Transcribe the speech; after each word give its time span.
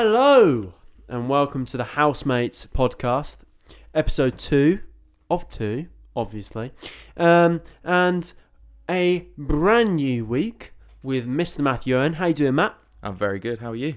Hello, 0.00 0.70
and 1.08 1.28
welcome 1.28 1.66
to 1.66 1.76
the 1.76 1.82
Housemates 1.82 2.66
podcast, 2.66 3.38
episode 3.92 4.38
two 4.38 4.78
of 5.28 5.48
two, 5.48 5.88
obviously, 6.14 6.70
um, 7.16 7.62
and 7.82 8.32
a 8.88 9.26
brand 9.36 9.96
new 9.96 10.24
week 10.24 10.72
with 11.02 11.26
Mr. 11.26 11.62
Matthew 11.62 11.98
Owen. 11.98 12.12
How 12.12 12.26
you 12.26 12.34
doing, 12.34 12.54
Matt? 12.54 12.76
I'm 13.02 13.16
very 13.16 13.40
good. 13.40 13.58
How 13.58 13.72
are 13.72 13.74
you? 13.74 13.96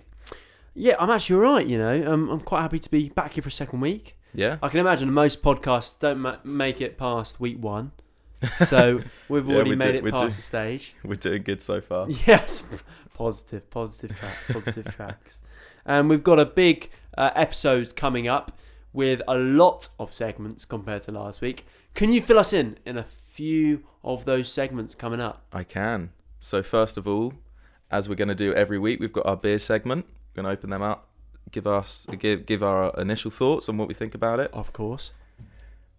Yeah, 0.73 0.95
I'm 0.97 1.11
actually 1.11 1.35
all 1.35 1.53
right. 1.53 1.67
You 1.67 1.77
know, 1.77 2.11
um, 2.11 2.29
I'm 2.31 2.39
quite 2.41 2.61
happy 2.63 2.79
to 2.79 2.89
be 2.89 3.09
back 3.09 3.33
here 3.33 3.43
for 3.43 3.49
a 3.49 3.51
second 3.51 3.81
week. 3.81 4.17
Yeah. 4.33 4.57
I 4.63 4.69
can 4.69 4.79
imagine 4.79 5.13
most 5.13 5.43
podcasts 5.43 5.99
don't 5.99 6.17
ma- 6.17 6.37
make 6.43 6.81
it 6.81 6.97
past 6.97 7.39
week 7.39 7.61
one, 7.61 7.91
so 8.65 9.01
we've 9.29 9.47
Yeah, 9.47 9.53
already 9.53 9.69
we 9.69 9.75
made 9.75 9.93
it 9.93 10.03
past 10.09 10.35
the 10.37 10.41
stage. 10.41 10.95
We're 11.03 11.13
doing 11.13 11.43
good 11.43 11.61
so 11.61 11.79
far. 11.79 12.09
Yes, 12.25 12.63
positive, 13.13 13.69
positive 13.69 14.17
tracks, 14.17 14.47
positive 14.51 14.85
tracks. 14.95 15.41
And 15.85 16.09
we've 16.09 16.23
got 16.23 16.39
a 16.39 16.45
big 16.45 16.89
uh, 17.17 17.31
episode 17.35 17.95
coming 17.95 18.27
up 18.27 18.57
with 18.93 19.21
a 19.27 19.35
lot 19.35 19.87
of 19.99 20.13
segments 20.13 20.65
compared 20.65 21.03
to 21.03 21.11
last 21.11 21.41
week. 21.41 21.65
Can 21.93 22.11
you 22.11 22.21
fill 22.21 22.39
us 22.39 22.53
in 22.53 22.77
in 22.85 22.97
a 22.97 23.03
few 23.03 23.83
of 24.03 24.25
those 24.25 24.51
segments 24.51 24.95
coming 24.95 25.19
up? 25.21 25.43
I 25.53 25.63
can. 25.63 26.11
So 26.39 26.61
first 26.63 26.97
of 26.97 27.07
all, 27.07 27.33
as 27.89 28.07
we're 28.07 28.15
going 28.15 28.27
to 28.29 28.35
do 28.35 28.53
every 28.53 28.79
week, 28.79 28.99
we've 28.99 29.13
got 29.13 29.25
our 29.25 29.37
beer 29.37 29.59
segment. 29.59 30.05
We're 30.35 30.43
going 30.43 30.53
to 30.53 30.57
open 30.57 30.69
them 30.69 30.81
up, 30.81 31.07
give 31.51 31.67
us 31.67 32.07
give 32.19 32.45
give 32.45 32.63
our 32.63 32.93
initial 32.97 33.31
thoughts 33.31 33.67
on 33.69 33.77
what 33.77 33.87
we 33.87 33.93
think 33.93 34.15
about 34.15 34.39
it, 34.39 34.49
Of 34.53 34.71
course. 34.71 35.11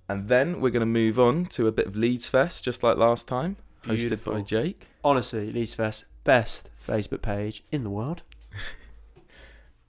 and 0.09 0.29
then 0.29 0.61
we're 0.61 0.71
going 0.71 0.81
to 0.81 0.87
move 0.87 1.19
on 1.19 1.45
to 1.47 1.67
a 1.67 1.73
bit 1.73 1.87
of 1.87 1.97
Leeds 1.97 2.29
Fess, 2.29 2.61
just 2.63 2.83
like 2.83 2.97
last 2.97 3.29
time, 3.29 3.57
hosted 3.85 3.99
Beautiful. 4.09 4.33
by 4.35 4.41
Jake. 4.43 4.87
Honestly, 5.05 5.53
Leeds 5.53 5.75
Fess, 5.75 6.05
best 6.25 6.71
Facebook 6.87 7.21
page 7.23 7.63
in 7.71 7.85
the 7.85 7.91
world. 7.91 8.23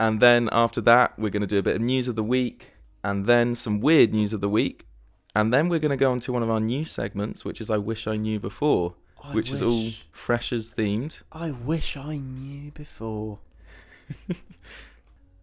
And 0.03 0.19
then 0.19 0.49
after 0.51 0.81
that, 0.81 1.17
we're 1.17 1.29
going 1.29 1.41
to 1.41 1.47
do 1.47 1.59
a 1.59 1.63
bit 1.63 1.77
of 1.77 1.81
news 1.81 2.07
of 2.09 2.15
the 2.15 2.23
week, 2.23 2.71
and 3.03 3.25
then 3.25 3.55
some 3.55 3.79
weird 3.79 4.11
news 4.11 4.33
of 4.33 4.41
the 4.41 4.49
week, 4.49 4.85
and 5.33 5.53
then 5.53 5.69
we're 5.69 5.79
going 5.79 5.97
to 5.97 6.03
go 6.05 6.11
on 6.11 6.19
to 6.21 6.33
one 6.33 6.43
of 6.43 6.49
our 6.49 6.59
new 6.59 6.83
segments, 6.83 7.45
which 7.45 7.61
is 7.61 7.69
I 7.69 7.77
wish 7.77 8.05
I 8.05 8.17
knew 8.17 8.37
before, 8.39 8.95
I 9.23 9.33
which 9.33 9.49
is 9.49 9.61
all 9.61 9.85
wish- 9.85 10.05
freshers 10.11 10.73
themed. 10.73 11.21
I 11.31 11.51
wish 11.51 11.95
I 11.95 12.17
knew 12.17 12.71
before. 12.71 13.39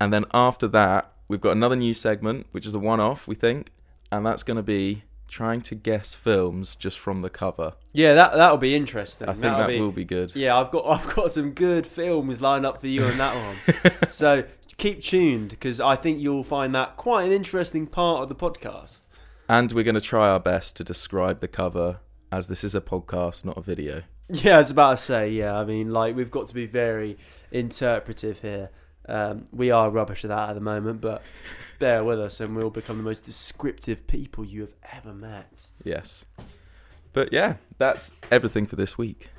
And 0.01 0.13
then 0.15 0.25
after 0.33 0.67
that, 0.69 1.13
we've 1.29 1.43
got 1.43 1.53
another 1.53 1.77
new 1.77 1.93
segment, 1.93 2.47
which 2.53 2.65
is 2.67 2.75
a 2.75 2.79
one 2.79 3.01
off, 3.01 3.29
we 3.29 3.35
think. 3.35 3.71
And 4.11 4.25
that's 4.25 4.43
going 4.43 4.57
to 4.57 4.63
be 4.63 5.05
trying 5.31 5.63
to 5.63 5.75
guess 5.75 6.15
films 6.15 6.77
just 6.77 6.99
from 6.99 7.23
the 7.23 7.31
cover. 7.31 7.75
Yeah, 7.93 8.15
that 8.15 8.35
that'll 8.35 8.59
be 8.59 8.75
interesting. 8.75 9.29
I 9.29 9.33
think 9.33 9.43
That'll 9.43 9.61
that 9.61 9.69
be, 9.69 9.81
will 9.81 9.93
be 9.93 10.05
good. 10.05 10.35
Yeah, 10.37 10.57
I've 10.59 10.71
got 10.71 10.87
I've 10.87 11.15
got 11.15 11.33
some 11.33 11.53
good 11.53 11.87
films 11.87 12.41
lined 12.41 12.67
up 12.67 12.81
for 12.81 12.89
you 12.89 13.05
on 13.05 13.17
that 13.19 13.35
one. 13.35 13.93
so 14.11 14.45
keep 14.77 15.03
tuned 15.03 15.51
because 15.51 15.81
I 15.81 15.97
think 15.97 16.21
you'll 16.21 16.45
find 16.45 16.75
that 16.75 16.97
quite 16.97 17.25
an 17.25 17.33
interesting 17.33 17.87
part 17.87 18.23
of 18.23 18.29
the 18.29 18.35
podcast. 18.35 19.01
And 19.49 19.73
we're 19.73 19.85
going 19.85 19.95
to 19.95 20.01
try 20.01 20.29
our 20.29 20.41
best 20.41 20.77
to 20.77 20.85
describe 20.85 21.41
the 21.41 21.49
cover 21.49 22.01
as 22.31 22.49
this 22.49 22.63
is 22.63 22.75
a 22.75 22.81
podcast, 22.81 23.45
not 23.45 23.57
a 23.57 23.63
video. 23.63 24.03
Yeah, 24.33 24.57
I 24.57 24.59
was 24.61 24.71
about 24.71 24.99
to 24.99 25.03
say. 25.03 25.31
Yeah, 25.31 25.59
I 25.59 25.65
mean, 25.65 25.93
like 25.93 26.15
we've 26.15 26.31
got 26.31 26.47
to 26.47 26.55
be 26.55 26.65
very 26.65 27.19
interpretive 27.51 28.39
here. 28.43 28.71
Um, 29.11 29.49
we 29.53 29.71
are 29.71 29.91
rubbish 29.91 30.25
at 30.25 30.29
that 30.29 30.51
at 30.51 30.55
the 30.55 30.61
moment, 30.61 31.01
but 31.01 31.23
bear 31.81 32.05
with 32.05 32.21
us, 32.21 32.41
and 32.41 32.55
we'll 32.55 32.71
become 32.71 32.97
the 32.97 33.03
most 33.03 33.25
descriptive 33.25 34.07
people 34.07 34.45
you 34.45 34.61
have 34.61 34.75
ever 34.93 35.13
met. 35.13 35.69
Yes. 35.83 36.25
But 37.13 37.33
yeah, 37.33 37.57
that's 37.79 38.15
everything 38.31 38.67
for 38.67 38.77
this 38.77 38.97
week. 38.97 39.31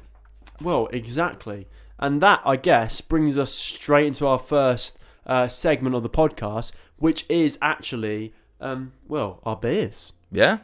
Well, 0.61 0.87
exactly. 0.91 1.67
And 1.97 2.21
that, 2.21 2.41
I 2.43 2.57
guess, 2.57 2.99
brings 2.99 3.37
us 3.37 3.53
straight 3.53 4.07
into 4.07 4.27
our 4.27 4.39
first 4.39 4.97
uh, 5.25 5.47
segment 5.47 5.95
of 5.95 6.03
the 6.03 6.09
podcast, 6.09 6.73
which 6.97 7.25
is 7.29 7.57
actually, 7.61 8.33
um, 8.59 8.91
well, 9.07 9.39
our 9.43 9.55
beers. 9.55 10.13
Yeah? 10.31 10.57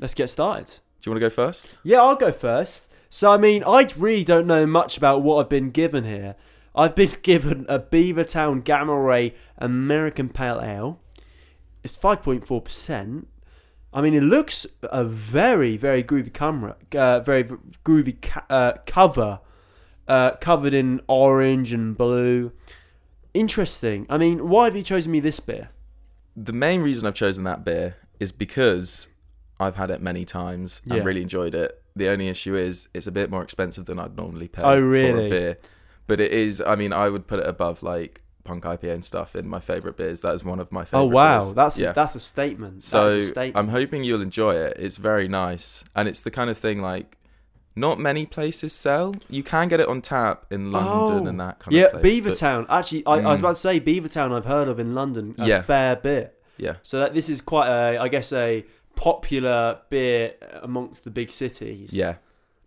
Let's 0.00 0.14
get 0.14 0.30
started. 0.30 0.66
Do 0.66 1.10
you 1.10 1.12
want 1.12 1.20
to 1.22 1.26
go 1.26 1.30
first? 1.30 1.68
Yeah, 1.82 2.00
I'll 2.00 2.16
go 2.16 2.32
first. 2.32 2.86
So, 3.10 3.30
I 3.30 3.36
mean, 3.36 3.64
I 3.64 3.88
really 3.96 4.24
don't 4.24 4.46
know 4.46 4.66
much 4.66 4.96
about 4.96 5.22
what 5.22 5.40
I've 5.40 5.48
been 5.48 5.70
given 5.70 6.04
here. 6.04 6.36
I've 6.74 6.94
been 6.94 7.12
given 7.22 7.66
a 7.68 7.78
Beavertown 7.78 8.64
Gamma 8.64 8.96
Ray 8.98 9.34
American 9.58 10.28
Pale 10.28 10.60
Ale. 10.62 11.00
It's 11.82 11.96
5.4%. 11.96 13.24
I 13.92 14.00
mean, 14.00 14.14
it 14.14 14.22
looks 14.22 14.66
a 14.82 15.02
very, 15.04 15.76
very 15.76 16.04
groovy 16.04 16.32
camera, 16.32 16.76
uh, 16.94 17.20
very 17.20 17.44
groovy 17.84 18.20
ca- 18.22 18.44
uh, 18.48 18.72
cover, 18.86 19.40
uh, 20.06 20.32
covered 20.36 20.74
in 20.74 21.00
orange 21.08 21.72
and 21.72 21.96
blue. 21.98 22.52
Interesting. 23.34 24.06
I 24.08 24.18
mean, 24.18 24.48
why 24.48 24.66
have 24.66 24.76
you 24.76 24.82
chosen 24.82 25.10
me 25.10 25.18
this 25.20 25.40
beer? 25.40 25.70
The 26.36 26.52
main 26.52 26.82
reason 26.82 27.06
I've 27.06 27.14
chosen 27.14 27.44
that 27.44 27.64
beer 27.64 27.96
is 28.20 28.30
because 28.32 29.08
I've 29.58 29.76
had 29.76 29.90
it 29.90 30.00
many 30.00 30.24
times 30.24 30.82
and 30.84 30.94
Yeah. 30.98 31.02
really 31.02 31.22
enjoyed 31.22 31.54
it. 31.54 31.82
The 31.96 32.08
only 32.08 32.28
issue 32.28 32.54
is 32.54 32.88
it's 32.94 33.06
a 33.08 33.12
bit 33.12 33.30
more 33.30 33.42
expensive 33.42 33.86
than 33.86 33.98
I'd 33.98 34.16
normally 34.16 34.46
pay 34.48 34.62
Oh, 34.62 34.76
for 34.76 34.84
really? 34.86 35.26
a 35.26 35.30
beer. 35.30 35.58
But 36.10 36.20
it 36.20 36.32
is, 36.32 36.60
I 36.60 36.74
mean, 36.74 36.92
I 36.92 37.08
would 37.08 37.26
put 37.26 37.38
it 37.38 37.46
above 37.46 37.82
like 37.82 38.22
Punk 38.44 38.64
IPA 38.64 38.94
and 38.94 39.04
stuff 39.04 39.36
in 39.36 39.46
my 39.48 39.60
favorite 39.60 39.96
beers. 39.96 40.22
That 40.22 40.34
is 40.34 40.42
one 40.44 40.58
of 40.60 40.72
my 40.72 40.84
favorite 40.84 41.00
Oh 41.00 41.04
wow, 41.06 41.40
beers. 41.42 41.54
that's 41.54 41.78
yeah. 41.78 41.90
a, 41.90 41.94
that's 41.94 42.14
a 42.16 42.20
statement. 42.20 42.76
That 42.76 42.82
so 42.82 43.06
a 43.08 43.22
statement. 43.26 43.56
I'm 43.56 43.68
hoping 43.68 44.02
you'll 44.02 44.22
enjoy 44.22 44.54
it. 44.56 44.76
It's 44.78 44.96
very 44.96 45.28
nice, 45.28 45.84
and 45.94 46.08
it's 46.08 46.22
the 46.22 46.30
kind 46.32 46.50
of 46.50 46.58
thing 46.58 46.80
like 46.80 47.16
not 47.76 48.00
many 48.00 48.26
places 48.26 48.72
sell. 48.72 49.14
You 49.28 49.44
can 49.44 49.68
get 49.68 49.78
it 49.78 49.88
on 49.88 50.02
tap 50.02 50.46
in 50.50 50.70
London 50.72 51.26
Oh. 51.26 51.30
and 51.30 51.38
that 51.40 51.60
kind 51.60 51.72
yeah, 51.76 51.84
of 51.84 52.00
place. 52.02 52.20
but- 52.20 52.32
Beavertown. 52.34 52.66
Actually, 52.68 53.06
I, 53.06 53.12
I 53.12 53.16
was 53.30 53.36
Mm. 53.36 53.44
about 53.44 53.54
to 53.56 53.62
say 53.68 53.80
Beavertown. 53.80 54.32
I've 54.36 54.44
heard 54.46 54.66
of 54.68 54.80
in 54.80 54.94
London 54.94 55.34
a 55.38 55.46
Yeah. 55.46 55.62
fair 55.62 55.94
bit. 55.96 56.36
Yeah, 56.56 56.74
So 56.82 56.98
that 56.98 57.14
this 57.14 57.28
is 57.30 57.40
quite 57.40 57.68
a, 57.68 57.98
I 57.98 58.08
guess, 58.08 58.32
a 58.32 58.66
popular 58.96 59.78
beer 59.88 60.34
amongst 60.62 61.04
the 61.04 61.10
big 61.10 61.30
cities. 61.30 61.92
yeah, 61.92 62.16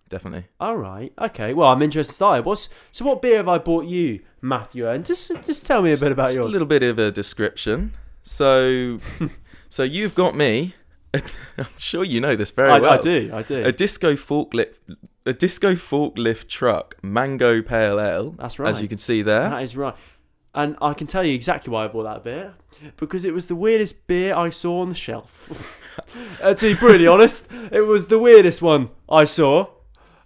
definitely. 0.09 0.45
All 0.59 0.77
right. 0.77 1.13
Okay. 1.19 1.53
Well, 1.53 1.69
I'm 1.69 1.81
interested. 1.81 2.11
to 2.11 2.15
start. 2.15 2.45
What's 2.45 2.69
so? 2.91 3.05
What 3.05 3.21
beer 3.21 3.37
have 3.37 3.47
I 3.47 3.57
bought 3.57 3.85
you, 3.85 4.21
Matthew? 4.41 4.87
And 4.87 5.05
just 5.05 5.31
just 5.43 5.65
tell 5.65 5.81
me 5.81 5.91
a 5.91 5.97
bit 5.97 6.11
about 6.11 6.29
Just 6.29 6.39
yours. 6.39 6.47
a 6.47 6.49
little 6.49 6.67
bit 6.67 6.83
of 6.83 6.99
a 6.99 7.11
description. 7.11 7.93
So, 8.23 8.99
so 9.69 9.83
you've 9.83 10.15
got 10.15 10.35
me. 10.35 10.75
I'm 11.13 11.67
sure 11.77 12.03
you 12.03 12.19
know 12.19 12.35
this 12.35 12.51
very 12.51 12.71
I, 12.71 12.79
well. 12.79 12.93
I 12.93 12.97
do. 13.01 13.31
I 13.33 13.43
do. 13.43 13.63
A 13.63 13.71
disco 13.71 14.13
forklift, 14.13 14.75
a 15.25 15.33
disco 15.33 15.73
forklift 15.73 16.47
truck, 16.47 16.95
mango 17.03 17.61
pale 17.61 17.99
ale. 17.99 18.31
That's 18.31 18.57
right. 18.57 18.73
As 18.73 18.81
you 18.81 18.87
can 18.87 18.97
see 18.97 19.21
there. 19.21 19.49
That 19.49 19.63
is 19.63 19.77
right. 19.77 19.95
And 20.55 20.77
I 20.81 20.93
can 20.93 21.07
tell 21.07 21.23
you 21.23 21.33
exactly 21.33 21.71
why 21.71 21.85
I 21.85 21.87
bought 21.87 22.03
that 22.03 22.23
beer. 22.23 22.53
Because 22.97 23.25
it 23.25 23.33
was 23.33 23.47
the 23.47 23.55
weirdest 23.55 24.05
beer 24.07 24.35
I 24.35 24.49
saw 24.49 24.81
on 24.81 24.89
the 24.89 24.95
shelf. 24.95 25.49
uh, 26.43 26.53
to 26.53 26.73
be 26.73 26.79
brutally 26.79 27.07
honest, 27.07 27.47
it 27.71 27.81
was 27.81 28.07
the 28.07 28.19
weirdest 28.19 28.61
one 28.61 28.89
I 29.09 29.25
saw. 29.25 29.67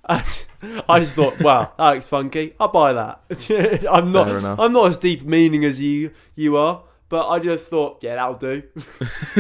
I 0.90 1.00
just 1.00 1.14
thought, 1.14 1.40
wow, 1.42 1.74
that 1.78 1.90
looks 1.92 2.08
funky. 2.08 2.54
I'll 2.60 2.70
buy 2.70 2.94
that. 2.94 3.22
I'm 3.92 4.12
not 4.12 4.28
Fair 4.28 4.38
enough. 4.38 4.60
I'm 4.60 4.74
not 4.74 4.90
as 4.90 4.98
deep 4.98 5.24
meaning 5.24 5.66
as 5.66 5.82
you 5.82 6.12
you 6.36 6.56
are, 6.58 6.84
but 7.10 7.28
I 7.28 7.40
just 7.40 7.70
thought, 7.70 8.00
yeah, 8.02 8.16
that'll 8.16 8.36
do. 8.36 8.64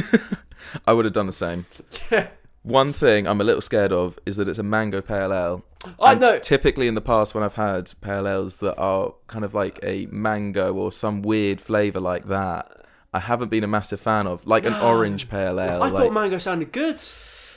I 0.85 0.94
would 0.94 1.05
have 1.05 1.13
done 1.13 1.28
the 1.28 1.33
same. 1.33 1.66
yeah. 2.11 2.28
One 2.63 2.91
thing 2.91 3.28
I'm 3.28 3.39
a 3.39 3.45
little 3.45 3.61
scared 3.61 3.94
of 3.94 4.19
is 4.25 4.35
that 4.35 4.50
it's 4.50 4.59
a 4.59 4.63
mango 4.63 5.01
pale 5.01 5.31
ale. 5.31 5.63
I 6.01 6.11
And 6.13 6.22
know. 6.22 6.39
Typically, 6.39 6.89
in 6.89 6.95
the 6.95 7.01
past, 7.01 7.34
when 7.34 7.44
I've 7.44 7.53
had 7.53 7.94
pale 8.01 8.28
ales 8.28 8.57
that 8.57 8.75
are 8.78 9.13
kind 9.28 9.45
of 9.45 9.53
like 9.53 9.79
a 9.84 10.07
mango 10.07 10.73
or 10.73 10.91
some 10.91 11.22
weird 11.22 11.61
flavour 11.61 12.02
like 12.02 12.28
that, 12.28 12.85
I 13.14 13.19
haven't 13.19 13.47
been 13.49 13.64
a 13.64 13.67
massive 13.67 14.02
fan 14.02 14.28
of, 14.28 14.46
like 14.46 14.66
an 14.66 14.73
orange 14.73 15.29
pale 15.29 15.61
ale. 15.61 15.81
I 15.81 15.87
like, 15.87 15.93
thought 15.93 16.14
mango 16.14 16.40
sounded 16.40 16.73
good. 16.73 16.99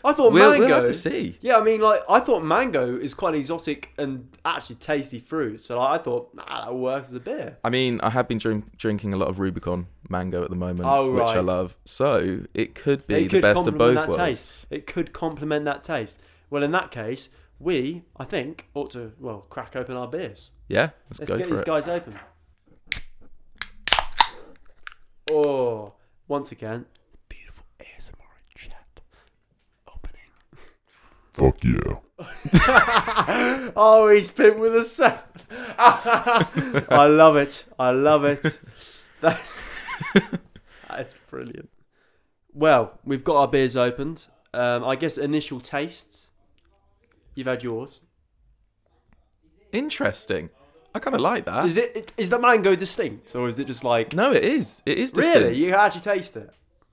I 0.05 0.13
thought 0.13 0.33
we'll, 0.33 0.51
mango 0.51 0.67
we'll 0.67 0.77
have 0.77 0.87
to 0.87 0.95
see. 0.95 1.37
Yeah, 1.41 1.57
I 1.57 1.63
mean, 1.63 1.81
like 1.81 2.03
I 2.09 2.21
thought 2.21 2.43
mango 2.45 2.97
is 2.97 3.13
quite 3.15 3.35
an 3.35 3.41
exotic 3.41 3.91
and 3.99 4.29
actually 4.45 4.77
tasty 4.77 5.21
fruit, 5.21 5.61
so 5.61 5.79
like, 5.79 6.01
I 6.01 6.03
thought 6.03 6.35
nah, 6.35 6.61
that'll 6.63 6.79
work 6.79 7.05
as 7.07 7.13
a 7.15 7.21
beer. 7.21 7.59
I 7.65 7.71
mean, 7.71 8.01
I 8.03 8.11
have 8.11 8.27
been 8.29 8.39
drink, 8.39 8.77
drinking 8.79 9.13
a 9.13 9.17
lot 9.17 9.29
of 9.29 9.39
Rubicon 9.39 9.87
mango 10.09 10.43
at 10.43 10.51
the 10.51 10.57
moment, 10.57 10.89
Oh, 10.89 11.13
which 11.13 11.25
I 11.25 11.41
love. 11.41 11.77
So 11.85 12.41
it 12.55 12.75
could 12.75 13.07
be 13.07 13.15
It 13.15 13.21
the 13.25 13.29
could 13.29 13.43
best 13.43 13.67
of 13.67 13.77
both 13.77 13.95
that 13.95 14.09
worlds. 14.09 14.17
taste. 14.17 14.67
It 14.71 14.87
could 14.87 15.13
complement 15.13 15.65
that 15.67 15.83
taste. 15.83 16.21
Well, 16.49 16.63
in 16.63 16.71
that 16.73 16.91
case, 16.91 17.29
we, 17.59 18.03
I 18.17 18.25
think, 18.25 18.69
ought 18.75 18.91
to 18.93 19.13
well 19.21 19.47
crack 19.51 19.77
open 19.77 19.97
our 19.97 20.09
beers. 20.09 20.53
Yeah, 20.69 20.91
let's, 21.11 21.21
Let's 21.21 21.31
go 21.31 21.39
get 21.39 21.47
for 21.49 21.55
these 21.55 21.61
it. 21.63 21.67
guys 21.67 21.89
open. 21.89 22.19
Oh, 25.31 25.95
once 26.27 26.51
again, 26.53 26.87
beautiful 27.29 27.65
ASMR 27.79 28.20
Fuck 31.33 31.63
yeah. 31.65 31.97
oh, 33.77 34.11
he's 34.15 34.31
pimped 34.31 34.59
with 34.59 34.77
a 34.77 34.85
sound. 34.85 35.21
I 35.79 37.07
love 37.07 37.37
it. 37.37 37.65
I 37.79 37.91
love 37.91 38.25
it. 38.25 38.61
That's 39.21 39.67
that's 40.89 41.15
brilliant. 41.29 41.71
Well, 42.53 42.99
we've 43.05 43.25
got 43.25 43.37
our 43.37 43.49
beers 43.49 43.77
opened. 43.77 44.27
Um, 44.53 44.85
I 44.85 44.97
guess 44.97 45.17
initial 45.17 45.61
tastes. 45.61 46.27
You've 47.35 47.47
had 47.47 47.63
yours. 47.63 48.03
Interesting. 49.73 50.51
I 50.95 50.99
kind 50.99 51.15
of 51.15 51.21
like 51.21 51.45
that. 51.45 51.67
Is 51.67 51.77
it 51.77 52.13
is 52.17 52.31
the 52.31 52.39
mango 52.39 52.75
distinct 52.75 53.37
or 53.37 53.49
is 53.49 53.59
it 53.59 53.67
just 53.67 53.85
like 53.85 54.13
No, 54.13 54.33
it 54.33 54.45
is. 54.45 54.83
It 54.85 54.99
is 54.99 55.13
distinct. 55.13 55.39
really? 55.39 55.57
You 55.57 55.67
can 55.67 55.75
actually 55.75 56.01
taste 56.01 56.37
it. 56.37 56.51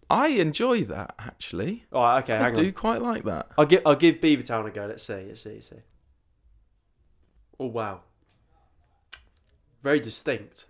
I 0.09 0.27
enjoy 0.30 0.83
that 0.86 1.15
actually. 1.19 1.86
All 1.92 2.04
right, 2.04 2.24
okay, 2.24 2.36
I 2.36 2.44
hang 2.44 2.54
do 2.54 2.65
on. 2.68 2.71
quite 2.74 3.01
like 3.01 3.24
that. 3.25 3.48
I'll 3.57 3.65
give 3.65 3.81
I'll 3.86 3.95
give 3.95 4.15
Beavertown 4.15 4.68
a 4.68 4.71
go. 4.71 4.86
Let's 4.86 5.04
see. 5.04 5.25
Let's 5.27 5.42
see. 5.42 5.56
Let's 5.56 5.69
see. 5.69 5.75
Oh 7.59 7.68
wow, 7.68 8.01
very 9.81 10.00
distinct. 10.00 10.65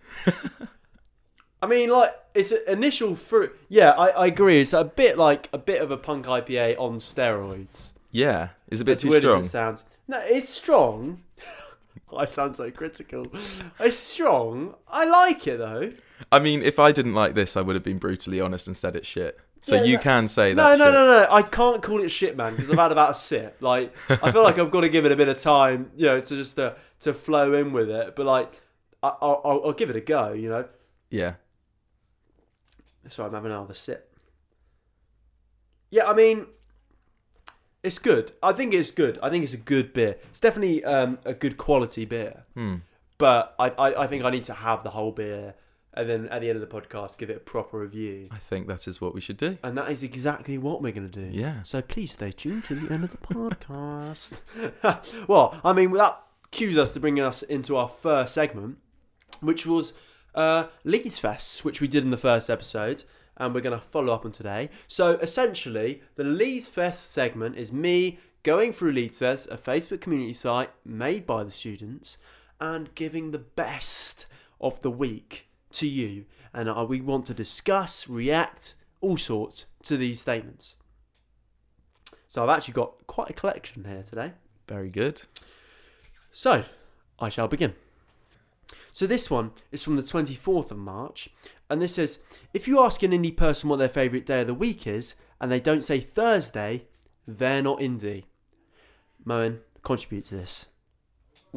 I 1.61 1.65
mean, 1.67 1.89
like 1.89 2.15
it's 2.33 2.51
an 2.51 2.61
initial 2.67 3.15
fruit. 3.15 3.55
Yeah, 3.67 3.91
I, 3.91 4.07
I 4.09 4.27
agree. 4.27 4.61
It's 4.61 4.73
a 4.73 4.83
bit 4.83 5.17
like 5.17 5.49
a 5.51 5.57
bit 5.57 5.81
of 5.81 5.91
a 5.91 5.97
punk 5.97 6.25
IPA 6.25 6.79
on 6.79 6.97
steroids. 6.97 7.93
Yeah, 8.11 8.49
it's 8.67 8.81
a 8.81 8.85
bit 8.85 8.93
As 8.93 9.01
too 9.01 9.09
weird 9.09 9.23
strong. 9.23 9.39
As 9.41 9.45
it 9.45 9.49
sounds. 9.49 9.83
No, 10.07 10.19
it's 10.19 10.49
strong. 10.49 11.21
I 12.17 12.25
sound 12.25 12.55
so 12.55 12.71
critical. 12.71 13.27
It's 13.79 13.97
strong. 13.97 14.75
I 14.87 15.05
like 15.05 15.45
it 15.47 15.57
though. 15.57 15.91
I 16.31 16.39
mean, 16.39 16.61
if 16.63 16.79
I 16.79 16.91
didn't 16.91 17.13
like 17.13 17.35
this, 17.35 17.55
I 17.57 17.61
would 17.61 17.75
have 17.75 17.83
been 17.83 17.97
brutally 17.99 18.39
honest 18.41 18.67
and 18.67 18.75
said 18.75 18.95
it's 18.95 19.07
shit. 19.07 19.39
So 19.61 19.75
Yeah, 19.75 19.83
you 19.83 19.97
no- 19.97 20.03
can 20.03 20.27
say 20.27 20.53
No, 20.53 20.63
that. 20.63 20.77
no, 20.79 20.85
shit. 20.85 20.93
no, 20.93 21.05
no. 21.05 21.27
I 21.31 21.41
can't 21.41 21.81
call 21.81 22.01
it 22.03 22.09
shit, 22.09 22.37
man, 22.37 22.55
because 22.55 22.69
I've 22.71 22.77
had 22.77 22.91
about 22.91 23.11
a 23.11 23.15
sip. 23.15 23.57
Like, 23.59 23.93
I 24.09 24.31
feel 24.31 24.43
like 24.43 24.57
I've 24.59 24.71
got 24.71 24.81
to 24.81 24.89
give 24.89 25.05
it 25.05 25.11
a 25.11 25.15
bit 25.15 25.27
of 25.27 25.37
time, 25.37 25.91
you 25.95 26.05
know, 26.05 26.19
to 26.19 26.35
just 26.35 26.55
to, 26.55 26.75
to 27.01 27.13
flow 27.13 27.53
in 27.53 27.73
with 27.73 27.89
it. 27.89 28.15
But 28.15 28.25
like, 28.25 28.61
I, 29.03 29.09
I'll, 29.21 29.41
I'll, 29.43 29.61
I'll 29.65 29.73
give 29.73 29.89
it 29.89 29.95
a 29.95 30.01
go, 30.01 30.31
you 30.33 30.49
know. 30.49 30.65
Yeah, 31.09 31.33
Sorry, 33.09 33.27
I'm 33.29 33.33
having 33.33 33.51
another 33.51 33.73
sip. 33.73 34.13
Yeah, 35.89 36.05
I 36.07 36.13
mean, 36.13 36.47
it's 37.83 37.99
good. 37.99 38.33
I 38.43 38.51
think 38.51 38.73
it's 38.73 38.91
good. 38.91 39.17
I 39.23 39.29
think 39.29 39.43
it's 39.45 39.53
a 39.53 39.57
good 39.57 39.93
beer. 39.93 40.17
It's 40.29 40.41
definitely 40.41 40.83
um, 40.83 41.17
a 41.23 41.33
good 41.33 41.57
quality 41.57 42.03
beer. 42.05 42.43
Hmm. 42.53 42.75
But 43.17 43.55
I, 43.57 43.69
I, 43.69 44.03
I 44.03 44.07
think 44.07 44.23
I 44.25 44.29
need 44.29 44.43
to 44.45 44.53
have 44.53 44.83
the 44.83 44.89
whole 44.89 45.11
beer, 45.11 45.55
and 45.97 46.07
then 46.07 46.27
at 46.29 46.41
the 46.41 46.49
end 46.49 46.61
of 46.61 46.69
the 46.69 46.81
podcast, 46.81 47.17
give 47.17 47.31
it 47.31 47.37
a 47.37 47.39
proper 47.39 47.79
review. 47.79 48.27
I 48.29 48.37
think 48.37 48.67
that 48.67 48.87
is 48.87 49.01
what 49.01 49.15
we 49.15 49.19
should 49.19 49.37
do. 49.37 49.57
And 49.63 49.75
that 49.79 49.89
is 49.89 50.03
exactly 50.03 50.59
what 50.59 50.83
we're 50.83 50.91
going 50.91 51.09
to 51.09 51.29
do. 51.29 51.35
Yeah. 51.35 51.63
So 51.63 51.81
please 51.81 52.11
stay 52.11 52.31
tuned 52.31 52.65
to 52.65 52.75
the 52.75 52.93
end 52.93 53.03
of 53.03 53.11
the 53.11 53.17
podcast. 53.17 54.41
well, 55.27 55.59
I 55.63 55.73
mean, 55.73 55.91
that 55.93 56.21
cues 56.51 56.77
us 56.77 56.93
to 56.93 56.99
bring 56.99 57.19
us 57.19 57.41
into 57.41 57.75
our 57.75 57.89
first 57.89 58.35
segment, 58.35 58.77
which 59.41 59.65
was 59.65 59.95
uh, 60.35 60.67
Leeds 60.83 61.17
Fess, 61.17 61.65
which 61.65 61.81
we 61.81 61.87
did 61.87 62.03
in 62.03 62.11
the 62.11 62.17
first 62.17 62.47
episode, 62.47 63.03
and 63.35 63.55
we're 63.55 63.61
going 63.61 63.77
to 63.77 63.83
follow 63.83 64.13
up 64.13 64.23
on 64.23 64.31
today. 64.31 64.69
So 64.87 65.13
essentially, 65.13 66.03
the 66.15 66.23
Leeds 66.23 66.67
Fess 66.67 66.99
segment 66.99 67.57
is 67.57 67.73
me 67.73 68.19
going 68.43 68.71
through 68.71 68.91
Leeds 68.91 69.17
Fess, 69.17 69.47
a 69.47 69.57
Facebook 69.57 70.01
community 70.01 70.33
site 70.33 70.69
made 70.85 71.25
by 71.25 71.43
the 71.43 71.49
students, 71.49 72.19
and 72.61 72.93
giving 72.93 73.31
the 73.31 73.39
best 73.39 74.27
of 74.61 74.79
the 74.83 74.91
week 74.91 75.46
to 75.77 75.87
you. 75.87 76.25
And 76.53 76.69
uh, 76.69 76.85
we 76.87 77.01
want 77.01 77.25
to 77.27 77.33
discuss, 77.33 78.07
react, 78.07 78.75
all 79.01 79.17
sorts 79.17 79.67
to 79.83 79.97
these 79.97 80.21
statements. 80.21 80.75
So 82.27 82.43
I've 82.43 82.49
actually 82.49 82.73
got 82.73 83.07
quite 83.07 83.29
a 83.29 83.33
collection 83.33 83.85
here 83.85 84.03
today. 84.03 84.33
Very 84.67 84.89
good. 84.89 85.21
So 86.31 86.63
I 87.19 87.29
shall 87.29 87.47
begin. 87.47 87.73
So 88.91 89.05
this 89.05 89.29
one 89.29 89.51
is 89.71 89.83
from 89.83 89.95
the 89.95 90.01
24th 90.01 90.71
of 90.71 90.77
March, 90.77 91.29
and 91.69 91.81
this 91.81 91.95
says 91.95 92.19
if 92.53 92.67
you 92.67 92.79
ask 92.79 93.03
an 93.03 93.11
indie 93.11 93.35
person 93.35 93.69
what 93.69 93.77
their 93.77 93.89
favourite 93.89 94.25
day 94.25 94.41
of 94.41 94.47
the 94.47 94.53
week 94.55 94.87
is, 94.87 95.13
and 95.39 95.51
they 95.51 95.59
don't 95.59 95.83
say 95.83 95.99
Thursday, 95.99 96.85
they're 97.27 97.61
not 97.61 97.79
indie. 97.79 98.23
Moen, 99.23 99.59
contribute 99.83 100.25
to 100.25 100.35
this. 100.35 100.65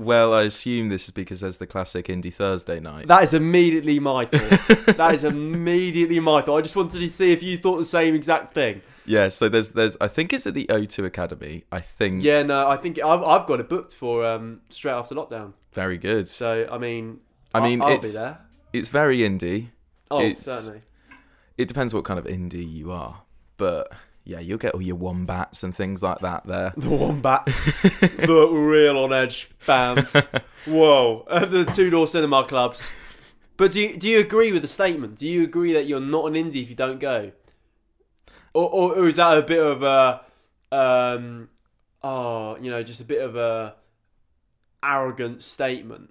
Well, 0.00 0.32
I 0.32 0.42
assume 0.44 0.88
this 0.88 1.04
is 1.04 1.10
because 1.10 1.40
there's 1.40 1.58
the 1.58 1.66
classic 1.66 2.06
Indie 2.06 2.32
Thursday 2.32 2.80
night. 2.80 3.06
That 3.08 3.22
is 3.22 3.34
immediately 3.34 4.00
my 4.00 4.24
thought. 4.32 4.96
that 4.96 5.14
is 5.14 5.24
immediately 5.24 6.20
my 6.20 6.40
thought. 6.42 6.56
I 6.58 6.62
just 6.62 6.74
wanted 6.76 7.00
to 7.00 7.08
see 7.10 7.32
if 7.32 7.42
you 7.42 7.58
thought 7.58 7.76
the 7.78 7.84
same 7.84 8.14
exact 8.14 8.54
thing. 8.54 8.80
yeah, 9.04 9.28
so 9.28 9.48
there's 9.48 9.72
there's 9.72 9.96
I 10.00 10.08
think 10.08 10.32
it's 10.32 10.46
at 10.46 10.54
the 10.54 10.66
O2 10.66 11.04
Academy. 11.04 11.64
I 11.70 11.80
think. 11.80 12.22
Yeah, 12.24 12.42
no, 12.42 12.66
I 12.68 12.76
think 12.78 12.98
I've, 12.98 13.22
I've 13.22 13.46
got 13.46 13.60
it 13.60 13.68
booked 13.68 13.94
for 13.94 14.24
um, 14.24 14.62
straight 14.70 14.92
after 14.92 15.14
lockdown. 15.14 15.52
Very 15.72 15.98
good. 15.98 16.28
So 16.28 16.66
I 16.70 16.78
mean, 16.78 17.20
I 17.54 17.58
I'll- 17.58 17.64
mean, 17.64 17.82
I'll, 17.82 17.90
it's 17.90 18.12
be 18.12 18.18
there. 18.18 18.38
it's 18.72 18.88
very 18.88 19.18
indie. 19.18 19.68
Oh, 20.10 20.20
it's- 20.20 20.42
certainly. 20.44 20.82
It 21.58 21.68
depends 21.68 21.92
what 21.92 22.04
kind 22.06 22.18
of 22.18 22.24
indie 22.24 22.66
you 22.72 22.90
are, 22.90 23.20
but 23.58 23.92
yeah, 24.24 24.38
you'll 24.40 24.58
get 24.58 24.74
all 24.74 24.82
your 24.82 24.96
wombats 24.96 25.62
and 25.62 25.74
things 25.74 26.02
like 26.02 26.20
that 26.20 26.46
there. 26.46 26.72
The 26.76 26.88
Wombats, 26.88 27.82
the 28.00 28.48
real 28.52 28.98
on 28.98 29.12
edge 29.12 29.50
bands. 29.66 30.14
Whoa, 30.66 31.24
uh, 31.28 31.46
the 31.46 31.64
two 31.64 31.90
door 31.90 32.06
cinema 32.06 32.44
clubs. 32.44 32.92
But 33.56 33.72
do 33.72 33.80
you, 33.80 33.96
do 33.96 34.08
you 34.08 34.20
agree 34.20 34.52
with 34.52 34.62
the 34.62 34.68
statement? 34.68 35.18
Do 35.18 35.26
you 35.26 35.44
agree 35.44 35.72
that 35.74 35.86
you're 35.86 36.00
not 36.00 36.26
an 36.26 36.34
indie 36.34 36.62
if 36.62 36.70
you 36.70 36.76
don't 36.76 36.98
go? 36.98 37.32
Or, 38.54 38.70
or, 38.70 38.94
or 38.96 39.08
is 39.08 39.16
that 39.16 39.36
a 39.36 39.42
bit 39.42 39.60
of 39.60 39.82
a, 39.82 40.22
um, 40.72 41.48
oh, 42.02 42.56
you 42.60 42.70
know, 42.70 42.82
just 42.82 43.00
a 43.00 43.04
bit 43.04 43.22
of 43.22 43.36
a 43.36 43.74
arrogant 44.82 45.42
statement 45.42 46.10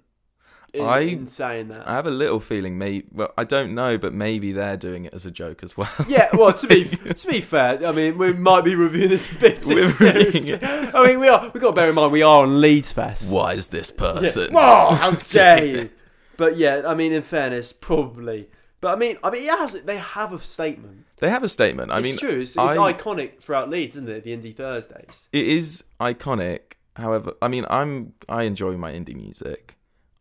in, 0.74 0.84
I- 0.84 0.98
in 1.00 1.26
saying 1.26 1.68
that? 1.68 1.86
I 1.88 1.92
have 1.94 2.06
a 2.06 2.10
little 2.10 2.40
feeling, 2.40 2.78
maybe. 2.78 3.06
Well, 3.12 3.32
I 3.36 3.44
don't 3.44 3.74
know, 3.74 3.98
but 3.98 4.12
maybe 4.14 4.52
they're 4.52 4.76
doing 4.76 5.04
it 5.04 5.14
as 5.14 5.26
a 5.26 5.30
joke 5.30 5.62
as 5.62 5.76
well. 5.76 5.90
Yeah, 6.08 6.28
well, 6.32 6.52
to 6.52 6.66
be 6.66 6.84
to 7.14 7.26
be 7.28 7.40
fair, 7.40 7.84
I 7.86 7.92
mean, 7.92 8.18
we 8.18 8.32
might 8.32 8.64
be 8.64 8.74
reviewing 8.74 9.08
this 9.10 9.30
a 9.32 9.34
bit 9.36 9.62
too 9.62 9.88
seriously. 9.90 10.58
I 10.62 11.04
mean, 11.06 11.20
we 11.20 11.28
are. 11.28 11.50
We 11.52 11.60
got 11.60 11.68
to 11.70 11.72
bear 11.74 11.88
in 11.88 11.94
mind 11.94 12.12
we 12.12 12.22
are 12.22 12.42
on 12.42 12.60
Leeds 12.60 12.92
Fess. 12.92 13.30
Why 13.30 13.54
is 13.54 13.68
this 13.68 13.92
Yeah. 13.94 14.12
person? 14.12 14.54
How 14.54 15.10
dare 15.30 15.64
you? 15.64 15.90
But 16.36 16.56
yeah, 16.56 16.82
I 16.86 16.94
mean, 16.94 17.12
in 17.12 17.22
fairness, 17.22 17.72
probably. 17.72 18.48
But 18.80 18.94
I 18.94 18.96
mean, 18.98 19.18
I 19.22 19.30
mean, 19.30 19.44
yeah, 19.44 19.68
they 19.84 19.98
have 19.98 20.32
a 20.32 20.40
statement. 20.40 21.04
They 21.18 21.28
have 21.28 21.42
a 21.44 21.50
statement. 21.50 21.92
I 21.92 21.96
mean 22.00 22.14
it's 22.14 22.22
mean, 22.22 22.30
true. 22.30 22.40
It's, 22.40 22.52
it's 22.52 22.58
I- 22.58 22.92
iconic 22.94 23.40
throughout 23.42 23.68
Leeds, 23.68 23.94
isn't 23.96 24.08
it? 24.08 24.24
The 24.24 24.34
Indie 24.34 24.56
Thursdays. 24.56 25.26
it 25.32 25.46
is 25.46 25.84
iconic. 26.00 26.60
However, 26.96 27.34
I 27.42 27.48
mean, 27.48 27.66
I'm 27.68 28.14
I 28.28 28.44
enjoy 28.44 28.76
my 28.78 28.92
indie 28.92 29.14
music. 29.14 29.76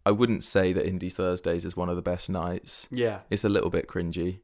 I 0.06 0.12
wouldn't 0.12 0.44
say 0.44 0.74
that 0.74 0.86
Indie 0.86 1.12
Thursdays 1.12 1.66
is 1.66 1.76
one 1.76 1.90
of 1.90 1.96
the 1.96 2.02
best 2.02 2.30
nights. 2.30 2.88
Yeah. 2.90 3.20
It's 3.30 3.44
a 3.44 3.50
little 3.50 3.70
bit 3.70 3.88
cringy. 3.88 4.40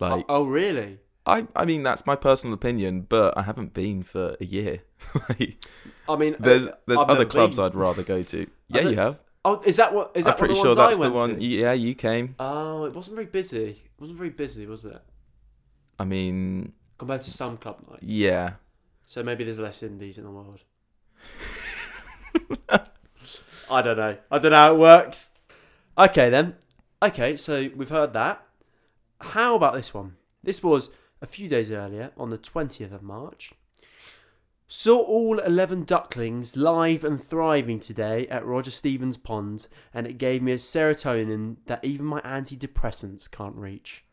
Like 0.00 0.24
oh, 0.28 0.42
oh, 0.42 0.46
really? 0.46 0.98
I, 1.26 1.46
I 1.54 1.64
mean, 1.64 1.82
that's 1.82 2.06
my 2.06 2.16
personal 2.16 2.54
opinion, 2.54 3.02
but 3.02 3.36
I 3.36 3.42
haven't 3.42 3.74
been 3.74 4.02
for 4.02 4.36
a 4.40 4.44
year. 4.44 4.82
like, 5.28 5.64
I 6.08 6.16
mean, 6.16 6.36
there's 6.38 6.68
there's 6.86 7.00
I've 7.00 7.10
other 7.10 7.24
clubs 7.26 7.56
been. 7.56 7.66
I'd 7.66 7.74
rather 7.74 8.02
go 8.02 8.22
to. 8.22 8.46
Yeah, 8.70 8.82
you 8.82 8.96
have. 8.96 9.18
Oh, 9.46 9.62
is 9.64 9.76
that 9.76 9.94
what? 9.94 10.10
Is 10.14 10.26
that 10.26 10.32
I'm 10.32 10.38
pretty 10.38 10.54
sure 10.54 10.68
of 10.68 10.76
the 10.76 10.82
ones 10.82 10.98
that's 10.98 11.08
the 11.08 11.14
one. 11.14 11.36
to? 11.36 11.44
Yeah, 11.44 11.72
you 11.72 11.94
came. 11.94 12.34
Oh, 12.38 12.84
it 12.84 12.92
wasn't 12.92 13.14
very 13.16 13.26
busy. 13.26 13.70
It 13.70 13.98
wasn't 13.98 14.18
very 14.18 14.28
busy, 14.28 14.66
was 14.66 14.84
it? 14.84 15.00
I 15.98 16.04
mean, 16.04 16.74
Compared 16.98 17.22
to 17.22 17.30
some 17.32 17.56
club 17.56 17.78
nights. 17.88 18.02
yeah. 18.02 18.52
So 19.06 19.22
maybe 19.22 19.44
there's 19.44 19.58
less 19.58 19.82
indies 19.82 20.18
in 20.18 20.24
the 20.24 20.30
world. 20.30 20.60
I 23.70 23.82
don't 23.82 23.96
know. 23.96 24.16
I 24.30 24.38
don't 24.38 24.50
know 24.50 24.56
how 24.56 24.74
it 24.74 24.78
works. 24.78 25.30
Okay 25.96 26.30
then. 26.30 26.56
Okay, 27.02 27.36
so 27.36 27.68
we've 27.76 27.88
heard 27.90 28.12
that. 28.14 28.44
How 29.20 29.54
about 29.56 29.74
this 29.74 29.92
one? 29.92 30.16
This 30.42 30.62
was 30.62 30.90
a 31.20 31.26
few 31.26 31.48
days 31.48 31.70
earlier, 31.70 32.12
on 32.16 32.30
the 32.30 32.38
20th 32.38 32.92
of 32.92 33.02
March. 33.02 33.52
Saw 34.70 34.98
all 34.98 35.38
11 35.38 35.84
ducklings 35.84 36.56
live 36.56 37.02
and 37.02 37.22
thriving 37.22 37.80
today 37.80 38.28
at 38.28 38.44
Roger 38.44 38.70
Stevens 38.70 39.16
Pond, 39.16 39.66
and 39.94 40.06
it 40.06 40.18
gave 40.18 40.42
me 40.42 40.52
a 40.52 40.56
serotonin 40.58 41.56
that 41.66 41.84
even 41.84 42.04
my 42.04 42.20
antidepressants 42.20 43.30
can't 43.30 43.56
reach. 43.56 44.04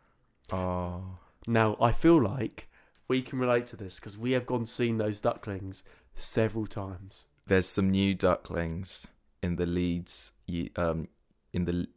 Oh, 0.52 1.18
Now, 1.46 1.76
I 1.82 1.92
feel 1.92 2.22
like 2.22 2.70
we 3.08 3.22
can 3.22 3.38
relate 3.38 3.66
to 3.68 3.76
this 3.76 4.00
because 4.00 4.18
we 4.18 4.32
have 4.32 4.46
gone 4.46 4.66
seen 4.66 4.98
those 4.98 5.22
ducklings 5.22 5.84
several 6.16 6.66
times. 6.66 7.28
there's 7.48 7.68
some 7.68 7.90
new 7.90 8.16
ducklings 8.16 9.06
in 9.46 9.56
the 9.56 9.66
Leeds. 9.66 10.32
Um, 10.76 11.06
in 11.54 11.66
the 11.66 11.88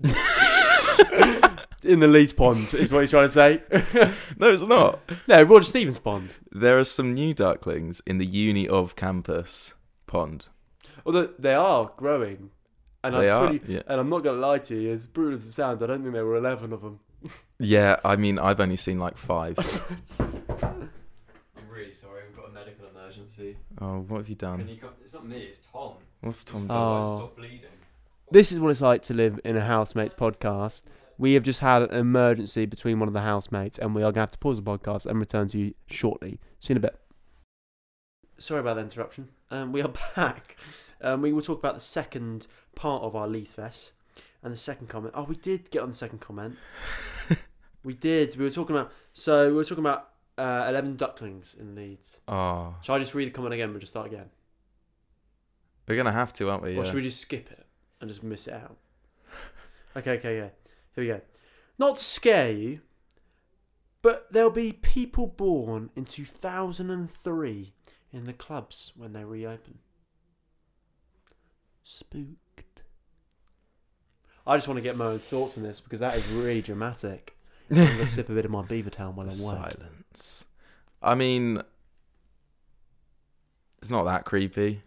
In 1.82 2.00
the 2.00 2.06
Leeds 2.08 2.34
Pond, 2.34 2.58
is 2.74 2.92
what 2.92 2.98
you're 3.00 3.06
trying 3.08 3.26
to 3.26 3.32
say. 3.32 3.62
no, 4.38 4.52
it's 4.52 4.62
not. 4.62 5.00
no, 5.26 5.42
Roger 5.42 5.64
Stevens 5.64 5.98
Pond. 5.98 6.36
There 6.52 6.78
are 6.78 6.84
some 6.84 7.14
new 7.14 7.32
ducklings 7.32 8.02
in 8.06 8.18
the 8.18 8.26
Uni 8.26 8.68
of 8.68 8.96
Campus 8.96 9.72
pond. 10.06 10.48
Although 11.06 11.30
they 11.38 11.54
are 11.54 11.90
growing. 11.96 12.50
And 13.02 13.14
They 13.14 13.30
I'm 13.30 13.44
are, 13.44 13.48
pretty, 13.48 13.72
yeah. 13.72 13.82
and 13.86 13.98
I'm 13.98 14.10
not 14.10 14.22
gonna 14.22 14.38
lie 14.38 14.58
to 14.58 14.76
you, 14.78 14.92
as 14.92 15.06
brutal 15.06 15.38
as 15.38 15.46
it 15.46 15.52
sounds, 15.52 15.82
I 15.82 15.86
don't 15.86 16.02
think 16.02 16.12
there 16.12 16.26
were 16.26 16.36
eleven 16.36 16.72
of 16.74 16.82
them. 16.82 17.00
Yeah, 17.58 17.96
I 18.04 18.16
mean, 18.16 18.38
I've 18.38 18.60
only 18.60 18.76
seen 18.76 18.98
like 18.98 19.16
five. 19.18 19.56
I'm 19.58 20.90
really 21.70 21.92
sorry. 21.92 22.22
We've 22.26 22.36
got 22.36 22.48
a 22.50 22.52
medical 22.52 22.86
emergency. 22.88 23.56
Oh, 23.80 24.00
what 24.00 24.18
have 24.18 24.28
you 24.28 24.36
Can 24.36 24.58
done? 24.58 24.68
you 24.68 24.76
come? 24.76 24.90
It's 25.02 25.14
not 25.14 25.26
me. 25.26 25.38
It's 25.42 25.60
Tom. 25.60 25.94
What's 26.20 26.44
Tom 26.44 26.68
Tom? 26.68 26.76
Oh. 26.76 27.06
won't 27.06 27.18
stop 27.18 27.36
bleeding. 27.36 27.60
This 28.30 28.52
is 28.52 28.60
what 28.60 28.70
it's 28.70 28.80
like 28.80 29.02
to 29.04 29.14
live 29.14 29.40
in 29.44 29.56
a 29.56 29.60
housemates 29.64 30.14
podcast. 30.14 30.84
We 31.18 31.32
have 31.34 31.42
just 31.42 31.60
had 31.60 31.82
an 31.82 31.94
emergency 31.94 32.66
between 32.66 32.98
one 32.98 33.08
of 33.08 33.14
the 33.14 33.20
housemates, 33.20 33.78
and 33.78 33.94
we 33.94 34.02
are 34.02 34.12
gonna 34.12 34.22
have 34.22 34.30
to 34.32 34.38
pause 34.38 34.56
the 34.56 34.62
podcast 34.62 35.06
and 35.06 35.18
return 35.18 35.48
to 35.48 35.58
you 35.58 35.74
shortly. 35.88 36.38
See 36.60 36.72
you 36.72 36.74
in 36.74 36.76
a 36.78 36.80
bit. 36.80 36.98
Sorry 38.38 38.60
about 38.60 38.74
the 38.76 38.82
interruption. 38.82 39.28
Um, 39.50 39.72
we 39.72 39.82
are 39.82 39.88
back, 40.16 40.56
Um, 41.02 41.22
we 41.22 41.32
will 41.32 41.42
talk 41.42 41.58
about 41.58 41.74
the 41.74 41.80
second 41.80 42.46
part 42.74 43.02
of 43.02 43.16
our 43.16 43.26
Leeds 43.28 43.52
Fess 43.52 43.92
and 44.42 44.52
the 44.52 44.56
second 44.58 44.88
comment. 44.88 45.12
Oh, 45.16 45.24
we 45.24 45.34
did 45.36 45.70
get 45.70 45.82
on 45.82 45.90
the 45.90 45.96
second 45.96 46.20
comment. 46.20 46.56
we 47.84 47.94
did. 47.94 48.36
We 48.36 48.44
were 48.44 48.50
talking 48.50 48.76
about. 48.76 48.92
So 49.12 49.48
we 49.48 49.54
were 49.56 49.64
talking 49.64 49.84
about 49.84 50.10
uh, 50.38 50.66
eleven 50.68 50.96
ducklings 50.96 51.56
in 51.58 51.74
Leeds. 51.74 52.20
Oh, 52.28 52.74
Shall 52.82 52.94
I 52.94 52.98
just 52.98 53.14
read 53.14 53.26
the 53.28 53.32
comment 53.32 53.54
again? 53.54 53.70
We'll 53.70 53.80
just 53.80 53.92
start 53.92 54.06
again. 54.06 54.30
We're 55.88 55.96
gonna 55.96 56.12
have 56.12 56.32
to, 56.34 56.50
aren't 56.50 56.62
we? 56.62 56.70
Or 56.76 56.82
Yeah. 56.82 56.84
should 56.84 56.94
we 56.94 57.02
just 57.02 57.20
skip 57.20 57.50
it 57.50 57.66
and 58.00 58.08
just 58.08 58.22
miss 58.22 58.46
it 58.46 58.54
out? 58.54 58.76
Okay, 59.96 60.12
okay, 60.18 60.40
okay. 60.40 60.52
Here 60.94 61.02
we 61.04 61.06
go. 61.08 61.20
Not 61.78 61.96
to 61.96 62.04
scare 62.04 62.52
you, 62.52 62.80
but 64.02 64.32
there'll 64.32 64.50
be 64.50 64.72
people 64.72 65.26
born 65.26 65.90
in 65.96 66.04
2003 66.04 67.72
in 68.12 68.24
the 68.24 68.32
clubs 68.32 68.92
when 68.96 69.12
they 69.12 69.24
reopen. 69.24 69.78
Spooked. 71.82 72.82
I 74.46 74.56
just 74.56 74.68
want 74.68 74.78
to 74.78 74.82
get 74.82 74.96
my 74.96 75.06
own 75.06 75.18
thoughts 75.18 75.56
on 75.56 75.64
this 75.64 75.80
because 75.80 76.00
that 76.00 76.16
is 76.16 76.26
really 76.28 76.62
dramatic. 76.62 77.36
I'm 77.70 77.76
going 77.76 77.98
to 77.98 78.06
sip 78.06 78.28
a 78.28 78.32
bit 78.32 78.44
of 78.44 78.50
my 78.50 78.62
Beavertown 78.62 79.14
while 79.14 79.28
I'm 79.28 79.42
wet. 79.42 79.72
Silence. 79.72 80.44
I 81.02 81.14
mean, 81.14 81.62
it's 83.80 83.90
not 83.90 84.04
that 84.04 84.24
creepy. 84.24 84.82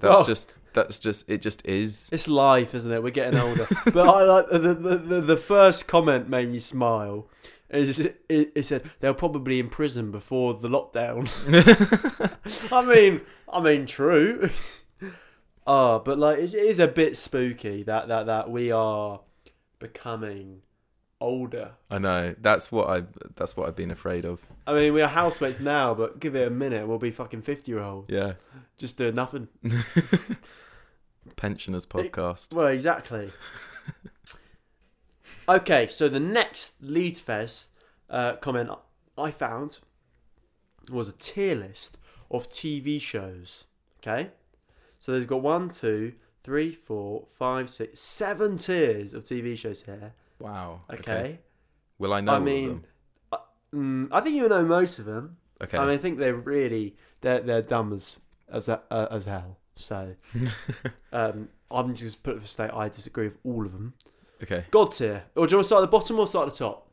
That's 0.00 0.20
Oh. 0.20 0.24
just. 0.24 0.54
That's 0.74 0.98
just. 0.98 1.28
It 1.28 1.40
just 1.42 1.64
is. 1.66 2.08
It's 2.12 2.28
life, 2.28 2.74
isn't 2.74 2.90
it? 2.92 3.02
We're 3.02 3.10
getting 3.10 3.38
older. 3.40 3.66
but 3.86 4.08
I 4.08 4.22
like 4.22 4.48
the, 4.50 4.58
the, 4.74 5.20
the, 5.20 5.36
first 5.36 5.86
comment 5.86 6.28
made 6.28 6.50
me 6.50 6.60
smile. 6.60 7.28
It, 7.70 7.84
just- 7.86 8.00
it, 8.00 8.52
it 8.54 8.66
said 8.66 8.90
they'll 9.00 9.14
probably 9.14 9.58
in 9.60 9.68
prison 9.70 10.10
before 10.10 10.54
the 10.54 10.68
lockdown. 10.68 11.28
I 12.72 12.84
mean, 12.84 13.20
I 13.52 13.60
mean, 13.60 13.86
true. 13.86 14.50
Ah, 15.66 15.98
but 15.98 16.18
like 16.18 16.38
it 16.38 16.54
is 16.54 16.78
a 16.78 16.88
bit 16.88 17.14
spooky 17.16 17.82
that 17.82 18.08
that 18.08 18.24
that 18.26 18.50
we 18.50 18.70
are 18.70 19.20
becoming 19.78 20.62
older. 21.20 21.72
I 21.90 21.98
know. 21.98 22.34
That's 22.40 22.70
what 22.70 22.88
I. 22.88 23.04
That's 23.36 23.56
what 23.56 23.68
I've 23.68 23.76
been 23.76 23.90
afraid 23.90 24.24
of. 24.24 24.44
I 24.66 24.74
mean, 24.74 24.92
we 24.92 25.02
are 25.02 25.08
housemates 25.08 25.60
now, 25.60 25.94
but 25.94 26.20
give 26.20 26.34
it 26.36 26.46
a 26.46 26.50
minute, 26.50 26.86
we'll 26.86 26.98
be 26.98 27.10
fucking 27.10 27.42
fifty 27.42 27.72
year 27.72 27.80
olds. 27.80 28.08
Yeah. 28.10 28.32
just 28.76 28.96
doing 28.96 29.14
nothing. 29.14 29.48
Pensioners 31.36 31.86
podcast. 31.86 32.52
Well, 32.52 32.68
exactly. 32.68 33.32
okay, 35.48 35.86
so 35.86 36.08
the 36.08 36.20
next 36.20 36.76
Leeds 36.80 37.20
Fess 37.20 37.68
uh, 38.10 38.36
comment 38.36 38.70
I 39.16 39.30
found 39.30 39.78
was 40.90 41.08
a 41.08 41.12
tier 41.12 41.54
list 41.54 41.98
of 42.30 42.48
TV 42.48 43.00
shows. 43.00 43.64
Okay, 44.00 44.30
so 44.98 45.12
they've 45.12 45.26
got 45.26 45.42
one, 45.42 45.68
two, 45.68 46.14
three, 46.42 46.72
four, 46.72 47.26
five, 47.36 47.68
six, 47.68 48.00
seven 48.00 48.56
tiers 48.58 49.12
of 49.14 49.24
TV 49.24 49.56
shows 49.56 49.82
here. 49.82 50.14
Wow. 50.38 50.82
Okay, 50.92 51.38
Will 51.98 52.12
I 52.12 52.20
know 52.20 52.34
I 52.34 52.38
mean, 52.38 52.84
them? 53.32 53.40
mm, 53.74 54.08
I 54.12 54.20
think 54.20 54.36
you 54.36 54.48
know 54.48 54.64
most 54.64 54.98
of 54.98 55.04
them. 55.04 55.36
Okay. 55.62 55.76
I 55.76 55.80
mean, 55.86 55.94
I 55.94 55.96
think 55.98 56.18
they're 56.18 56.34
really 56.34 56.96
they're 57.20 57.40
they're 57.40 57.62
dumb 57.62 57.92
as 57.92 58.18
as 58.52 58.68
uh, 58.68 58.78
as 59.10 59.26
hell. 59.26 59.58
So 59.76 60.14
um, 61.12 61.48
I'm 61.70 61.94
just 61.94 62.22
put 62.22 62.36
it 62.36 62.40
to 62.42 62.46
state 62.46 62.70
I 62.72 62.88
disagree 62.88 63.28
with 63.28 63.38
all 63.44 63.66
of 63.66 63.72
them. 63.72 63.94
okay. 64.42 64.64
God 64.70 64.92
tier. 64.92 65.24
Or 65.36 65.46
do 65.46 65.52
you 65.52 65.56
want 65.58 65.64
to 65.64 65.66
start 65.68 65.82
at 65.82 65.86
the 65.86 65.90
bottom 65.90 66.18
or 66.18 66.26
start 66.26 66.48
at 66.48 66.54
the 66.54 66.58
top? 66.58 66.88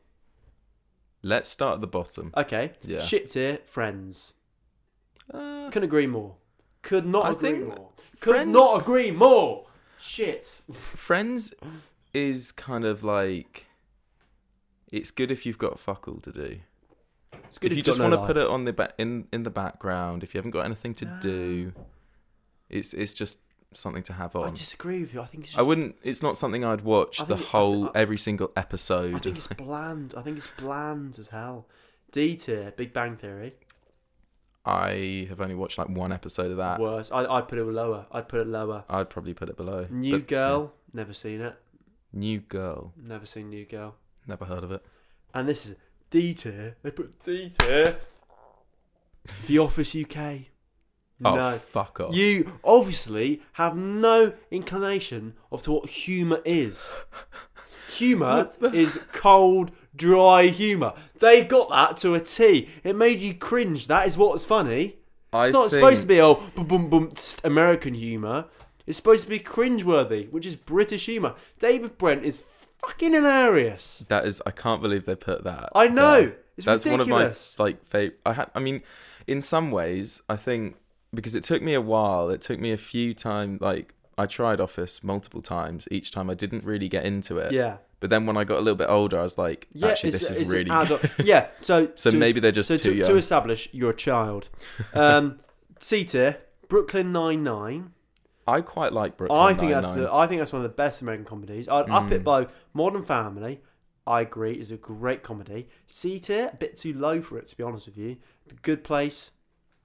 Let's 1.22 1.48
start 1.48 1.74
at 1.76 1.80
the 1.80 1.86
bottom. 1.88 2.32
Okay. 2.36 2.72
Yeah. 2.84 3.00
Shit 3.00 3.28
tier, 3.30 3.58
Friends. 3.64 4.34
Uh, 5.32 5.66
Couldn't 5.70 5.84
agree 5.84 6.06
more. 6.06 6.36
Could 6.82 7.06
not 7.06 7.26
I 7.26 7.32
agree 7.32 7.54
more. 7.64 7.90
Could 8.20 8.48
not 8.48 8.80
agree 8.82 9.10
more. 9.10 9.66
Shit. 10.00 10.62
Friends 10.94 11.52
is 12.16 12.52
kind 12.52 12.84
of 12.84 13.04
like. 13.04 13.66
It's 14.90 15.10
good 15.10 15.30
if 15.30 15.44
you've 15.44 15.58
got 15.58 15.78
fuck 15.78 16.08
all 16.08 16.20
to 16.20 16.32
do. 16.32 16.60
It's 17.32 17.58
good 17.58 17.72
if 17.72 17.72
you 17.72 17.76
you've 17.78 17.86
just 17.86 18.00
want 18.00 18.12
no 18.12 18.20
to 18.20 18.26
put 18.26 18.36
it 18.36 18.46
on 18.46 18.64
the 18.64 18.72
ba- 18.72 18.94
in 18.98 19.26
in 19.32 19.42
the 19.42 19.50
background, 19.50 20.22
if 20.22 20.34
you 20.34 20.38
haven't 20.38 20.52
got 20.52 20.64
anything 20.64 20.94
to 20.94 21.04
do, 21.20 21.72
ah. 21.76 21.82
it's 22.70 22.94
it's 22.94 23.12
just 23.12 23.40
something 23.74 24.02
to 24.04 24.12
have 24.12 24.34
on. 24.36 24.48
I 24.48 24.50
disagree 24.50 25.00
with 25.00 25.12
you. 25.12 25.20
I 25.20 25.26
think 25.26 25.44
it's 25.46 25.58
I 25.58 25.62
wouldn't. 25.62 25.96
It's 26.02 26.22
not 26.22 26.36
something 26.36 26.64
I'd 26.64 26.82
watch 26.82 27.18
the 27.26 27.36
whole 27.36 27.88
I- 27.88 27.90
every 27.94 28.18
single 28.18 28.52
episode. 28.56 29.16
I 29.16 29.18
think 29.18 29.36
it's 29.36 29.46
bland. 29.48 30.14
I 30.16 30.22
think 30.22 30.38
it's 30.38 30.48
bland 30.58 31.18
as 31.18 31.28
hell. 31.28 31.66
D 32.12 32.36
tier, 32.36 32.72
Big 32.76 32.92
Bang 32.92 33.16
Theory. 33.16 33.54
I 34.64 35.26
have 35.28 35.40
only 35.40 35.54
watched 35.54 35.78
like 35.78 35.88
one 35.88 36.12
episode 36.12 36.50
of 36.50 36.56
that. 36.56 36.80
Worse. 36.80 37.12
I 37.12 37.24
I'd 37.24 37.48
put 37.48 37.58
it 37.58 37.64
lower. 37.64 38.06
I'd 38.10 38.28
put 38.28 38.40
it 38.40 38.46
lower. 38.46 38.84
I'd 38.88 39.10
probably 39.10 39.34
put 39.34 39.48
it 39.48 39.56
below. 39.56 39.86
New 39.90 40.18
But, 40.18 40.28
Girl. 40.28 40.72
Never 40.92 41.12
seen 41.12 41.40
it. 41.40 41.54
New 42.16 42.40
Girl. 42.40 42.92
Never 42.96 43.26
seen 43.26 43.50
New 43.50 43.64
Girl. 43.66 43.94
Never 44.26 44.44
heard 44.46 44.64
of 44.64 44.72
it. 44.72 44.84
And 45.34 45.48
this 45.48 45.66
is 45.66 45.76
D 46.10 46.34
tier. 46.34 46.76
They 46.82 46.90
put 46.90 47.22
D 47.22 47.52
tier. 47.58 47.96
The 49.46 49.58
Office 49.58 49.94
UK. 49.94 50.40
Oh, 51.24 51.34
no. 51.34 51.52
fuck 51.56 52.00
off. 52.00 52.14
You 52.14 52.58
obviously 52.62 53.40
have 53.54 53.76
no 53.76 54.32
inclination 54.50 55.34
of 55.50 55.62
to 55.62 55.72
what 55.72 55.88
humour 55.88 56.40
is. 56.44 56.92
Humour 57.92 58.50
is 58.74 59.00
cold, 59.12 59.70
dry 59.94 60.46
humour. 60.48 60.92
They 61.18 61.42
got 61.44 61.70
that 61.70 61.96
to 61.98 62.14
a 62.14 62.20
T. 62.20 62.68
It 62.84 62.96
made 62.96 63.20
you 63.22 63.34
cringe. 63.34 63.86
That 63.88 64.06
is 64.06 64.18
what's 64.18 64.44
funny. 64.44 64.96
I 65.32 65.44
It's 65.46 65.52
not 65.52 65.70
think- 65.70 65.80
supposed 65.80 66.02
to 66.02 66.06
be 66.08 66.20
oh 66.20 66.34
boom 66.54 66.66
boom 66.66 66.90
boom 66.90 67.10
tst, 67.12 67.40
American 67.44 67.94
humour. 67.94 68.46
It's 68.86 68.96
supposed 68.96 69.24
to 69.24 69.30
be 69.30 69.38
cringeworthy, 69.40 70.30
which 70.30 70.46
is 70.46 70.56
British 70.56 71.06
humour. 71.06 71.34
David 71.58 71.98
Brent 71.98 72.24
is 72.24 72.42
fucking 72.80 73.12
hilarious. 73.12 74.04
That 74.08 74.24
is. 74.26 74.42
I 74.46 74.50
can't 74.50 74.80
believe 74.82 75.06
they 75.06 75.16
put 75.16 75.44
that. 75.44 75.70
I 75.74 75.88
know. 75.88 76.20
there. 76.22 76.36
It's 76.56 76.64
That's 76.66 76.86
ridiculous. 76.86 77.10
one 77.10 77.22
of 77.22 77.58
my 77.58 77.64
like 77.64 77.84
favorite. 77.84 78.20
I 78.24 78.32
had. 78.34 78.50
I 78.54 78.60
mean, 78.60 78.82
in 79.26 79.42
some 79.42 79.70
ways, 79.70 80.22
I 80.28 80.36
think 80.36 80.76
because 81.12 81.34
it 81.34 81.44
took 81.44 81.62
me 81.62 81.74
a 81.74 81.80
while. 81.80 82.30
It 82.30 82.40
took 82.40 82.58
me 82.60 82.72
a 82.72 82.76
few 82.78 83.12
times. 83.12 83.60
Like 83.60 83.94
I 84.16 84.26
tried 84.26 84.60
Office 84.60 85.02
multiple 85.04 85.42
times. 85.42 85.86
Each 85.90 86.10
time 86.12 86.30
I 86.30 86.34
didn't 86.34 86.64
really 86.64 86.88
get 86.88 87.04
into 87.04 87.38
it. 87.38 87.52
yeah. 87.52 87.78
But 87.98 88.10
then 88.10 88.26
when 88.26 88.36
I 88.36 88.44
got 88.44 88.58
a 88.58 88.60
little 88.60 88.76
bit 88.76 88.90
older, 88.90 89.18
I 89.18 89.22
was 89.22 89.38
like, 89.38 89.68
Yeah, 89.72 89.88
actually, 89.88 90.10
this 90.10 90.30
is 90.30 90.48
really 90.48 90.68
good. 90.86 91.10
Yeah, 91.24 91.46
so 91.60 91.90
So 91.94 92.10
to- 92.10 92.16
maybe 92.16 92.40
they're 92.40 92.52
just 92.52 92.68
so 92.68 92.76
too 92.76 92.90
to, 92.90 92.96
young. 92.96 93.08
to 93.08 93.16
establish 93.16 93.70
you're 93.72 93.90
a 93.90 93.96
child. 93.96 94.50
Um, 94.92 95.40
C 95.80 96.04
tier, 96.04 96.36
Brooklyn 96.68 97.10
Nine 97.10 97.42
Nine. 97.42 97.92
I 98.46 98.60
quite 98.60 98.92
like 98.92 99.16
Brooklyn 99.16 99.38
I 99.40 99.54
think 99.54 99.72
that's 99.72 99.92
the 99.92 100.12
I 100.12 100.26
think 100.26 100.40
that's 100.40 100.52
one 100.52 100.62
of 100.64 100.70
the 100.70 100.74
best 100.76 101.02
American 101.02 101.24
comedies. 101.24 101.68
I'd 101.68 101.90
up 101.90 102.10
it 102.12 102.20
Mm. 102.22 102.24
by 102.24 102.46
Modern 102.74 103.02
Family. 103.02 103.60
I 104.06 104.20
agree, 104.20 104.52
is 104.52 104.70
a 104.70 104.76
great 104.76 105.22
comedy. 105.24 105.68
C 105.86 106.20
tier, 106.20 106.50
a 106.52 106.56
bit 106.56 106.76
too 106.76 106.92
low 106.94 107.20
for 107.20 107.38
it 107.38 107.46
to 107.46 107.56
be 107.56 107.64
honest 107.64 107.86
with 107.86 107.98
you. 107.98 108.18
The 108.46 108.54
Good 108.62 108.84
Place, 108.84 109.32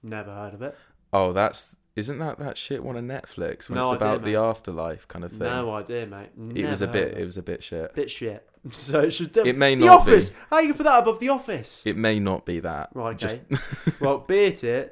never 0.04 0.32
heard 0.32 0.54
of 0.54 0.62
it. 0.62 0.76
Oh, 1.12 1.34
that's 1.34 1.76
isn't 1.96 2.20
that 2.20 2.38
that 2.40 2.56
shit 2.58 2.84
one 2.84 2.96
on 2.96 3.08
Netflix 3.08 3.68
when 3.68 3.76
No 3.76 3.82
it's 3.82 3.92
idea, 3.92 4.08
about 4.14 4.24
the 4.24 4.36
afterlife 4.36 5.08
kind 5.08 5.26
of 5.26 5.32
thing? 5.32 5.40
No 5.40 5.74
idea, 5.74 6.06
mate. 6.06 6.30
it 6.56 6.70
was 6.70 6.82
a 6.82 6.86
Never 6.86 6.98
heard 7.00 7.06
bit. 7.10 7.14
of 7.16 7.20
It 7.22 7.26
was 7.26 7.38
a 7.38 7.44
bit 7.44 7.64
shit. 7.64 7.94
bit 7.96 8.12
shit. 8.12 8.48
So 8.72 9.00
it 9.00 9.12
should. 9.12 9.36
It 9.38 9.58
may 9.58 9.74
the 9.74 9.88
not 9.88 10.06
be. 10.06 10.12
Office. 10.14 10.34
How 10.52 10.60
you 10.60 10.68
can 10.68 10.78
put 10.78 10.84
that 10.84 11.00
above 11.00 11.20
The 11.20 11.30
Office? 11.30 11.84
It 11.88 11.98
may 11.98 12.20
not 12.20 12.46
be 12.46 12.60
that. 12.60 12.92
Right, 12.94 13.16
okay. 13.16 13.42
Just 13.42 14.00
well, 14.00 14.20
beer 14.28 14.52
tier, 14.52 14.92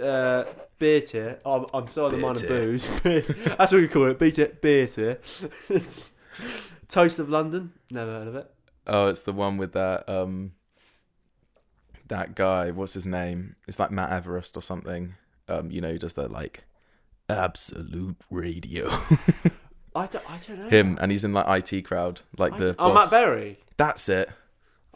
uh, 0.00 0.44
beer 0.78 1.00
tier. 1.00 1.40
I'm, 1.44 1.66
I'm 1.72 1.88
still 1.88 2.06
on 2.06 2.10
the 2.12 2.16
Beer 2.16 2.26
mind 2.26 2.36
of 2.36 2.48
tier. 2.48 2.66
booze. 2.66 2.88
That's 3.58 3.72
what 3.72 3.80
we 3.80 3.88
call 3.88 4.06
it. 4.06 4.18
Beer 4.18 4.30
tier. 4.30 4.58
Beer 4.60 4.86
tier. 4.86 5.20
Toast 6.88 7.18
of 7.18 7.28
London. 7.28 7.72
Never 7.90 8.10
heard 8.10 8.28
of 8.28 8.36
it. 8.36 8.50
oh, 8.86 9.08
it's 9.08 9.22
the 9.22 9.32
one 9.32 9.56
with 9.56 9.72
that 9.72 10.08
um 10.08 10.52
that 12.08 12.34
guy. 12.34 12.70
What's 12.70 12.94
his 12.94 13.06
name? 13.06 13.56
It's 13.66 13.78
like 13.78 13.90
Matt 13.90 14.10
Everest 14.10 14.56
or 14.56 14.62
something. 14.62 15.14
Um, 15.48 15.70
you 15.70 15.80
know, 15.80 15.90
who 15.90 15.98
does 15.98 16.14
the 16.14 16.28
like 16.28 16.64
absolute 17.28 18.16
radio. 18.30 18.88
I 19.96 20.06
don't. 20.06 20.30
I 20.30 20.38
don't 20.38 20.58
know. 20.58 20.68
Him 20.68 20.98
and 21.00 21.12
he's 21.12 21.24
in 21.24 21.32
like 21.32 21.72
IT 21.72 21.82
crowd, 21.82 22.22
like 22.36 22.54
I 22.54 22.58
the 22.58 22.76
oh, 22.78 22.92
Matt. 22.92 23.10
Berry. 23.10 23.58
That's 23.76 24.08
it. 24.08 24.28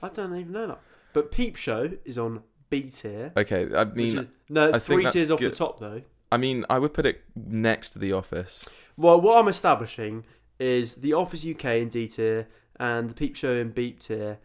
I 0.03 0.09
don't 0.09 0.37
even 0.37 0.53
know 0.53 0.67
that. 0.69 0.81
But 1.13 1.33
Peep 1.33 1.57
Show 1.57 1.91
is 2.05 2.19
on 2.19 2.43
B 2.71 2.83
tier. 2.91 3.33
Okay, 3.37 3.69
I 3.75 3.85
mean, 3.85 4.19
is- 4.19 4.27
no, 4.49 4.69
it's 4.71 4.85
think 4.85 5.03
three 5.03 5.11
tiers 5.11 5.31
off 5.31 5.41
the 5.41 5.51
top 5.51 5.81
though. 5.81 6.03
I 6.31 6.37
mean, 6.37 6.65
I 6.69 6.79
would 6.79 6.93
put 6.93 7.07
it 7.07 7.23
next 7.35 7.91
to 7.91 7.99
The 7.99 8.13
Office. 8.13 8.69
Well, 8.97 9.21
what 9.21 9.39
I'm 9.39 9.49
establishing 9.49 10.25
is 10.59 10.97
the 10.97 11.15
Office 11.15 11.47
UK 11.47 11.65
in 11.83 11.89
D 11.89 12.07
tier 12.07 12.49
and 12.79 13.11
the 13.11 13.15
Peep 13.15 13.35
Show 13.37 13.53
in 13.55 13.71
Beep 13.71 14.01
tier. 14.01 14.39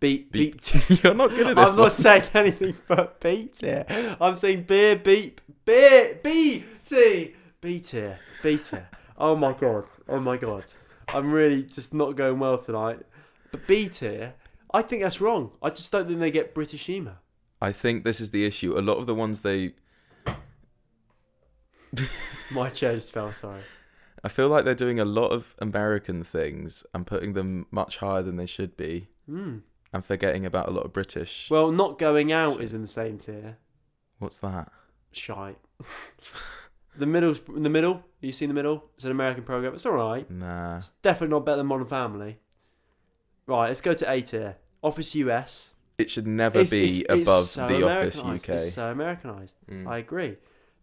Beep 0.00 0.32
Beep. 0.32 0.52
Beep. 0.54 0.60
tier. 0.60 0.98
You're 1.04 1.14
not 1.14 1.30
good 1.30 1.46
at 1.48 1.56
this 1.56 1.72
I'm 1.72 1.78
one. 1.78 1.86
not 1.86 1.92
saying 1.92 2.22
anything 2.34 2.76
but 2.88 3.20
beep 3.20 3.54
tier. 3.54 3.84
I'm 4.20 4.34
saying 4.36 4.62
beer 4.64 4.96
beep 4.96 5.40
beer 5.64 6.18
B 6.22 6.64
T 6.88 7.34
B 7.60 7.80
tier 7.80 8.18
B 8.42 8.56
tier. 8.58 8.88
Oh 9.18 9.36
my 9.36 9.52
god! 9.52 9.84
Oh 10.08 10.18
my 10.20 10.36
god! 10.38 10.64
I'm 11.08 11.30
really 11.32 11.62
just 11.64 11.92
not 11.92 12.16
going 12.16 12.38
well 12.38 12.56
tonight. 12.58 13.00
But 13.50 13.66
B 13.66 13.88
tier, 13.90 14.34
I 14.72 14.80
think 14.82 15.02
that's 15.02 15.20
wrong. 15.20 15.50
I 15.62 15.68
just 15.70 15.92
don't 15.92 16.06
think 16.06 16.20
they 16.20 16.30
get 16.30 16.54
British 16.54 16.86
humour. 16.86 17.18
I 17.60 17.72
think 17.72 18.04
this 18.04 18.20
is 18.20 18.30
the 18.30 18.44
issue. 18.46 18.78
A 18.78 18.80
lot 18.80 18.96
of 18.98 19.06
the 19.06 19.14
ones 19.14 19.42
they 19.42 19.74
My 22.54 22.70
chair 22.70 22.94
just 22.94 23.12
fell. 23.12 23.32
Sorry. 23.32 23.60
I 24.22 24.28
feel 24.28 24.48
like 24.48 24.64
they're 24.64 24.74
doing 24.74 25.00
a 25.00 25.04
lot 25.04 25.28
of 25.28 25.54
American 25.58 26.22
things 26.24 26.84
and 26.94 27.06
putting 27.06 27.32
them 27.32 27.66
much 27.70 27.98
higher 27.98 28.22
than 28.22 28.36
they 28.36 28.46
should 28.46 28.76
be, 28.76 29.08
Hmm. 29.26 29.58
and 29.92 30.04
forgetting 30.04 30.44
about 30.44 30.68
a 30.68 30.72
lot 30.72 30.84
of 30.84 30.92
British. 30.92 31.48
Well, 31.50 31.72
not 31.72 31.98
going 31.98 32.30
out 32.30 32.60
is 32.60 32.74
in 32.74 32.82
the 32.82 32.86
same 32.86 33.18
tier. 33.18 33.56
What's 34.18 34.36
that? 34.38 34.70
Shite. 35.12 35.58
the 36.96 37.06
middle's 37.06 37.40
in 37.48 37.62
the 37.62 37.70
middle. 37.70 38.02
You 38.20 38.32
seen 38.32 38.48
the 38.48 38.54
middle? 38.54 38.84
It's 38.96 39.04
an 39.04 39.10
American 39.10 39.44
program. 39.44 39.74
It's 39.74 39.86
all 39.86 39.92
right. 39.92 40.30
Nah. 40.30 40.78
It's 40.78 40.90
definitely 41.02 41.32
not 41.34 41.46
better 41.46 41.56
than 41.58 41.66
Modern 41.66 41.86
Family. 41.86 42.38
Right, 43.46 43.68
let's 43.68 43.80
go 43.80 43.94
to 43.94 44.10
A 44.10 44.20
tier. 44.20 44.56
Office 44.82 45.14
US. 45.14 45.70
It 46.00 46.10
should 46.10 46.26
never 46.26 46.58
It's- 46.60 46.70
be 46.70 46.84
it's- 46.84 47.00
it's 47.00 47.22
above 47.28 47.44
so 47.46 47.68
The 47.68 47.86
Office 47.88 48.18
UK. 48.22 48.48
It's 48.56 48.72
so 48.74 48.90
Americanized. 48.90 49.56
Mm. 49.70 49.86
I 49.88 49.98
agree. 49.98 50.36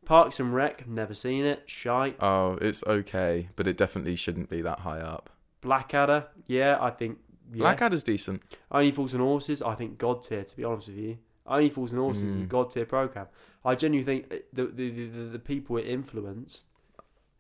Parks 0.06 0.40
and 0.40 0.54
Rec. 0.54 0.88
Never 0.88 1.14
seen 1.14 1.44
it. 1.46 1.64
Shite. 1.70 2.16
Oh, 2.22 2.58
it's 2.62 2.84
okay, 2.86 3.50
but 3.56 3.68
it 3.68 3.76
definitely 3.78 4.16
shouldn't 4.16 4.50
be 4.50 4.62
that 4.62 4.80
high 4.80 5.00
up. 5.02 5.30
Blackadder. 5.62 6.28
Yeah, 6.46 6.78
I 6.80 6.92
think. 6.92 7.20
Yeah. 7.52 7.60
Blackadder's 7.60 8.04
decent. 8.04 8.42
Only 8.72 8.92
Fools 8.92 9.14
and 9.14 9.22
Horses. 9.22 9.62
I 9.62 9.76
think 9.76 9.98
God 9.98 10.22
tier. 10.24 10.44
To 10.44 10.56
be 10.56 10.64
honest 10.64 10.88
with 10.90 10.98
you, 10.98 11.18
Only 11.46 11.70
Fools 11.70 11.92
and 11.94 12.02
Horses 12.02 12.24
is 12.24 12.36
a 12.38 12.40
Mm. 12.46 12.50
God 12.50 12.70
tier 12.70 12.86
program. 12.86 13.28
I 13.66 13.76
genuinely 13.76 14.06
think 14.22 14.30
the 14.54 14.66
the, 14.66 14.90
the 14.90 15.08
the 15.08 15.24
the 15.34 15.40
people 15.40 15.78
it 15.78 15.86
influenced. 15.88 16.68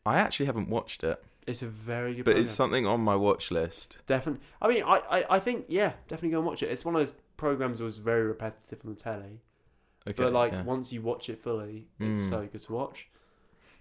I 0.05 0.17
actually 0.17 0.45
haven't 0.45 0.69
watched 0.69 1.03
it, 1.03 1.21
It's 1.45 1.61
a 1.61 1.67
very 1.67 2.15
good. 2.15 2.23
but 2.25 2.31
program. 2.31 2.45
it's 2.45 2.53
something 2.53 2.85
on 2.85 3.01
my 3.01 3.15
watch 3.15 3.51
list. 3.51 3.97
Definitely. 4.05 4.41
I 4.61 4.67
mean, 4.69 4.83
I, 4.83 5.01
I, 5.09 5.35
I 5.35 5.39
think 5.39 5.65
yeah, 5.67 5.93
definitely 6.07 6.29
go 6.29 6.37
and 6.37 6.47
watch 6.47 6.63
it. 6.63 6.71
It's 6.71 6.85
one 6.85 6.95
of 6.95 7.01
those 7.01 7.13
programs 7.37 7.81
was 7.81 7.97
very 7.99 8.23
repetitive 8.23 8.79
on 8.85 8.91
the 8.93 8.99
telly, 8.99 9.41
Okay, 10.07 10.23
but 10.23 10.33
like 10.33 10.51
yeah. 10.53 10.63
once 10.63 10.91
you 10.91 11.01
watch 11.01 11.29
it 11.29 11.39
fully, 11.39 11.87
it's 11.99 12.19
Mm. 12.21 12.29
so 12.29 12.47
good 12.51 12.61
to 12.61 12.73
watch. 12.73 13.09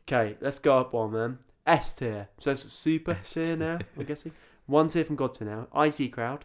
Okay, 0.09 0.37
let's 0.41 0.59
go 0.59 0.79
up 0.79 0.93
one 0.93 1.13
then. 1.13 1.39
S 1.67 1.95
tier. 1.97 2.29
So 2.39 2.53
it's 2.53 2.63
super 2.73 3.13
S 3.13 3.35
tier 3.35 3.57
now. 3.57 3.79
I'm 3.99 4.05
guessing 4.05 4.33
one 4.67 4.89
tier 4.89 5.05
from 5.05 5.17
God 5.17 5.33
tier 5.33 5.49
now. 5.49 5.69
IT 5.85 6.09
crowd. 6.13 6.45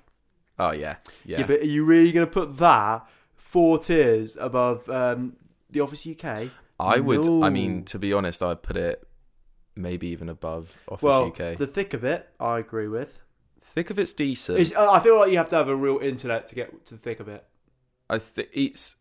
oh 0.60 0.72
yeah, 0.72 0.96
yeah. 1.26 1.46
but 1.46 1.60
are 1.62 1.66
you 1.66 1.84
really 1.86 2.12
gonna 2.12 2.28
put 2.28 2.58
that 2.58 3.08
four 3.36 3.78
tiers 3.80 4.38
above 4.38 4.88
um, 4.90 5.36
the 5.70 5.80
Office 5.82 6.08
UK? 6.08 6.50
I 6.80 7.00
would. 7.00 7.28
I 7.44 7.50
mean, 7.50 7.84
to 7.86 8.00
be 8.00 8.12
honest, 8.14 8.42
I'd 8.42 8.64
put 8.64 8.78
it 8.78 9.08
maybe 9.76 10.08
even 10.08 10.30
above 10.30 10.76
Office 10.88 11.04
well, 11.04 11.28
UK. 11.28 11.58
the 11.58 11.68
thick 11.68 11.94
of 11.94 12.04
it, 12.04 12.28
I 12.40 12.58
agree 12.60 12.88
with. 12.88 13.20
Thick 13.74 13.90
of 13.90 13.98
it's 14.00 14.14
decent. 14.14 14.60
It's, 14.60 14.76
uh, 14.76 14.92
I 14.92 15.00
feel 15.00 15.18
like 15.18 15.32
you 15.32 15.38
have 15.38 15.50
to 15.50 15.56
have 15.56 15.70
a 15.70 15.76
real 15.76 15.98
internet 16.00 16.46
to 16.48 16.56
get 16.56 16.86
to 16.86 16.96
the 16.96 17.00
thick 17.00 17.20
of 17.20 17.28
it. 17.28 17.46
I 18.10 18.18
think 18.20 18.50
it's. 18.54 18.98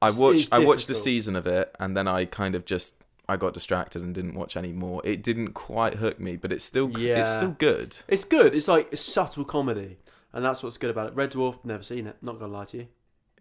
I 0.00 0.08
It's- 0.08 0.18
watched. 0.20 0.40
it's 0.44 0.52
I 0.52 0.58
watched 0.60 0.84
a 0.84 0.88
difficult. 0.88 1.04
season 1.04 1.36
of 1.36 1.46
it, 1.46 1.74
and 1.78 1.96
then 1.96 2.08
I 2.08 2.24
kind 2.24 2.54
of 2.54 2.64
just. 2.64 2.96
I 3.26 3.36
got 3.36 3.54
distracted 3.54 4.02
and 4.02 4.14
didn't 4.14 4.34
watch 4.34 4.54
any 4.56 4.72
more. 4.72 5.00
It 5.04 5.22
didn't 5.22 5.52
quite 5.52 5.94
hook 5.94 6.20
me, 6.20 6.36
but 6.36 6.52
it's 6.52 6.64
still. 6.64 6.90
Yeah. 6.98 7.22
It's 7.22 7.32
still 7.32 7.52
good. 7.58 7.96
It's 8.08 8.24
good. 8.24 8.54
It's 8.54 8.68
like 8.68 8.88
it's 8.92 9.00
subtle 9.02 9.44
comedy, 9.44 9.98
and 10.32 10.44
that's 10.44 10.62
what's 10.62 10.76
good 10.78 10.90
about 10.90 11.08
it. 11.08 11.14
Red 11.14 11.32
Dwarf, 11.32 11.64
never 11.64 11.82
seen 11.82 12.06
it. 12.06 12.16
Not 12.22 12.38
gonna 12.38 12.52
lie 12.52 12.64
to 12.66 12.76
you. 12.78 12.88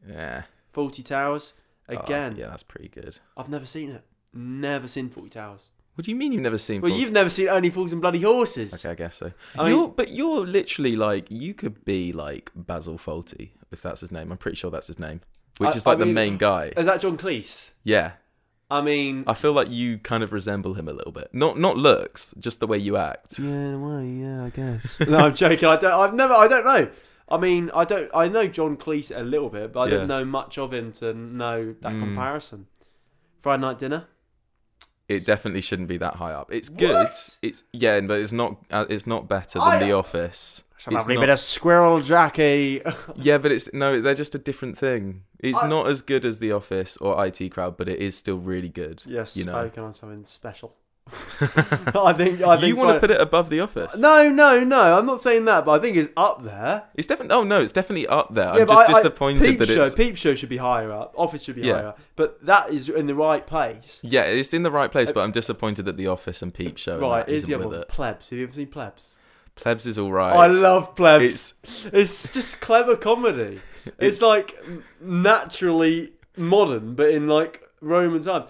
Yeah. 0.07 0.43
Fawlty 0.73 1.05
Towers, 1.05 1.53
Oh, 1.89 1.97
again. 1.97 2.35
yeah, 2.37 2.47
that's 2.47 2.63
pretty 2.63 2.87
good. 2.89 3.19
I've 3.37 3.49
never 3.49 3.65
seen 3.65 3.91
it. 3.91 4.03
Never 4.33 4.87
seen 4.87 5.09
Fawlty 5.09 5.31
Towers. 5.31 5.69
What 5.95 6.05
do 6.05 6.12
you 6.12 6.17
mean 6.17 6.31
you've 6.31 6.41
never 6.41 6.57
seen? 6.57 6.81
Well, 6.81 6.91
you've 6.91 7.12
never 7.12 7.29
seen 7.29 7.50
Only 7.50 7.69
Fools 7.69 7.91
and 7.91 8.01
Bloody 8.01 8.21
Horses. 8.21 8.73
Okay, 8.73 8.91
I 8.91 8.95
guess 8.95 9.15
so. 9.17 9.31
I 9.57 9.63
mean- 9.65 9.73
you're, 9.73 9.88
but 9.89 10.09
you're 10.09 10.45
literally 10.45 10.95
like 10.95 11.27
you 11.29 11.53
could 11.53 11.85
be 11.85 12.12
like 12.12 12.51
Basil 12.55 12.97
Fawlty 12.97 13.51
if 13.71 13.81
that's 13.81 14.01
his 14.01 14.12
name. 14.12 14.31
I'm 14.31 14.38
pretty 14.38 14.55
sure 14.57 14.71
that's 14.71 14.88
his 14.88 14.97
name, 15.00 15.21
which 15.59 15.74
I- 15.74 15.77
is 15.77 15.85
like 15.85 15.98
I 15.98 16.00
the 16.00 16.05
mean- 16.05 16.13
main 16.15 16.37
guy. 16.37 16.74
Is 16.75 16.85
that 16.87 17.00
John 17.01 17.18
Cleese? 17.18 17.74
Yeah, 17.83 18.13
I 18.72 18.81
mean, 18.81 19.24
I 19.27 19.35
feel 19.35 19.53
like 19.53 19.70
you 19.70 20.00
kind 20.00 20.24
of 20.24 20.33
resemble 20.33 20.74
him 20.74 20.87
a 20.87 20.94
little 20.94 21.11
bit. 21.11 21.29
Not 21.31 21.59
not 21.59 21.77
looks, 21.77 22.33
just 22.39 22.59
the 22.59 22.65
way 22.68 22.79
you 22.79 22.98
act. 22.98 23.37
yeah, 23.37 23.75
well, 23.75 24.01
yeah, 24.01 24.46
I 24.46 24.50
guess. 24.50 25.00
no, 25.07 25.18
I'm 25.18 25.35
joking. 25.35 25.68
I 25.70 25.75
don't. 25.77 25.91
I've 25.94 26.13
never. 26.15 26.33
I 26.33 26.48
don't 26.48 26.65
know. 26.65 26.89
I 27.29 27.37
mean, 27.37 27.70
I 27.74 27.85
don't. 27.85 28.09
I 28.15 28.27
know 28.29 28.48
John 28.48 28.77
Cleese 28.77 29.15
a 29.15 29.22
little 29.24 29.50
bit, 29.50 29.72
but 29.74 29.81
I 29.81 29.85
Yeah. 29.91 29.98
don't 30.00 30.07
know 30.07 30.25
much 30.25 30.57
of 30.57 30.74
him 30.74 30.91
to 30.94 31.13
know 31.13 31.75
that 31.81 31.91
Mm. 31.91 32.00
comparison. 32.00 32.65
Friday 33.39 33.61
night 33.61 33.77
dinner. 33.77 34.05
It 35.15 35.25
definitely 35.25 35.61
shouldn't 35.61 35.87
be 35.87 35.97
that 35.97 36.15
high 36.15 36.33
up. 36.33 36.51
It's 36.51 36.69
good. 36.69 36.91
What? 36.93 37.37
It's 37.41 37.63
yeah, 37.71 37.99
but 38.01 38.19
it's 38.19 38.31
not. 38.31 38.57
Uh, 38.71 38.85
it's 38.89 39.07
not 39.07 39.27
better 39.27 39.59
than 39.59 39.67
I- 39.67 39.79
The 39.79 39.93
Office. 39.93 40.63
It's 40.75 40.87
It's 40.87 40.93
lovely 40.95 41.15
not- 41.15 41.21
bit 41.21 41.29
of 41.29 41.39
squirrel 41.39 42.01
Jackie. 42.01 42.81
Yeah, 43.15 43.37
but 43.37 43.51
it's 43.51 43.71
no. 43.73 44.01
They're 44.01 44.15
just 44.15 44.35
a 44.35 44.39
different 44.39 44.77
thing. 44.77 45.23
It's 45.39 45.61
I- 45.61 45.67
not 45.67 45.87
as 45.87 46.01
good 46.01 46.25
as 46.25 46.39
The 46.39 46.51
Office 46.51 46.97
or 46.97 47.25
IT 47.25 47.49
Crowd, 47.51 47.77
but 47.77 47.87
it 47.87 47.99
is 47.99 48.17
still 48.17 48.37
really 48.37 48.69
good. 48.69 49.01
yes, 49.05 49.37
you 49.37 49.45
know. 49.45 49.53
spoken 49.53 49.83
on 49.83 49.93
something 49.93 50.23
special. 50.23 50.75
I 51.42 52.13
think. 52.16 52.42
I 52.42 52.55
think. 52.57 52.68
you 52.68 52.75
want 52.75 52.96
to 52.96 53.00
put 53.00 53.11
it 53.11 53.20
above 53.20 53.50
The 53.50 53.59
Office? 53.59 53.98
No, 53.98 54.29
no, 54.29 54.63
no. 54.63 54.98
I'm 54.98 55.05
not 55.05 55.22
saying 55.22 55.46
that, 55.46 55.66
but 55.66 55.74
I 55.74 55.79
think 55.81 55.98
it's 55.98 56.09
up 56.16 56.44
there. 56.44 56.83
It's 56.96 57.07
definitely. 57.07 57.35
Oh 57.35 57.44
no, 57.44 57.61
it's 57.61 57.72
definitely 57.74 58.07
up 58.07 58.33
there. 58.33 58.46
Yeah, 58.55 58.61
I'm 58.61 58.68
just 58.68 58.89
I- 58.89 58.94
I- 58.94 58.96
disappointed 58.96 59.44
Peep 59.44 59.59
that 59.59 59.68
show, 59.68 59.81
it's. 59.81 59.96
Peep 59.96 60.16
show 60.18 60.33
should 60.33 60.50
be 60.50 60.57
higher 60.57 60.92
up. 60.92 61.13
Office 61.18 61.44
should 61.44 61.55
be 61.55 61.61
Yeah. 61.63 61.74
higher 61.74 61.87
up. 61.87 62.00
But 62.16 62.44
that 62.46 62.70
is 62.72 62.89
in 62.89 63.07
the 63.07 63.16
right 63.16 63.46
place. 63.46 64.00
Yeah, 64.03 64.24
it's 64.24 64.53
in 64.53 64.63
the 64.63 64.72
right 64.72 64.92
place, 64.92 65.09
uh, 65.09 65.13
but 65.13 65.22
I'm 65.22 65.31
disappointed 65.31 65.83
that 65.85 65.98
The 65.98 66.07
Office 66.07 66.42
and 66.42 66.53
Peep 66.53 66.77
Show 66.77 67.00
right, 67.00 67.27
is 67.27 67.46
the 67.46 67.55
other 67.55 67.68
one 67.68 67.75
it. 67.81 67.87
Plebs? 67.89 68.29
Have 68.29 68.39
you 68.39 68.46
ever 68.46 68.53
seen 68.53 68.68
Plebs? 68.68 69.18
Plebs 69.55 69.85
is 69.85 70.00
all 70.00 70.11
right. 70.11 70.33
I 70.33 70.48
love 70.48 70.96
Plebs. 70.96 71.24
it's 71.63 71.85
It's 71.92 72.33
just 72.33 72.61
clever 72.61 72.96
comedy. 72.96 73.59
It's, 73.85 74.20
It's- 74.20 74.22
like 74.22 74.57
naturally 75.01 76.13
modern, 76.37 76.96
but 76.96 77.09
in 77.09 77.27
like 77.27 77.61
Roman 77.81 78.22
times. 78.22 78.46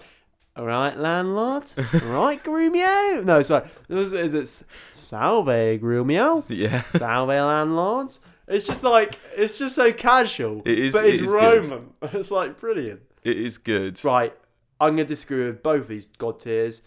All 0.56 0.66
right, 0.66 0.96
landlord. 0.96 1.64
All 1.76 1.84
right, 2.10 2.42
Grumio. 2.42 3.24
No, 3.24 3.42
sorry. 3.42 3.68
Is 3.88 4.12
it 4.12 4.66
Salve, 4.92 5.46
Grumio? 5.80 6.44
yeah. 6.48 6.82
Salve, 6.96 7.28
landlords. 7.28 8.20
It's 8.46 8.66
just 8.66 8.84
like 8.84 9.18
it's 9.36 9.58
just 9.58 9.74
so 9.74 9.92
casual. 9.92 10.62
It 10.64 10.78
is- 10.78 10.92
but 10.92 11.06
it's 11.06 11.18
it 11.18 11.24
is 11.24 11.32
good. 11.32 11.66
Roman. 11.66 11.90
It's 12.12 12.30
like 12.30 12.60
brilliant. 12.60 13.00
It 13.24 13.38
is 13.38 13.58
good. 13.58 14.04
Right, 14.04 14.32
I'm 14.80 14.90
gonna 14.96 15.06
disagree 15.06 15.46
with 15.46 15.62
both 15.62 15.88
these 15.88 16.08
god 16.18 16.38
tiers. 16.40 16.82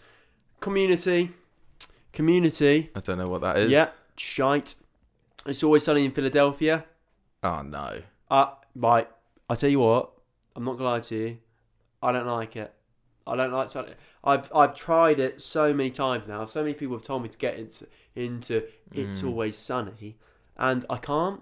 Community, 0.60 1.30
community. 2.12 2.90
I 2.94 3.00
don't 3.00 3.18
know 3.18 3.28
what 3.28 3.40
that 3.42 3.58
is. 3.58 3.70
Yeah, 3.70 3.88
shite. 4.16 4.76
It's 5.46 5.62
always 5.62 5.84
sunny 5.84 6.04
in 6.04 6.12
Philadelphia. 6.12 6.84
Oh 7.42 7.62
no. 7.62 8.02
Uh, 8.30 8.50
right. 8.74 9.08
I 9.50 9.54
tell 9.56 9.70
you 9.70 9.80
what. 9.80 10.10
I'm 10.56 10.64
not 10.64 10.78
gonna 10.78 10.90
lie 10.90 11.00
to 11.00 11.14
you. 11.16 11.38
I 12.02 12.12
don't 12.12 12.26
like 12.26 12.56
it. 12.56 12.72
I 13.28 13.36
don't 13.36 13.52
like 13.52 13.68
sunny. 13.68 13.92
I've 14.24 14.50
I've 14.54 14.74
tried 14.74 15.20
it 15.20 15.40
so 15.42 15.72
many 15.72 15.90
times 15.90 16.26
now. 16.28 16.44
So 16.46 16.62
many 16.62 16.74
people 16.74 16.96
have 16.96 17.04
told 17.04 17.22
me 17.22 17.28
to 17.28 17.38
get 17.38 17.56
into 17.58 17.86
into 18.16 18.64
It's 18.94 19.22
Mm. 19.22 19.28
Always 19.28 19.56
Sunny, 19.58 20.16
and 20.56 20.84
I 20.90 20.96
can't. 20.96 21.40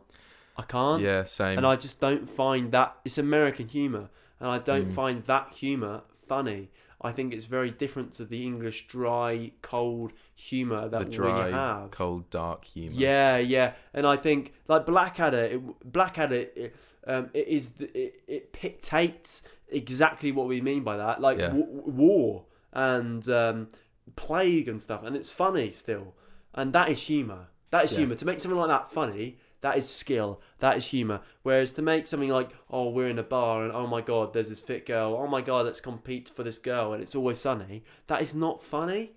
I 0.57 0.63
can't. 0.63 1.03
Yeah, 1.03 1.25
same. 1.25 1.59
And 1.59 1.67
I 1.67 1.77
just 1.77 2.01
don't 2.01 2.29
find 2.29 2.73
that 2.73 2.97
it's 3.05 3.19
American 3.19 3.69
humor, 3.69 4.09
and 4.41 4.49
I 4.51 4.59
don't 4.59 4.91
Mm. 4.91 4.95
find 4.95 5.25
that 5.25 5.53
humor 5.53 6.03
funny. 6.29 6.71
I 7.01 7.13
think 7.13 7.35
it's 7.35 7.45
very 7.45 7.71
different 7.71 8.13
to 8.15 8.25
the 8.25 8.43
English 8.45 8.87
dry, 8.89 9.53
cold 9.63 10.13
humor 10.35 10.89
the 10.89 10.99
that 11.01 11.11
dry, 11.11 11.47
we 11.47 11.53
have. 11.53 11.91
cold, 11.91 12.31
dark 12.31 12.65
humor. 12.65 12.95
Yeah, 12.95 13.37
yeah, 13.37 13.75
and 13.93 14.07
I 14.07 14.17
think 14.17 14.55
like 14.67 14.87
Blackadder, 14.87 15.43
it, 15.43 15.93
Blackadder, 15.93 16.47
it, 16.57 16.75
um, 17.07 17.31
it 17.35 17.47
is 17.49 17.69
the, 17.75 17.87
it, 17.97 18.23
it 18.27 18.53
dictates 18.61 19.43
exactly 19.69 20.33
what 20.33 20.47
we 20.47 20.61
mean 20.61 20.83
by 20.83 20.97
that, 20.97 21.21
like 21.21 21.39
Yeah. 21.39 21.49
w- 21.49 21.83
war 21.87 22.45
and 22.73 23.29
um, 23.29 23.69
plague 24.17 24.69
and 24.69 24.81
stuff, 24.83 25.03
and 25.05 25.17
it's 25.17 25.31
funny 25.31 25.71
still, 25.71 26.15
and 26.55 26.73
that 26.73 26.89
is 26.89 27.03
humor. 27.03 27.49
That 27.71 27.85
is 27.85 27.93
Yeah. 27.93 27.99
humor. 27.99 28.15
To 28.17 28.25
make 28.25 28.41
something 28.41 28.59
like 28.59 28.69
that 28.69 28.91
funny, 28.93 29.39
that 29.63 29.77
is 29.77 29.89
skill. 29.89 30.41
That 30.61 30.77
is 30.77 30.87
humor. 30.89 31.21
Whereas 31.43 31.73
to 31.75 31.83
make 31.83 32.07
something 32.07 32.29
like, 32.29 32.51
oh, 32.71 32.91
we're 32.91 33.09
in 33.09 33.19
a 33.19 33.23
bar 33.25 33.65
and 33.65 33.73
oh 33.73 33.87
my 33.87 34.01
god, 34.01 34.33
there's 34.33 34.49
this 34.51 34.61
fit 34.61 34.87
girl. 34.87 35.17
Oh 35.19 35.27
my 35.27 35.41
god, 35.41 35.67
let's 35.67 35.81
compete 35.81 36.29
for 36.29 36.43
this 36.45 36.59
girl, 36.59 36.93
and 36.93 37.03
it's 37.03 37.15
always 37.17 37.41
sunny. 37.41 37.83
That 38.07 38.23
is 38.23 38.35
not 38.35 38.63
funny. 38.63 39.13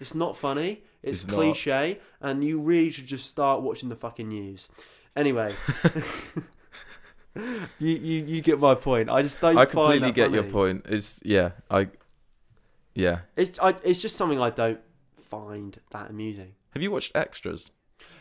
It's 0.00 0.14
not 0.14 0.36
funny. 0.36 0.82
It's, 1.02 1.22
It's 1.22 1.28
not. 1.28 1.36
cliche, 1.36 2.00
and 2.20 2.44
you 2.44 2.58
really 2.60 2.90
should 2.90 3.06
just 3.06 3.26
start 3.28 3.62
watching 3.62 3.88
the 3.88 3.96
fucking 3.96 4.28
news. 4.28 4.68
Anyway, 5.16 5.54
you, 7.78 7.90
you 7.90 8.24
you 8.24 8.40
get 8.42 8.58
my 8.58 8.74
point. 8.74 9.08
I 9.10 9.22
just 9.22 9.40
don't. 9.40 9.56
I 9.56 9.64
completely 9.64 10.12
get 10.12 10.30
your 10.32 10.44
point. 10.44 10.86
It's 10.88 11.22
yeah, 11.24 11.50
I 11.70 11.88
yeah. 12.94 13.20
It's 13.36 13.58
I, 13.60 13.74
it's 13.84 14.02
just 14.02 14.16
something 14.16 14.40
I 14.40 14.50
don't 14.50 14.80
find 15.12 15.78
that 15.90 16.10
amusing. 16.10 16.52
Have 16.70 16.82
you 16.82 16.90
watched 16.90 17.14
Extras? 17.14 17.70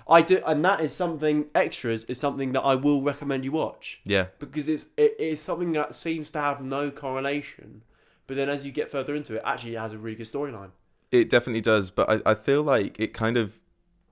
I 0.09 0.21
do, 0.21 0.41
and 0.45 0.63
that 0.63 0.79
is 0.81 0.93
something. 0.93 1.45
Extras 1.53 2.05
is 2.05 2.19
something 2.19 2.53
that 2.53 2.61
I 2.61 2.75
will 2.75 3.01
recommend 3.01 3.43
you 3.43 3.51
watch 3.51 3.99
Yeah. 4.05 4.27
because 4.39 4.69
it's 4.69 4.87
it 4.95 5.15
is 5.19 5.41
something 5.41 5.73
that 5.73 5.95
seems 5.95 6.31
to 6.31 6.39
have 6.39 6.61
no 6.63 6.91
correlation, 6.91 7.83
but 8.25 8.37
then 8.37 8.49
as 8.49 8.65
you 8.65 8.71
get 8.71 8.89
further 8.89 9.13
into 9.15 9.35
it, 9.35 9.41
actually 9.43 9.75
it 9.75 9.79
has 9.79 9.91
a 9.93 9.97
really 9.97 10.15
good 10.15 10.27
storyline. 10.27 10.71
It 11.11 11.29
definitely 11.29 11.61
does, 11.61 11.91
but 11.91 12.09
I, 12.09 12.31
I 12.31 12.35
feel 12.35 12.63
like 12.63 12.99
it 12.99 13.13
kind 13.13 13.35
of 13.37 13.59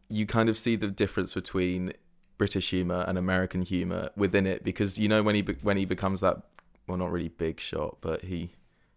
you 0.09 0.25
kind 0.25 0.49
of 0.49 0.57
see 0.57 0.75
the 0.75 0.87
difference 0.87 1.33
between 1.33 1.93
British 2.37 2.69
humor 2.69 3.05
and 3.07 3.17
American 3.17 3.61
humor 3.61 4.09
within 4.15 4.45
it 4.45 4.63
because 4.63 4.97
you 4.97 5.07
know 5.07 5.23
when 5.23 5.35
he 5.35 5.41
be, 5.41 5.53
when 5.61 5.77
he 5.77 5.85
becomes 5.85 6.21
that 6.21 6.37
well 6.87 6.97
not 6.97 7.11
really 7.11 7.29
big 7.29 7.59
shot 7.59 7.97
but 8.01 8.23
he 8.23 8.51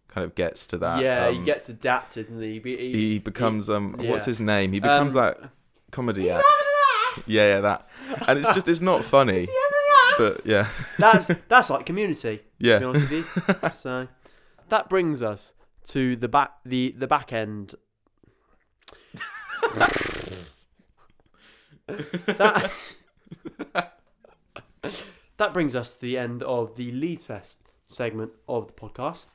kind 0.09 0.25
of 0.25 0.35
gets 0.35 0.65
to 0.67 0.77
that. 0.79 1.01
yeah, 1.01 1.29
he 1.29 1.37
um, 1.37 1.43
gets 1.45 1.69
adapted 1.69 2.29
and 2.29 2.43
he, 2.43 2.59
he, 2.59 2.91
He 2.91 3.19
becomes 3.19 3.69
um. 3.69 3.93
What's 3.97 4.25
his 4.25 4.41
name? 4.41 4.73
He 4.73 4.79
becomes 4.79 5.15
Um, 5.15 5.21
that 5.21 5.51
comedy 5.91 6.29
act. 6.29 6.45
Yeah, 7.25 7.47
yeah, 7.47 7.61
that. 7.61 7.87
And 8.27 8.39
it's 8.39 8.53
just 8.53 8.67
it's 8.67 8.81
not 8.81 9.05
funny. 9.05 9.47
But 10.17 10.45
yeah, 10.45 10.67
that's 10.97 11.31
that's 11.47 11.69
like 11.69 11.85
Community. 11.85 12.37
To 12.37 12.43
be 12.43 12.67
yeah. 12.67 12.83
honest 12.83 13.09
with 13.09 13.11
you. 13.11 13.69
so 13.79 14.07
that 14.69 14.89
brings 14.89 15.21
us 15.21 15.53
to 15.85 16.15
the 16.15 16.27
back 16.27 16.51
the 16.65 16.95
the 16.97 17.07
back 17.07 17.31
end. 17.31 17.75
that 22.27 22.71
that 25.37 25.53
brings 25.53 25.75
us 25.75 25.95
to 25.95 26.01
the 26.01 26.17
end 26.17 26.43
of 26.43 26.75
the 26.75 26.91
Leeds 26.91 27.25
Fess 27.25 27.63
segment 27.87 28.31
of 28.47 28.67
the 28.67 28.73
podcast. 28.73 29.25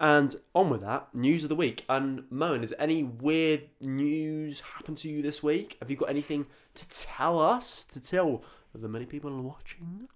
And 0.00 0.34
on 0.54 0.70
with 0.70 0.82
that, 0.82 1.12
news 1.14 1.42
of 1.42 1.48
the 1.48 1.56
week. 1.56 1.84
And 1.88 2.24
Moen, 2.30 2.60
has 2.60 2.72
any 2.78 3.02
weird 3.02 3.62
news 3.80 4.60
happened 4.60 4.98
to 4.98 5.08
you 5.08 5.22
this 5.22 5.42
week? 5.42 5.76
Have 5.80 5.90
you 5.90 5.96
got 5.96 6.08
anything 6.08 6.46
to 6.74 6.88
tell 6.88 7.40
us? 7.40 7.84
To 7.86 8.00
tell 8.00 8.44
the 8.74 8.88
many 8.88 9.06
people 9.06 9.42
watching? 9.42 10.08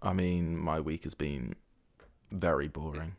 I 0.00 0.12
mean, 0.12 0.56
my 0.56 0.78
week 0.78 1.02
has 1.02 1.14
been 1.14 1.56
very 2.30 2.68
boring. 2.68 3.16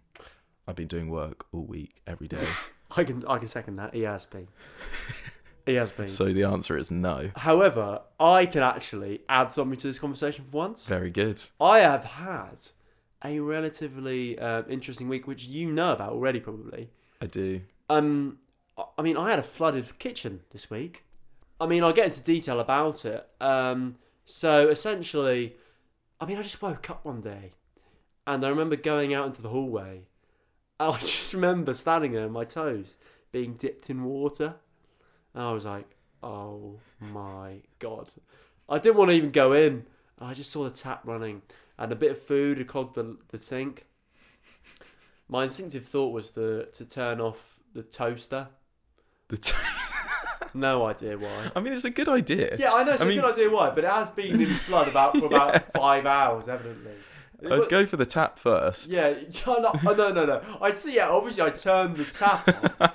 I've 0.67 0.75
been 0.75 0.88
doing 0.88 1.09
work 1.09 1.45
all 1.51 1.65
week, 1.65 2.01
every 2.07 2.27
day. 2.27 2.45
I 2.95 3.03
can 3.03 3.25
I 3.27 3.38
can 3.38 3.47
second 3.47 3.75
that. 3.75 3.91
Been. 3.91 4.47
He 5.65 5.76
has 5.76 5.91
been. 5.91 6.08
So 6.08 6.34
the 6.34 6.43
answer 6.43 6.78
is 6.78 6.89
no. 6.91 7.32
However, 7.36 8.02
I 8.19 8.45
can 8.45 8.63
actually 8.63 9.22
add 9.30 9.52
something 9.52 9.78
to 9.80 9.88
this 9.88 10.00
conversation 10.00 10.45
for 10.45 10.58
once. 10.58 10.86
Very 10.88 11.10
good. 11.12 11.41
I 11.60 11.80
have 11.80 12.04
had 12.04 12.58
a 13.24 13.39
relatively 13.39 14.39
um, 14.39 14.65
interesting 14.69 15.10
week, 15.10 15.28
which 15.28 15.45
you 15.45 15.72
know 15.72 15.93
about 15.93 16.13
already, 16.13 16.39
probably. 16.39 16.89
I 17.22 17.26
do. 17.26 17.62
Um, 17.89 18.38
I- 18.98 19.02
mean, 19.02 19.17
I 19.17 19.30
had 19.30 19.39
a 19.39 19.43
flooded 19.43 20.00
kitchen 20.00 20.41
this 20.52 20.69
week. 20.69 21.04
I 21.62 21.65
mean, 21.67 21.84
I'll 21.84 21.93
get 21.93 22.06
into 22.08 22.22
detail 22.24 22.60
about 22.60 23.04
it. 23.06 23.28
Um, 23.41 23.98
so 24.26 24.69
essentially, 24.69 25.56
I 26.22 26.26
mean, 26.26 26.38
I 26.38 26.41
just 26.41 26.62
woke 26.62 26.89
up 26.89 27.04
one 27.04 27.22
day, 27.22 27.52
and 28.26 28.45
I 28.45 28.50
remember 28.50 28.76
going 28.78 29.13
out 29.13 29.26
into 29.28 29.41
the 29.41 29.50
hallway, 29.50 30.04
and 30.80 30.93
I 30.95 30.98
just 31.00 31.34
remember 31.34 31.74
standing 31.74 32.13
there, 32.13 32.30
my 32.30 32.45
toes 32.45 32.95
being 33.32 33.54
dipped 33.56 33.89
in 33.89 34.04
water, 34.04 34.56
and 35.34 35.44
I 35.44 35.52
was 35.52 35.65
like, 35.65 35.86
"Oh 36.24 36.80
my 37.00 37.62
god!" 37.80 38.10
I 38.68 38.80
didn't 38.80 38.98
want 38.98 39.10
to 39.10 39.15
even 39.15 39.32
go 39.32 39.54
in. 39.54 39.86
I 40.20 40.34
just 40.34 40.52
saw 40.52 40.63
the 40.65 40.70
tap 40.72 41.02
running, 41.06 41.42
and 41.78 41.92
a 41.92 41.96
bit 41.96 42.12
of 42.12 42.22
food 42.22 42.58
had 42.58 42.68
clogged 42.68 42.96
the 42.96 43.18
the 43.30 43.38
sink. 43.38 43.86
My 45.28 45.44
instinctive 45.44 45.86
thought 45.86 46.12
was 46.13 46.32
to 46.32 46.65
to 46.65 46.86
turn 46.86 47.22
off 47.22 47.38
the 47.74 47.84
toaster. 47.84 48.48
The 49.28 49.38
t- 49.38 49.54
No 50.56 50.86
idea 50.88 51.15
why. 51.18 51.52
I 51.56 51.60
mean, 51.60 51.74
it's 51.74 51.86
a 51.86 51.92
good 51.92 52.10
idea. 52.10 52.56
Yeah, 52.58 52.74
I 52.74 52.84
know 52.84 52.94
it's 52.94 53.02
I 53.04 53.06
a 53.06 53.08
mean- 53.08 53.22
good 53.22 53.32
idea 53.34 53.50
why, 53.52 53.70
but 53.70 53.84
it 53.84 53.89
has 53.92 54.10
been 54.10 54.42
in 54.42 54.48
flood 54.48 54.88
about 54.88 55.15
for 55.18 55.28
about 55.28 55.72
five 55.74 56.08
hours, 56.08 56.48
evidently. 56.48 56.94
It 57.42 57.52
I'd 57.52 57.60
was- 57.60 57.68
go 57.68 57.86
for 57.86 57.98
the 57.98 58.08
tap 58.08 58.39
first. 58.39 58.92
yeah, 58.92 59.13
no, 59.48 59.72
no, 59.84 60.12
no, 60.12 60.26
no. 60.26 60.42
I'd 60.62 60.78
see. 60.78 60.96
Yeah, 60.96 61.10
obviously, 61.10 61.44
I 61.44 61.52
turned 61.52 61.98
the 61.98 62.06
tap 62.06 62.48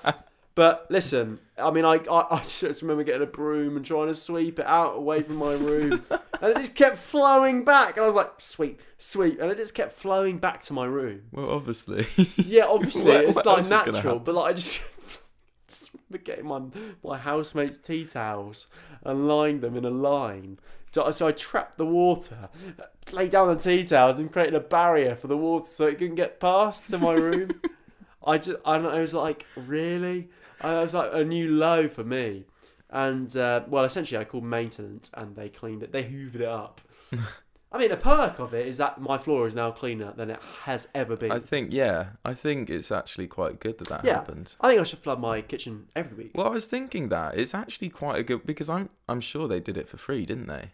on. 0.04 0.14
But 0.56 0.86
listen, 0.88 1.40
I 1.58 1.70
mean, 1.72 1.84
I, 1.84 1.94
I 2.10 2.36
I 2.36 2.42
just 2.42 2.80
remember 2.82 3.02
getting 3.02 3.22
a 3.22 3.26
broom 3.26 3.76
and 3.76 3.84
trying 3.84 4.06
to 4.08 4.14
sweep 4.14 4.58
it 4.60 4.66
out 4.66 4.96
away 4.96 5.22
from 5.22 5.36
my 5.36 5.54
room, 5.54 6.04
and 6.10 6.50
it 6.52 6.56
just 6.58 6.76
kept 6.76 6.96
flowing 6.96 7.64
back. 7.64 7.96
And 7.96 8.04
I 8.04 8.06
was 8.06 8.14
like, 8.14 8.30
sweep, 8.38 8.80
sweep, 8.96 9.40
and 9.40 9.50
it 9.50 9.56
just 9.56 9.74
kept 9.74 9.98
flowing 9.98 10.38
back 10.38 10.62
to 10.64 10.72
my 10.72 10.84
room. 10.84 11.22
Well, 11.32 11.50
obviously. 11.50 12.06
Yeah, 12.36 12.66
obviously 12.66 13.10
What- 13.10 13.24
it's 13.24 13.36
what 13.36 13.46
like 13.46 13.56
else 13.58 13.66
is 13.66 13.70
gonna 13.72 13.92
natural, 13.92 14.18
but 14.20 14.34
like 14.36 14.50
I 14.50 14.52
just, 14.52 14.84
just 15.66 15.90
remember 15.92 16.24
getting 16.24 16.46
my 16.46 16.60
my 17.02 17.18
housemates' 17.18 17.78
tea 17.78 18.04
towels 18.04 18.68
and 19.02 19.26
lined 19.26 19.60
them 19.60 19.76
in 19.76 19.84
a 19.84 19.90
line. 19.90 20.58
So, 20.92 21.10
so 21.10 21.26
I 21.26 21.32
trapped 21.32 21.78
the 21.78 21.84
water, 21.86 22.48
laid 23.10 23.30
down 23.30 23.48
the 23.48 23.56
tea 23.60 23.82
towels, 23.84 24.20
and 24.20 24.32
created 24.32 24.54
a 24.54 24.60
barrier 24.60 25.16
for 25.16 25.26
the 25.26 25.36
water 25.36 25.66
so 25.66 25.88
it 25.88 25.98
couldn't 25.98 26.14
get 26.14 26.38
past 26.38 26.88
to 26.90 26.98
my 26.98 27.14
room. 27.14 27.60
I 28.24 28.38
just, 28.38 28.58
I 28.64 28.74
don't 28.74 28.84
know, 28.84 28.90
I 28.90 29.00
was 29.00 29.12
like, 29.12 29.44
really? 29.56 30.28
I 30.64 30.82
was 30.82 30.94
like 30.94 31.10
a 31.12 31.24
new 31.24 31.48
low 31.48 31.88
for 31.88 32.04
me. 32.04 32.44
And 32.90 33.34
uh, 33.36 33.62
well, 33.68 33.84
essentially, 33.84 34.18
I 34.18 34.24
called 34.24 34.44
maintenance, 34.44 35.10
and 35.14 35.34
they 35.34 35.48
cleaned 35.48 35.82
it. 35.82 35.92
They 35.92 36.04
hoovered 36.04 36.36
it 36.36 36.42
up. 36.48 36.80
I 37.72 37.78
mean, 37.78 37.90
a 37.90 37.96
perk 37.96 38.38
of 38.38 38.54
it 38.54 38.68
is 38.68 38.76
that 38.78 39.00
my 39.00 39.18
floor 39.18 39.48
is 39.48 39.56
now 39.56 39.72
cleaner 39.72 40.12
than 40.16 40.30
it 40.30 40.38
has 40.62 40.86
ever 40.94 41.16
been. 41.16 41.32
I 41.32 41.40
think, 41.40 41.72
yeah, 41.72 42.10
I 42.24 42.32
think 42.32 42.70
it's 42.70 42.92
actually 42.92 43.26
quite 43.26 43.58
good 43.58 43.78
that 43.78 43.88
that 43.88 44.04
Yeah. 44.04 44.14
happened. 44.14 44.54
I 44.60 44.68
think 44.68 44.80
I 44.80 44.84
should 44.84 45.00
flood 45.00 45.18
my 45.18 45.40
kitchen 45.40 45.88
every 45.96 46.16
week. 46.16 46.30
Well, 46.36 46.46
I 46.46 46.50
was 46.50 46.66
thinking 46.66 47.08
that 47.08 47.36
it's 47.36 47.52
actually 47.52 47.88
quite 47.88 48.20
a 48.20 48.22
good 48.22 48.46
because 48.46 48.68
I'm 48.68 48.90
I'm 49.08 49.20
sure 49.20 49.48
they 49.48 49.58
did 49.58 49.76
it 49.76 49.88
for 49.88 49.96
free, 49.96 50.24
didn't 50.24 50.46
they? 50.46 50.70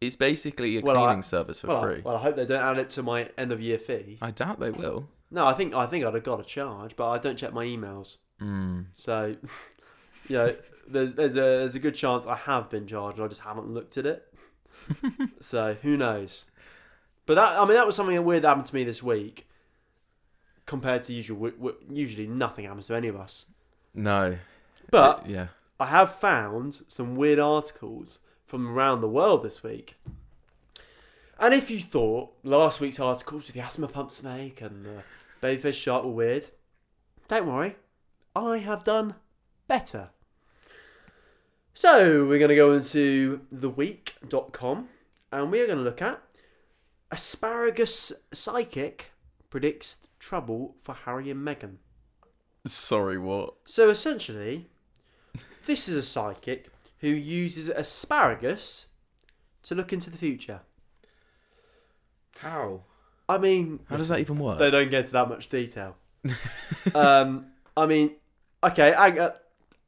It's 0.00 0.14
basically 0.14 0.78
a 0.78 0.82
Well, 0.82 0.96
I- 0.98 1.06
cleaning 1.06 1.22
service 1.24 1.58
for 1.60 1.66
well, 1.66 1.82
free. 1.82 1.96
I, 1.96 2.02
well, 2.04 2.16
I 2.16 2.20
hope 2.20 2.36
they 2.36 2.46
don't 2.46 2.62
add 2.62 2.78
it 2.78 2.90
to 2.90 3.02
my 3.02 3.30
end 3.36 3.50
of 3.50 3.60
year 3.60 3.78
fee. 3.78 4.18
I 4.22 4.30
doubt 4.30 4.60
they 4.60 4.70
will. 4.70 5.08
No, 5.32 5.46
I 5.48 5.54
think 5.54 5.74
I 5.74 5.86
think 5.86 6.04
I'd 6.04 6.14
have 6.14 6.22
got 6.22 6.38
a 6.38 6.44
charge, 6.44 6.94
but 6.94 7.08
I 7.10 7.18
don't 7.18 7.36
check 7.36 7.52
my 7.52 7.64
emails, 7.64 8.18
Mm. 8.40 8.86
so 8.94 9.36
you 10.28 10.36
know, 10.36 10.54
there's 10.88 11.14
there's 11.14 11.32
a 11.36 11.40
there's 11.40 11.74
a 11.74 11.78
good 11.80 11.94
chance 11.94 12.26
I 12.26 12.36
have 12.36 12.68
been 12.70 12.86
charged. 12.86 13.18
I 13.20 13.26
just 13.28 13.40
haven't 13.42 13.68
looked 13.68 13.96
at 13.98 14.06
it. 14.06 14.32
so 15.40 15.74
who 15.82 15.96
knows? 15.96 16.44
But 17.24 17.34
that 17.34 17.58
I 17.58 17.64
mean 17.64 17.74
that 17.74 17.86
was 17.86 17.96
something 17.96 18.22
weird 18.24 18.42
that 18.42 18.48
happened 18.48 18.66
to 18.66 18.74
me 18.74 18.84
this 18.84 19.02
week. 19.02 19.48
Compared 20.66 21.04
to 21.04 21.12
usual, 21.12 21.52
usually 21.88 22.26
nothing 22.26 22.64
happens 22.64 22.88
to 22.88 22.94
any 22.96 23.06
of 23.08 23.14
us. 23.16 23.46
No, 23.94 24.36
But 24.90 25.22
It- 25.24 25.30
yeah, 25.30 25.46
I 25.78 25.86
have 25.86 26.16
found 26.16 26.82
some 26.88 27.14
weird 27.14 27.38
articles 27.38 28.18
from 28.46 28.68
around 28.68 29.00
the 29.00 29.08
world 29.08 29.42
this 29.44 29.62
week. 29.62 29.94
And 31.38 31.54
if 31.54 31.70
you 31.70 31.78
thought 31.80 32.32
last 32.42 32.80
week's 32.80 32.98
articles 32.98 33.46
with 33.46 33.54
the 33.54 33.60
asthma 33.60 33.88
pump 33.88 34.10
snake 34.10 34.60
and 34.60 34.84
the 34.84 35.02
babyfish 35.42 35.74
shark 35.74 36.04
were 36.04 36.10
weird, 36.10 36.46
don't 37.28 37.46
worry, 37.46 37.76
I 38.36 38.58
have 38.58 38.84
done 38.84 39.14
better. 39.66 40.10
So 41.72 42.26
we're 42.26 42.38
going 42.38 42.50
to 42.50 42.54
go 42.54 42.72
into 42.72 43.40
theweek.com 43.52 44.88
and 45.32 45.50
we 45.50 45.60
are 45.62 45.66
going 45.66 45.78
to 45.78 45.84
look 45.84 46.02
at 46.02 46.20
asparagus 47.10 48.12
psychic 48.34 49.12
predicts 49.48 50.00
trouble 50.18 50.76
for 50.82 50.94
Harry 50.94 51.30
and 51.30 51.46
Meghan. 51.46 51.76
sorry, 52.66 53.16
what? 53.16 53.54
So 53.64 53.88
essentially, 53.88 54.68
this 55.64 55.88
is 55.88 55.96
a 55.96 56.02
psychic 56.02 56.68
who 56.98 57.08
uses 57.08 57.70
asparagus 57.70 58.88
to 59.62 59.74
look 59.74 59.94
into 59.94 60.10
the 60.10 60.18
future. 60.18 60.60
How? 62.40 62.82
I 63.30 63.38
mean, 63.38 63.80
How 63.88 63.96
does 63.96 64.08
that 64.08 64.20
even 64.20 64.38
work? 64.38 64.58
they 64.58 64.70
don't 64.70 64.90
get 64.90 65.00
into 65.00 65.12
that 65.12 65.28
much 65.30 65.48
detail. 65.48 65.96
um, 66.94 67.46
I 67.76 67.86
mean, 67.86 68.12
okay, 68.66 68.92
I, 68.92 69.10
uh, 69.10 69.32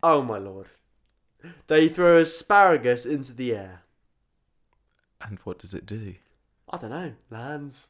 oh 0.03 0.23
my 0.23 0.39
lord. 0.39 0.67
They 1.69 1.89
throw 1.89 2.19
asparagus 2.19 3.07
into 3.07 3.33
the 3.33 3.55
air. 3.55 3.83
And 5.21 5.39
what 5.45 5.59
does 5.59 5.75
it 5.75 5.87
do? 5.87 6.15
I 6.71 6.77
don't 6.79 6.91
know, 6.91 7.13
lands. 7.31 7.89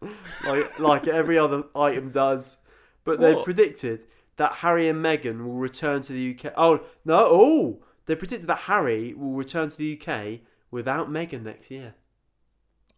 like 0.46 0.78
like 0.78 1.06
every 1.08 1.38
other 1.38 1.64
item 1.74 2.10
does. 2.10 2.58
But 3.04 3.20
What? 3.20 3.44
predicted 3.44 4.04
that 4.36 4.56
Harry 4.56 4.88
and 4.88 5.04
Meghan 5.04 5.44
will 5.44 5.54
return 5.54 6.02
to 6.02 6.12
the 6.12 6.34
UK. 6.38 6.52
Oh, 6.56 6.80
no. 7.04 7.16
Oh, 7.30 7.82
they 8.06 8.14
predicted 8.14 8.48
that 8.48 8.60
Harry 8.60 9.12
will 9.14 9.32
return 9.32 9.68
to 9.70 9.76
the 9.76 9.98
UK 10.00 10.40
without 10.70 11.10
Meghan 11.10 11.42
next 11.42 11.70
year. 11.70 11.94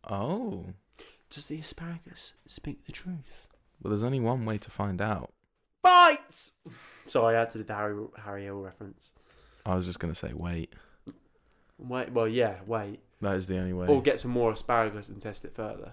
Oh, 0.08 0.66
Does 1.30 1.46
the 1.46 1.58
asparagus 1.60 2.34
speak 2.46 2.86
the 2.86 2.92
truth? 2.92 3.46
well, 3.82 3.90
there's 3.90 4.02
only 4.02 4.20
one 4.20 4.44
way 4.44 4.58
to 4.58 4.70
find 4.70 5.00
out. 5.00 5.32
Bites! 5.82 6.52
Sorry, 7.08 7.36
I 7.36 7.40
had 7.40 7.50
to 7.52 7.58
do 7.58 7.64
the 7.64 7.74
Harry, 7.74 8.04
Harry 8.24 8.44
Hill 8.44 8.60
reference. 8.60 9.14
I 9.66 9.74
was 9.74 9.86
just 9.86 9.98
gonna 9.98 10.14
say, 10.14 10.32
wait. 10.34 10.72
Wait, 11.78 12.12
well, 12.12 12.28
yeah, 12.28 12.56
wait. 12.66 13.00
That 13.20 13.36
is 13.36 13.48
the 13.48 13.58
only 13.58 13.72
way. 13.72 13.86
Or 13.86 14.02
get 14.02 14.20
some 14.20 14.30
more 14.30 14.52
asparagus 14.52 15.08
and 15.08 15.20
test 15.20 15.44
it 15.44 15.54
further. 15.54 15.92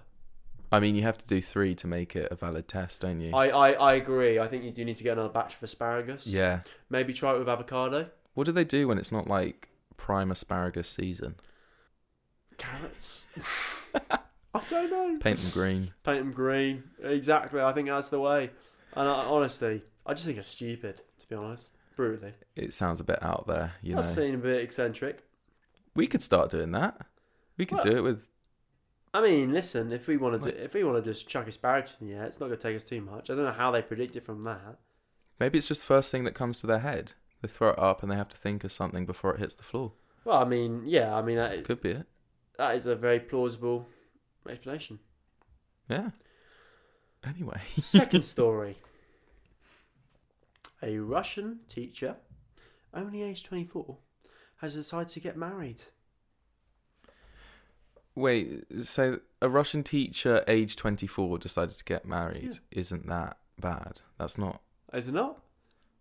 I 0.70 0.80
mean, 0.80 0.94
you 0.94 1.02
have 1.02 1.16
to 1.18 1.26
do 1.26 1.40
three 1.40 1.74
to 1.76 1.86
make 1.86 2.14
it 2.14 2.28
a 2.30 2.34
valid 2.34 2.68
test, 2.68 3.00
don't 3.00 3.20
you? 3.20 3.34
I, 3.34 3.48
I, 3.48 3.70
I 3.72 3.94
agree. 3.94 4.38
I 4.38 4.48
think 4.48 4.64
you 4.64 4.70
do 4.70 4.84
need 4.84 4.96
to 4.96 5.02
get 5.02 5.12
another 5.14 5.30
batch 5.30 5.54
of 5.56 5.62
asparagus. 5.62 6.26
yeah. 6.26 6.60
Maybe 6.90 7.14
try 7.14 7.34
it 7.34 7.38
with 7.38 7.48
avocado. 7.48 8.10
What 8.34 8.44
do 8.44 8.52
they 8.52 8.64
do 8.64 8.86
when 8.88 8.98
it's 8.98 9.10
not 9.10 9.26
like 9.26 9.70
prime 9.96 10.30
asparagus 10.30 10.88
season? 10.88 11.36
Carrots. 12.58 13.24
I 14.54 14.60
don't 14.68 14.90
know. 14.90 15.18
Paint 15.20 15.38
them 15.40 15.50
green. 15.52 15.92
Paint 16.04 16.18
them 16.18 16.32
green. 16.32 16.84
Exactly. 17.02 17.60
I 17.60 17.72
think 17.72 17.88
that's 17.88 18.08
the 18.10 18.20
way. 18.20 18.50
And 18.98 19.08
I, 19.08 19.24
honestly, 19.24 19.82
I 20.04 20.12
just 20.14 20.26
think 20.26 20.38
it's 20.38 20.48
stupid, 20.48 21.00
to 21.20 21.28
be 21.28 21.36
honest. 21.36 21.76
Brutally. 21.96 22.32
It 22.56 22.74
sounds 22.74 23.00
a 23.00 23.04
bit 23.04 23.22
out 23.22 23.46
there, 23.46 23.72
you 23.82 23.94
know. 23.94 24.02
Does 24.02 24.14
seem 24.14 24.34
a 24.34 24.38
bit 24.38 24.62
eccentric. 24.62 25.24
We 25.94 26.06
could 26.06 26.22
start 26.22 26.50
doing 26.50 26.72
that. 26.72 27.06
We 27.56 27.64
could 27.66 27.76
Well- 27.76 27.84
do 27.92 27.96
it 27.98 28.00
with 28.02 28.28
I 29.14 29.22
mean, 29.22 29.52
listen, 29.54 29.90
if 29.90 30.06
we 30.06 30.18
wanted 30.18 30.42
to, 30.42 30.64
if 30.64 30.74
we 30.74 30.84
want 30.84 31.02
to 31.02 31.10
just 31.10 31.26
chuck 31.28 31.48
asparagus 31.48 31.96
in 32.00 32.08
the 32.08 32.14
air, 32.14 32.24
it's 32.24 32.40
not 32.40 32.48
going 32.48 32.58
to 32.58 32.62
take 32.62 32.76
us 32.76 32.84
too 32.84 33.00
much. 33.00 33.30
I 33.30 33.34
don't 33.34 33.44
know 33.46 33.52
how 33.52 33.70
they 33.70 33.80
predict 33.80 34.16
it 34.16 34.22
from 34.24 34.42
that. 34.44 34.78
Maybe 35.40 35.56
it's 35.58 35.68
just 35.68 35.80
the 35.80 35.86
first 35.86 36.10
thing 36.12 36.24
that 36.24 36.34
comes 36.34 36.60
to 36.60 36.66
their 36.66 36.80
head. 36.80 37.14
They 37.40 37.48
throw 37.48 37.70
it 37.70 37.78
up 37.78 38.02
and 38.02 38.12
they 38.12 38.16
have 38.16 38.28
to 38.28 38.36
think 38.36 38.64
of 38.64 38.70
something 38.70 39.06
before 39.06 39.34
it 39.34 39.40
hits 39.40 39.54
the 39.54 39.62
floor. 39.62 39.92
Well, 40.24 40.36
I 40.36 40.44
mean, 40.44 40.82
yeah, 40.84 41.14
I 41.16 41.22
mean 41.22 41.36
that, 41.36 41.64
Could 41.64 41.80
be 41.80 41.92
it. 41.92 42.06
that 42.58 42.74
is 42.76 42.86
a 42.86 42.94
very 42.94 43.18
plausible 43.18 43.88
explanation. 44.48 44.98
Yeah. 45.88 46.10
Anyway. 47.24 47.60
Second 47.82 48.24
story. 48.24 48.76
A 50.82 50.98
Russian 50.98 51.60
teacher, 51.68 52.16
only 52.94 53.22
aged 53.22 53.46
24, 53.46 53.98
has 54.58 54.74
decided 54.74 55.08
to 55.08 55.20
get 55.20 55.36
married. 55.36 55.82
Wait, 58.14 58.64
so 58.82 59.20
a 59.40 59.48
Russian 59.48 59.82
teacher 59.84 60.42
aged 60.48 60.78
24 60.78 61.38
decided 61.38 61.76
to 61.76 61.84
get 61.84 62.04
married. 62.04 62.58
Isn't 62.72 63.06
that 63.08 63.36
bad? 63.60 64.00
That's 64.18 64.36
not 64.36 64.60
Is 64.92 65.06
it 65.08 65.12
not? 65.14 65.40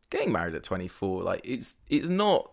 getting 0.10 0.32
married 0.32 0.56
at 0.56 0.64
24 0.64 1.22
like 1.22 1.42
it's 1.44 1.76
it's 1.90 2.08
not 2.08 2.52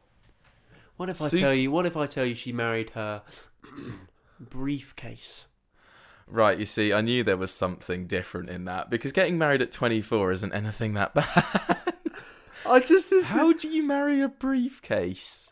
What 0.97 1.09
if 1.09 1.23
I 1.23 1.29
tell 1.29 1.55
you? 1.55 1.71
What 1.71 1.87
if 1.87 1.97
I 1.97 2.05
tell 2.07 2.27
you 2.27 2.35
she 2.35 2.53
married 2.53 2.91
her 2.91 3.23
briefcase? 4.41 5.47
right, 6.27 6.59
you 6.59 6.67
see, 6.67 6.93
I 6.93 7.01
knew 7.03 7.23
there 7.23 7.37
was 7.37 7.53
something 7.53 8.07
different 8.07 8.49
in 8.51 8.65
that 8.67 8.91
because 8.91 9.13
getting 9.13 9.39
married 9.39 9.63
at 9.63 9.71
24 9.71 10.33
isn't 10.33 10.53
anything 10.53 10.95
that 10.95 11.15
bad. 11.15 11.95
I 12.67 12.81
just 12.81 13.11
this. 13.11 13.31
How 13.31 13.53
do 13.53 13.69
you 13.69 13.83
marry 13.83 14.21
a 14.21 14.29
briefcase? 14.29 15.51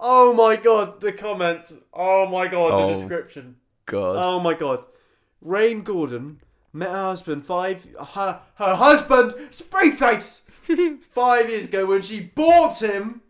Oh 0.00 0.32
my 0.32 0.56
god, 0.56 1.00
the 1.00 1.12
comments. 1.12 1.74
Oh 1.92 2.26
my 2.26 2.48
god, 2.48 2.72
Oh. 2.72 2.88
the 2.90 2.96
description. 3.00 3.56
God. 3.86 4.16
Oh 4.16 4.40
my 4.40 4.54
god. 4.54 4.84
Rain 5.40 5.82
Gordon 5.82 6.40
met 6.72 6.90
her 6.90 6.96
husband 7.02 7.44
five. 7.46 7.86
Her, 8.14 8.40
her 8.56 8.74
husband's 8.74 9.60
briefcase 9.62 10.42
five 11.12 11.48
years 11.48 11.66
ago 11.66 11.86
when 11.86 12.02
she 12.02 12.20
bought 12.20 12.82
him 12.82 13.22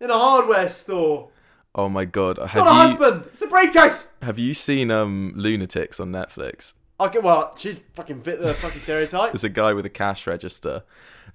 in 0.00 0.10
a 0.10 0.18
hardware 0.18 0.68
store. 0.68 1.30
Oh 1.74 1.88
my 1.88 2.04
god. 2.04 2.38
Have 2.38 2.64
not 2.64 2.66
a 2.66 2.70
you 2.90 2.96
husband. 2.96 3.24
It's 3.32 3.42
a 3.42 3.46
briefcase. 3.46 4.08
have 4.22 4.38
you 4.38 4.54
seen 4.54 4.90
um 4.90 5.32
Lunatics 5.36 6.00
on 6.00 6.10
Netflix? 6.12 6.74
Okay, 6.98 7.18
well, 7.18 7.54
she 7.56 7.80
fucking 7.94 8.20
fit 8.20 8.40
the 8.42 8.52
fucking 8.52 8.80
stereotype. 8.80 9.32
There's 9.32 9.44
a 9.44 9.48
guy 9.48 9.72
with 9.72 9.86
a 9.86 9.90
cash 9.90 10.26
register 10.26 10.82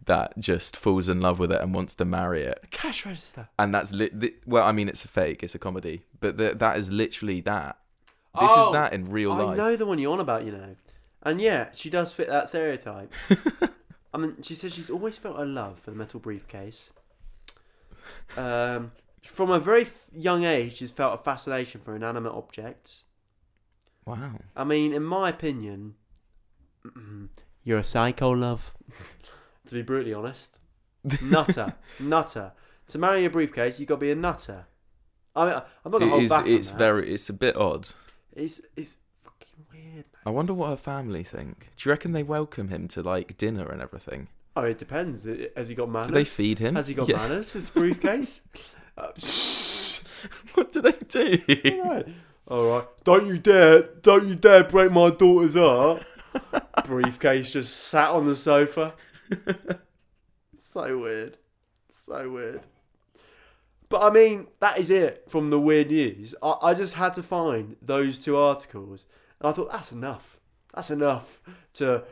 that 0.06 0.38
just 0.40 0.76
falls 0.78 1.10
in 1.10 1.20
love 1.22 1.40
with 1.40 1.52
it 1.52 1.62
and 1.62 1.74
wants 1.74 1.96
to 1.96 2.06
marry 2.06 2.44
it. 2.44 2.60
A 2.64 2.68
cash 2.68 3.06
register. 3.06 3.50
And 3.60 3.74
that's 3.74 3.92
li- 3.94 4.10
li- 4.14 4.36
well, 4.46 4.64
I 4.64 4.72
mean, 4.72 4.88
it's 4.90 5.04
a 5.04 5.08
fake, 5.08 5.44
it's 5.44 5.56
a 5.56 5.60
comedy, 5.60 6.04
but 6.22 6.38
th- 6.38 6.58
that 6.60 6.78
is 6.78 6.92
literally 6.92 7.42
that. 7.42 7.78
This 8.40 8.52
Oh, 8.54 8.68
is 8.70 8.74
that 8.74 8.94
in 8.94 9.10
real 9.10 9.32
I 9.32 9.42
life. 9.44 9.54
I 9.54 9.56
know 9.58 9.76
the 9.76 9.86
one 9.86 9.98
you're 10.00 10.12
on 10.12 10.20
about, 10.20 10.46
you 10.46 10.52
know. 10.52 10.76
And 11.24 11.42
yeah, 11.42 11.70
she 11.74 11.90
does 11.90 12.12
fit 12.12 12.28
that 12.28 12.50
stereotype. 12.50 13.12
I 14.14 14.18
mean, 14.18 14.42
she 14.44 14.56
says 14.56 14.74
she's 14.74 14.90
always 14.90 15.18
felt 15.18 15.40
a 15.40 15.46
love 15.46 15.80
for 15.80 15.92
the 15.92 15.98
metal 15.98 16.20
briefcase. 16.20 16.92
Um, 18.38 18.92
from 19.24 19.50
a 19.52 19.60
very 19.60 19.84
f- 19.84 19.94
young 20.14 20.44
age, 20.44 20.78
she's 20.78 20.92
felt 20.92 21.20
a 21.20 21.24
fascination 21.24 21.82
for 21.82 21.96
inanimate 21.96 22.34
objects. 22.34 23.04
Wow. 24.06 24.34
I 24.56 24.64
mean, 24.64 24.94
in 24.94 25.04
my 25.04 25.30
opinion, 25.30 25.96
you're 27.64 27.80
a 27.80 27.84
psycho, 27.84 28.30
love. 28.32 28.74
to 29.66 29.74
be 29.76 29.82
brutally 29.82 30.14
honest, 30.14 30.60
nutter, 31.22 31.76
nutter. 32.00 32.54
To 32.90 32.98
marry 32.98 33.26
a 33.26 33.30
briefcase, 33.30 33.80
you've 33.80 33.90
got 33.90 33.96
to 33.96 34.02
be 34.02 34.12
a 34.12 34.16
nutter. 34.16 34.66
I 35.36 35.46
mean, 35.46 35.54
I'm 35.56 35.92
not 35.92 36.00
gonna 36.00 36.06
It 36.06 36.10
hold 36.10 36.24
is. 36.24 36.30
back. 36.30 36.48
It's 36.48 36.72
on 36.72 36.78
that. 36.78 36.84
very. 36.84 37.14
It's 37.14 37.30
a 37.30 37.34
bit 37.34 37.56
odd. 37.58 37.90
It's 38.34 38.62
it's 38.76 38.98
fucking 39.24 39.66
weird. 39.72 40.06
I 40.26 40.30
wonder 40.30 40.54
what 40.54 40.70
her 40.70 40.78
family 40.78 41.24
think. 41.24 41.72
Do 41.78 41.88
you 41.88 41.92
reckon 41.92 42.12
they 42.14 42.24
welcome 42.24 42.70
him 42.70 42.88
to 42.90 43.02
like 43.02 43.38
dinner 43.38 43.68
and 43.70 43.82
everything? 43.82 44.28
Oh, 44.56 44.62
it 44.64 44.78
depends. 44.78 45.28
Has 45.56 45.68
he 45.68 45.76
got 45.76 45.90
manners? 45.90 46.08
Do 46.08 46.14
they 46.14 46.24
feed 46.24 46.60
him? 46.60 46.76
Has 46.76 46.88
he 46.88 46.94
got 46.94 47.10
Yeah. 47.10 47.18
manners? 47.18 47.52
His 47.54 47.70
briefcase. 47.70 48.42
uh, 48.98 49.10
What 50.54 50.72
do 50.72 50.82
they 50.82 50.94
do? 51.08 51.82
right. 51.84 52.08
All 52.48 52.64
right. 52.70 52.86
Don't 53.04 53.28
you 53.28 53.38
dare! 53.38 53.82
Don't 54.02 54.28
you 54.28 54.36
dare 54.36 54.64
break 54.64 54.92
my 54.92 55.10
daughter's 55.10 55.56
heart. 55.56 56.06
briefcase 56.86 57.52
just 57.52 57.76
sat 57.76 58.12
on 58.12 58.26
the 58.26 58.36
sofa. 58.36 58.94
so 60.56 61.00
weird. 61.00 61.38
So 61.90 62.30
weird. 62.30 62.62
But 63.90 64.04
I 64.04 64.10
mean, 64.10 64.48
that 64.60 64.78
is 64.78 64.90
it 64.90 65.26
from 65.30 65.50
the 65.50 65.60
weird 65.60 65.90
news. 65.90 66.36
I, 66.42 66.56
I 66.62 66.74
just 66.74 66.96
had 66.96 67.14
to 67.16 67.24
find 67.24 67.76
those 67.82 68.18
two 68.18 68.36
articles, 68.38 69.06
and 69.40 69.50
I 69.50 69.54
thought 69.54 69.72
that's 69.72 69.92
enough. 69.92 70.40
That's 70.74 70.92
enough 70.92 71.42
to 71.76 72.04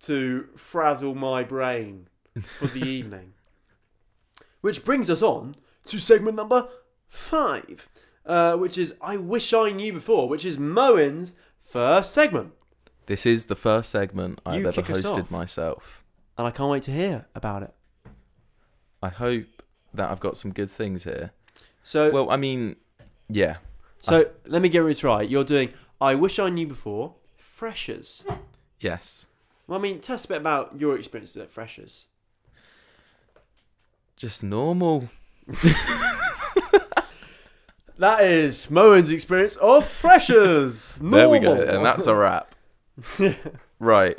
to 0.00 0.48
frazzle 0.56 1.14
my 1.14 1.42
brain 1.42 2.08
for 2.58 2.66
the 2.66 2.84
evening. 2.86 3.34
Which 4.60 4.84
brings 4.84 5.10
us 5.10 5.22
on 5.22 5.56
to 5.86 5.98
segment 5.98 6.36
number 6.36 6.68
five, 7.08 7.88
uh, 8.26 8.56
which 8.56 8.78
is 8.78 8.94
I 9.00 9.16
Wish 9.16 9.52
I 9.52 9.72
Knew 9.72 9.92
Before, 9.92 10.28
which 10.28 10.44
is 10.44 10.58
Moen's 10.58 11.36
first 11.64 12.12
segment. 12.12 12.52
This 13.06 13.26
is 13.26 13.46
the 13.46 13.56
first 13.56 13.90
segment 13.90 14.40
I've 14.46 14.60
You 14.60 14.68
ever 14.68 14.82
hosted 14.82 15.30
myself. 15.30 16.01
And 16.38 16.46
I 16.46 16.50
can't 16.50 16.70
wait 16.70 16.82
to 16.84 16.90
hear 16.90 17.26
about 17.34 17.62
it. 17.62 17.72
I 19.02 19.08
hope 19.08 19.62
that 19.94 20.10
I've 20.10 20.20
got 20.20 20.36
some 20.36 20.52
good 20.52 20.70
things 20.70 21.04
here. 21.04 21.32
So, 21.82 22.10
Well, 22.10 22.30
I 22.30 22.36
mean, 22.36 22.76
yeah, 23.28 23.56
so 24.00 24.26
let 24.46 24.62
me 24.62 24.68
get 24.68 24.82
this 24.84 25.04
right. 25.04 25.28
You're 25.28 25.44
doing 25.44 25.72
I 26.00 26.14
Wish 26.14 26.38
I 26.38 26.48
Knew 26.48 26.66
Before, 26.66 27.14
Freshers. 27.36 28.24
yes. 28.80 29.26
Well, 29.66 29.78
I 29.78 29.82
mean, 29.82 30.00
tell 30.00 30.14
us 30.14 30.24
a 30.24 30.28
bit 30.28 30.36
about 30.38 30.78
your 30.80 30.96
experiences 30.96 31.36
at 31.36 31.50
Freshers. 31.50 32.06
Just 34.16 34.42
normal. 34.42 35.08
That 37.98 38.24
is 38.24 38.68
Moen's 38.68 39.10
experience 39.12 39.54
of 39.56 39.86
Freshers. 39.86 40.98
There 41.02 41.28
we 41.28 41.38
go, 41.38 41.52
and 41.52 41.84
that's 41.84 42.06
a 42.08 42.14
wrap. 42.16 42.54
right. 43.78 44.18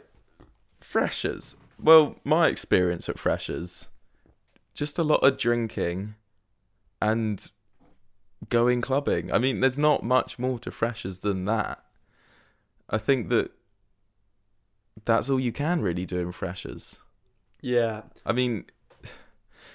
Freshers. 0.80 1.58
Well, 1.84 2.16
my 2.24 2.48
experience 2.48 3.10
at 3.10 3.20
Freshers, 3.20 3.88
just 4.74 4.98
a 4.98 5.04
lot 5.04 5.18
of 5.24 5.38
drinking 5.38 6.16
and 7.02 7.52
going 8.50 8.82
clubbing. 8.82 9.32
I 9.34 9.38
mean, 9.38 9.60
there's 9.60 9.78
not 9.78 10.04
much 10.04 10.40
more 10.40 10.60
to 10.60 10.72
Freshers 10.72 11.20
than 11.20 11.46
that. 11.46 11.84
I 12.90 12.98
think 12.98 13.30
that 13.30 13.52
that's 15.06 15.30
all 15.30 15.40
you 15.40 15.52
can 15.52 15.82
really 15.82 16.06
do 16.06 16.20
in 16.20 16.32
Freshers. 16.32 16.98
yeah. 17.62 18.04
I 18.26 18.32
mean, 18.34 18.66
it 19.04 19.12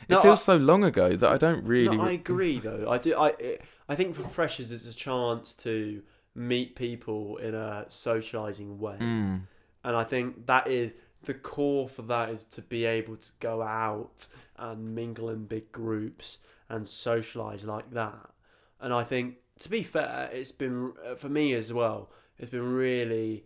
No, 0.08 0.22
feels 0.22 0.42
I- 0.48 0.54
so 0.54 0.56
long 0.56 0.84
ago 0.84 1.16
that 1.16 1.30
I 1.30 1.36
don't 1.36 1.64
really. 1.64 1.96
No, 1.96 2.02
I 2.04 2.12
agree 2.12 2.58
though. 2.60 2.88
I 2.90 2.98
do. 2.98 3.16
I 3.16 3.58
I 3.88 3.94
think 3.94 4.16
for 4.16 4.22
freshers, 4.28 4.70
it's 4.70 4.86
a 4.90 4.94
chance 4.94 5.54
to 5.56 6.02
meet 6.34 6.76
people 6.76 7.36
in 7.38 7.54
a 7.54 7.84
socializing 7.88 8.78
way, 8.78 8.96
Mm. 9.00 9.40
and 9.84 9.96
I 9.96 10.04
think 10.04 10.46
that 10.46 10.66
is 10.68 10.92
the 11.24 11.34
core 11.34 11.88
for 11.88 12.02
that 12.02 12.30
is 12.30 12.44
to 12.44 12.62
be 12.62 12.84
able 12.84 13.16
to 13.16 13.30
go 13.40 13.62
out 13.62 14.28
and 14.56 14.94
mingle 14.94 15.28
in 15.30 15.44
big 15.44 15.72
groups 15.72 16.38
and 16.68 16.88
socialize 16.88 17.64
like 17.64 17.90
that. 17.92 18.30
And 18.80 18.92
I 18.92 19.04
think, 19.04 19.36
to 19.60 19.68
be 19.68 19.82
fair, 19.82 20.30
it's 20.32 20.52
been 20.52 20.92
uh, 21.04 21.14
for 21.14 21.28
me 21.28 21.54
as 21.54 21.72
well. 21.72 22.10
It's 22.38 22.50
been 22.50 22.72
really 22.72 23.44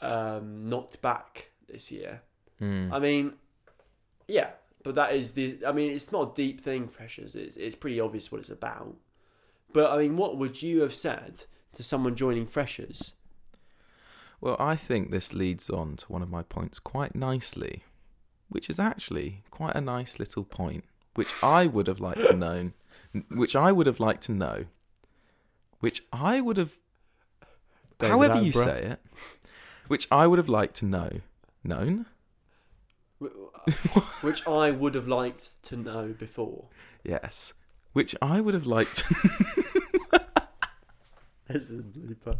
um, 0.00 0.68
knocked 0.68 1.00
back 1.00 1.50
this 1.68 1.90
year. 1.90 2.22
Mm. 2.60 2.92
I 2.92 2.98
mean, 2.98 3.32
yeah, 4.26 4.50
but 4.82 4.94
that 4.96 5.14
is 5.14 5.32
the. 5.32 5.58
I 5.66 5.72
mean, 5.72 5.92
it's 5.92 6.12
not 6.12 6.32
a 6.32 6.34
deep 6.34 6.60
thing, 6.60 6.88
freshers. 6.88 7.34
It's 7.34 7.56
it's 7.56 7.76
pretty 7.76 8.00
obvious 8.00 8.30
what 8.30 8.40
it's 8.40 8.50
about. 8.50 8.96
But 9.72 9.90
I 9.90 9.98
mean, 9.98 10.16
what 10.16 10.36
would 10.36 10.62
you 10.62 10.80
have 10.80 10.94
said 10.94 11.44
to 11.74 11.82
someone 11.82 12.16
joining 12.16 12.46
freshers? 12.46 13.14
Well, 14.40 14.56
I 14.58 14.76
think 14.76 15.10
this 15.10 15.32
leads 15.34 15.68
on 15.68 15.96
to 15.96 16.06
one 16.12 16.22
of 16.22 16.30
my 16.30 16.42
points 16.42 16.78
quite 16.78 17.14
nicely, 17.14 17.82
which 18.48 18.70
is 18.70 18.78
actually 18.78 19.42
quite 19.50 19.74
a 19.74 19.80
nice 19.80 20.18
little 20.18 20.44
point, 20.44 20.84
which 21.14 21.32
I 21.42 21.66
would 21.66 21.86
have 21.88 21.98
liked 22.00 22.24
to 22.26 22.36
know, 22.36 22.70
which 23.28 23.56
I 23.56 23.72
would 23.72 23.86
have 23.86 23.98
liked 23.98 24.22
to 24.24 24.32
know, 24.32 24.66
which 25.80 26.04
I 26.12 26.40
would 26.40 26.56
have, 26.56 26.72
David 27.98 28.12
however 28.12 28.40
you 28.42 28.52
Attenborough. 28.52 28.64
say 28.64 28.82
it, 28.92 29.00
which 29.88 30.06
I 30.12 30.26
would 30.28 30.38
have 30.38 30.48
liked 30.48 30.76
to 30.76 30.86
know, 30.86 31.10
known, 31.64 32.06
uh, 33.20 33.26
Which 34.20 34.46
I 34.46 34.70
would 34.70 34.94
have 34.94 35.08
liked 35.08 35.60
to 35.64 35.76
know 35.76 36.14
before. 36.16 36.66
yes, 37.02 37.54
which 37.92 38.14
I 38.22 38.40
would 38.40 38.54
have 38.54 38.66
liked. 38.66 39.02
This 41.48 41.70
is 41.70 41.80
blooper. 41.80 42.36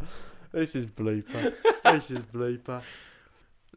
This 0.52 0.74
is 0.74 0.87
blooper. 0.87 1.54
this 1.84 2.11
is 2.11 2.20
blooper. 2.20 2.82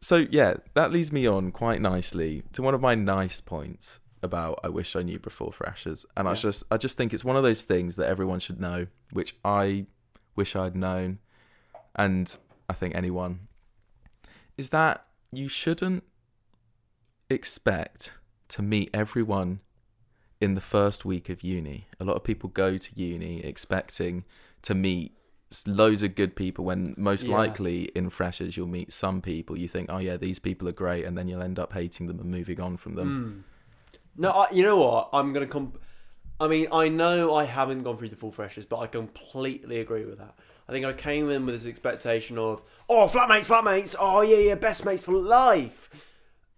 So 0.00 0.26
yeah, 0.30 0.54
that 0.74 0.92
leads 0.92 1.12
me 1.12 1.26
on 1.26 1.52
quite 1.52 1.80
nicely 1.80 2.42
to 2.52 2.62
one 2.62 2.74
of 2.74 2.80
my 2.80 2.94
nice 2.94 3.40
points 3.40 4.00
about 4.22 4.60
I 4.64 4.68
wish 4.68 4.96
I 4.96 5.02
knew 5.02 5.18
before 5.18 5.52
freshers, 5.52 6.06
and 6.16 6.28
I 6.28 6.34
just 6.34 6.64
I 6.70 6.76
just 6.76 6.96
think 6.96 7.12
it's 7.12 7.24
one 7.24 7.36
of 7.36 7.42
those 7.42 7.62
things 7.62 7.96
that 7.96 8.08
everyone 8.08 8.38
should 8.38 8.60
know, 8.60 8.86
which 9.12 9.36
I 9.44 9.86
wish 10.36 10.56
I'd 10.56 10.76
known, 10.76 11.18
and 11.94 12.34
I 12.68 12.72
think 12.72 12.94
anyone, 12.94 13.48
is 14.56 14.70
that 14.70 15.04
you 15.32 15.48
shouldn't 15.48 16.04
expect 17.28 18.12
to 18.48 18.62
meet 18.62 18.90
everyone 18.92 19.60
in 20.40 20.54
the 20.54 20.60
first 20.60 21.04
week 21.04 21.28
of 21.28 21.42
uni. 21.42 21.86
A 22.00 22.04
lot 22.04 22.16
of 22.16 22.24
people 22.24 22.48
go 22.48 22.76
to 22.76 22.90
uni 22.94 23.44
expecting 23.44 24.24
to 24.62 24.74
meet 24.74 25.12
loads 25.66 26.02
of 26.02 26.14
good 26.14 26.34
people 26.36 26.64
when 26.64 26.94
most 26.96 27.26
Yeah. 27.26 27.36
likely 27.36 27.84
in 27.94 28.10
freshers 28.10 28.56
you'll 28.56 28.66
meet 28.66 28.92
some 28.92 29.20
people 29.20 29.56
you 29.58 29.68
think 29.68 29.88
oh 29.90 29.98
yeah 29.98 30.16
these 30.16 30.38
people 30.38 30.68
are 30.68 30.72
great 30.72 31.04
and 31.04 31.16
then 31.16 31.28
you'll 31.28 31.42
end 31.42 31.58
up 31.58 31.72
hating 31.72 32.06
them 32.06 32.18
and 32.20 32.30
moving 32.30 32.60
on 32.60 32.76
from 32.76 32.94
them 32.94 33.44
Mm. 33.46 33.48
No, 34.14 34.30
I, 34.30 34.50
you 34.52 34.62
know 34.62 34.76
what? 34.76 35.08
I'm 35.14 35.32
gonna 35.32 35.46
come. 35.46 35.72
I 36.38 36.46
mean, 36.46 36.66
I 36.70 36.88
know 36.90 37.34
I 37.34 37.44
haven't 37.44 37.82
gone 37.82 37.96
through 37.96 38.10
the 38.10 38.16
full 38.16 38.30
freshers, 38.32 38.66
but 38.66 38.78
I 38.80 38.86
completely 38.86 39.80
agree 39.80 40.04
with 40.04 40.18
that. 40.18 40.34
I 40.68 40.72
think 40.72 40.84
I 40.84 40.92
came 40.92 41.30
in 41.30 41.46
with 41.46 41.54
this 41.54 41.66
expectation 41.66 42.36
of, 42.36 42.60
oh, 42.90 43.06
flatmates, 43.08 43.46
flatmates, 43.46 43.94
oh 43.98 44.20
yeah, 44.20 44.36
yeah, 44.36 44.54
best 44.56 44.84
mates 44.84 45.04
for 45.06 45.12
life. 45.14 45.88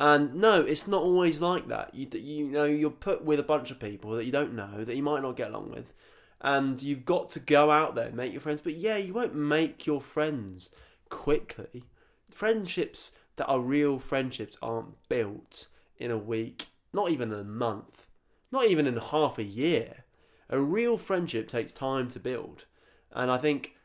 And 0.00 0.34
no, 0.34 0.62
it's 0.62 0.88
not 0.88 1.02
always 1.02 1.40
like 1.40 1.68
that. 1.68 1.94
You 1.94 2.08
you 2.18 2.46
know 2.48 2.64
you're 2.64 2.90
put 2.90 3.24
with 3.24 3.38
a 3.38 3.44
bunch 3.44 3.70
of 3.70 3.78
people 3.78 4.10
that 4.16 4.24
you 4.24 4.32
don't 4.32 4.54
know 4.54 4.82
that 4.84 4.96
you 4.96 5.02
might 5.04 5.22
not 5.22 5.36
get 5.36 5.50
along 5.50 5.70
with, 5.70 5.92
and 6.40 6.82
you've 6.82 7.04
got 7.04 7.28
to 7.30 7.40
go 7.40 7.70
out 7.70 7.94
there 7.94 8.06
and 8.06 8.16
make 8.16 8.32
your 8.32 8.40
friends. 8.40 8.60
But 8.60 8.74
yeah, 8.74 8.96
you 8.96 9.14
won't 9.14 9.34
make 9.34 9.86
your 9.86 10.00
friends 10.00 10.70
quickly. 11.08 11.84
Friendships 12.30 13.12
that 13.36 13.46
are 13.46 13.60
real 13.60 13.98
friendships 13.98 14.56
aren't 14.62 15.08
built 15.08 15.68
in 15.98 16.10
a 16.10 16.18
week, 16.18 16.66
not 16.92 17.10
even 17.10 17.32
a 17.32 17.44
month, 17.44 18.06
not 18.52 18.66
even 18.66 18.86
in 18.86 18.96
half 18.96 19.38
a 19.38 19.44
year. 19.44 20.04
A 20.50 20.60
real 20.60 20.98
friendship 20.98 21.48
takes 21.48 21.72
time 21.72 22.08
to 22.10 22.20
build, 22.20 22.66
and 23.12 23.30
I 23.30 23.38
think 23.38 23.76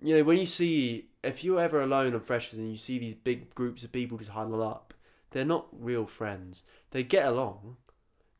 you 0.00 0.16
know 0.16 0.24
when 0.24 0.38
you 0.38 0.46
see 0.46 1.08
if 1.22 1.42
you're 1.42 1.60
ever 1.60 1.80
alone 1.82 2.14
on 2.14 2.20
freshers 2.20 2.58
and 2.58 2.70
you 2.70 2.76
see 2.76 2.98
these 2.98 3.14
big 3.14 3.54
groups 3.54 3.82
of 3.82 3.92
people 3.92 4.18
just 4.18 4.30
huddle 4.30 4.62
up, 4.62 4.94
they're 5.32 5.44
not 5.44 5.66
real 5.72 6.06
friends. 6.06 6.62
They 6.92 7.02
get 7.02 7.26
along, 7.26 7.76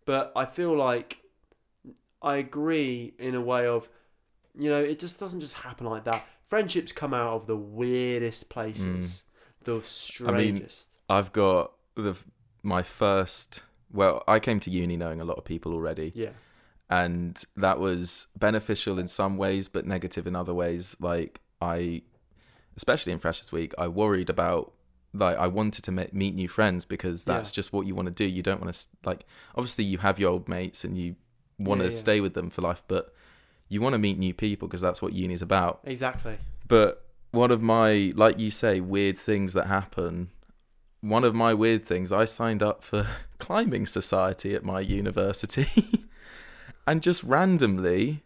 but 0.05 0.33
I 0.37 0.45
feel 0.45 0.77
like 0.77 1.19
I 2.25 2.37
agree 2.37 3.15
in 3.19 3.35
a 3.35 3.41
way 3.41 3.67
of, 3.67 3.89
you 4.59 4.71
know, 4.71 4.83
it 4.83 4.99
just 4.99 5.21
doesn't 5.21 5.41
just 5.41 5.55
happen 5.55 5.87
like 5.87 6.05
that. 6.05 6.27
Friendships 6.49 6.91
come 6.91 7.15
out 7.15 7.35
of 7.35 7.47
the 7.47 7.57
weirdest 7.57 8.49
places, 8.49 8.87
mm. 8.87 9.65
the 9.65 9.83
strangest. 9.83 10.89
I 11.09 11.15
mean, 11.15 11.19
I've 11.19 11.33
got 11.33 11.73
the 11.95 12.17
my 12.65 12.83
first 12.83 13.63
well 13.93 14.25
i 14.27 14.41
came 14.41 14.59
to 14.59 14.71
uni 14.71 14.97
knowing 14.97 15.21
a 15.21 15.25
lot 15.25 15.37
of 15.37 15.45
people 15.45 15.73
already 15.73 16.11
yeah, 16.15 16.31
and 16.91 17.45
that 17.57 17.79
was 17.79 18.27
beneficial 18.37 18.99
in 18.99 19.07
some 19.07 19.37
ways 19.37 19.69
but 19.69 19.87
negative 19.87 20.27
in 20.27 20.35
other 20.35 20.55
ways 20.55 20.97
like 20.99 21.41
i 21.61 22.03
especially 22.77 23.13
in 23.13 23.19
freshers 23.19 23.53
week 23.53 23.73
i 23.79 23.87
worried 23.87 24.31
about 24.31 24.73
like 25.13 25.37
i 25.37 25.47
wanted 25.47 25.85
to 25.85 25.93
me- 25.93 26.09
meet 26.13 26.35
new 26.35 26.49
friends 26.49 26.85
because 26.85 27.25
that's 27.25 27.53
Yeah. 27.53 27.57
just 27.57 27.73
what 27.73 27.87
you 27.87 27.95
want 27.95 28.07
to 28.07 28.13
do 28.13 28.25
you 28.25 28.43
don't 28.43 28.61
want 28.61 28.75
to 28.75 28.89
like 29.05 29.27
obviously 29.55 29.85
you 29.85 29.99
have 29.99 30.19
your 30.19 30.31
old 30.31 30.49
mates 30.49 30.85
and 30.85 30.99
you 30.99 31.15
want 31.59 31.81
to 31.81 31.87
Yeah, 31.87 31.91
yeah. 31.91 31.97
stay 31.97 32.21
with 32.21 32.35
them 32.35 32.51
for 32.51 32.63
life 32.63 32.83
but 32.89 33.15
you 33.69 33.81
want 33.81 33.95
to 33.95 33.99
meet 33.99 34.19
new 34.19 34.35
people 34.35 34.69
because 34.69 34.81
that's 34.81 35.01
what 35.01 35.13
uni 35.13 35.35
is 35.35 35.43
about 35.43 35.81
exactly. 35.85 36.37
but 36.69 37.05
one 37.31 37.51
of 37.51 37.61
my 37.63 38.13
like 38.17 38.39
you 38.39 38.51
say 38.51 38.81
weird 38.81 39.19
things 39.19 39.53
that 39.55 39.67
happen 39.67 40.29
one 41.01 41.25
of 41.25 41.35
my 41.35 41.53
weird 41.55 41.85
things 41.85 42.13
i 42.13 42.25
signed 42.25 42.63
up 42.63 42.83
for 42.83 43.07
climbing 43.39 43.87
society 43.87 44.55
at 44.55 44.65
my 44.65 44.81
university 44.81 45.67
and 46.87 47.03
just 47.03 47.23
randomly 47.25 48.23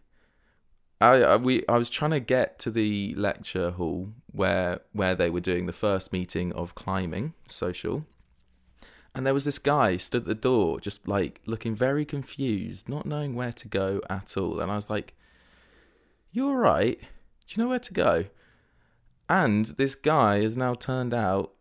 I, 1.01 1.13
I 1.23 1.35
we 1.37 1.63
I 1.69 1.77
was 1.77 1.89
trying 1.89 2.11
to 2.11 2.19
get 2.19 2.59
to 2.59 2.69
the 2.71 3.13
lecture 3.15 3.71
hall 3.71 4.09
where 4.33 4.81
where 4.91 5.15
they 5.15 5.29
were 5.29 5.39
doing 5.39 5.65
the 5.65 5.71
first 5.73 6.11
meeting 6.11 6.51
of 6.53 6.75
climbing 6.75 7.33
social 7.47 8.05
and 9.15 9.25
there 9.25 9.33
was 9.33 9.45
this 9.45 9.59
guy 9.59 9.97
stood 9.97 10.23
at 10.23 10.27
the 10.27 10.35
door 10.35 10.79
just 10.79 11.07
like 11.07 11.41
looking 11.45 11.75
very 11.75 12.05
confused 12.05 12.87
not 12.87 13.05
knowing 13.05 13.35
where 13.35 13.51
to 13.53 13.67
go 13.67 14.01
at 14.09 14.37
all. 14.37 14.59
And 14.59 14.71
I 14.71 14.75
was 14.75 14.89
like 14.89 15.15
you 16.31 16.47
all 16.47 16.57
right? 16.57 16.99
Do 16.99 17.07
you 17.49 17.63
know 17.63 17.69
where 17.69 17.79
to 17.79 17.93
go? 17.93 18.25
And 19.27 19.65
this 19.65 19.95
guy 19.95 20.41
has 20.41 20.55
now 20.55 20.73
turned 20.73 21.13
out 21.13 21.53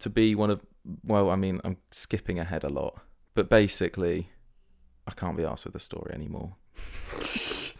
to 0.00 0.10
be 0.10 0.34
one 0.34 0.50
of 0.50 0.60
well 1.04 1.30
I 1.30 1.36
mean 1.36 1.60
I'm 1.64 1.76
skipping 1.90 2.38
ahead 2.38 2.64
a 2.64 2.68
lot 2.68 3.00
but 3.34 3.48
basically 3.48 4.30
I 5.06 5.12
can't 5.12 5.36
be 5.36 5.44
asked 5.44 5.64
with 5.64 5.74
the 5.74 5.80
story 5.80 6.12
anymore. 6.14 6.56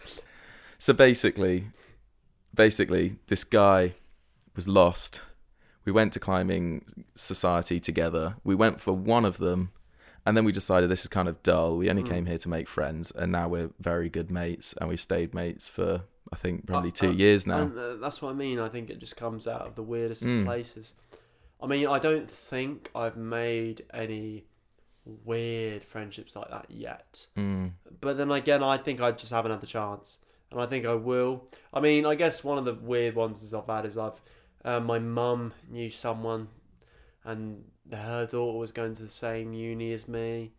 So 0.83 0.93
basically, 0.93 1.67
basically, 2.53 3.21
this 3.29 3.45
guy 3.45 3.93
was 4.57 4.67
lost. 4.67 5.21
We 5.85 5.93
went 5.93 6.13
to 6.15 6.21
climbing 6.21 6.85
society 7.15 7.81
together. 7.81 8.37
We 8.45 8.55
went 8.55 8.81
for 8.81 8.93
one 8.93 9.25
of 9.25 9.39
them, 9.39 9.71
and 10.25 10.37
then 10.37 10.45
we 10.45 10.53
decided 10.53 10.89
this 10.91 11.03
is 11.03 11.09
kind 11.09 11.29
of 11.29 11.43
dull. 11.43 11.77
We 11.77 11.91
only 11.91 12.03
Mm. 12.05 12.09
came 12.11 12.27
here 12.27 12.39
to 12.39 12.49
make 12.49 12.69
friends, 12.69 13.11
and 13.11 13.33
now 13.33 13.49
we're 13.49 13.71
very 13.81 14.09
good 14.09 14.31
mates, 14.31 14.75
and 14.79 14.89
we've 14.89 15.01
stayed 15.01 15.35
mates 15.35 15.69
for 15.69 16.03
I 16.33 16.37
think 16.37 16.67
probably 16.67 16.89
Uh, 16.91 16.95
two 16.95 17.09
uh, 17.11 17.13
years 17.13 17.47
now. 17.47 17.59
And 17.63 17.77
uh, 17.79 17.97
that's 17.97 18.23
what 18.23 18.31
I 18.31 18.33
mean. 18.35 18.59
I 18.59 18.69
think 18.71 18.89
it 18.89 18.99
just 18.99 19.17
comes 19.17 19.47
out 19.47 19.67
of 19.67 19.75
the 19.75 19.83
weirdest 19.83 20.23
Mm. 20.23 20.41
of 20.41 20.47
places. 20.47 20.95
I 21.61 21.67
mean, 21.67 21.87
I 21.87 21.99
don't 21.99 22.31
think 22.31 22.91
I've 22.95 23.19
made 23.19 23.85
any 23.93 24.47
weird 25.05 25.83
friendships 25.83 26.35
like 26.37 26.49
that 26.51 26.67
yet. 26.71 27.27
Mm. 27.37 27.73
But 28.01 28.17
then 28.17 28.31
again, 28.31 28.63
I 28.63 28.79
think 28.79 29.01
I 29.01 29.13
just 29.13 29.33
haven't 29.33 29.51
had 29.51 29.61
the 29.61 29.67
chance, 29.67 30.19
and 30.51 30.61
I 30.61 30.67
think 30.67 30.87
I 30.87 30.95
will. 30.95 31.45
I 31.73 31.81
mean, 31.81 32.07
I 32.07 32.15
guess 32.15 32.43
one 32.45 32.57
of 32.57 32.65
the 32.65 32.75
weird 32.75 33.15
ones 33.15 33.43
is 33.43 33.53
I've 33.53 33.67
had 33.67 33.85
is 33.85 33.99
I've 33.99 34.21
uh, 34.65 34.81
my 34.81 34.99
mum 34.99 35.53
knew 35.71 35.91
someone, 35.91 36.49
and 37.25 37.65
her 37.91 38.27
daughter 38.27 38.59
was 38.59 38.73
going 38.73 38.95
to 38.97 39.03
the 39.03 39.09
same 39.09 39.53
uni 39.53 39.93
as 39.93 40.09
me, 40.09 40.53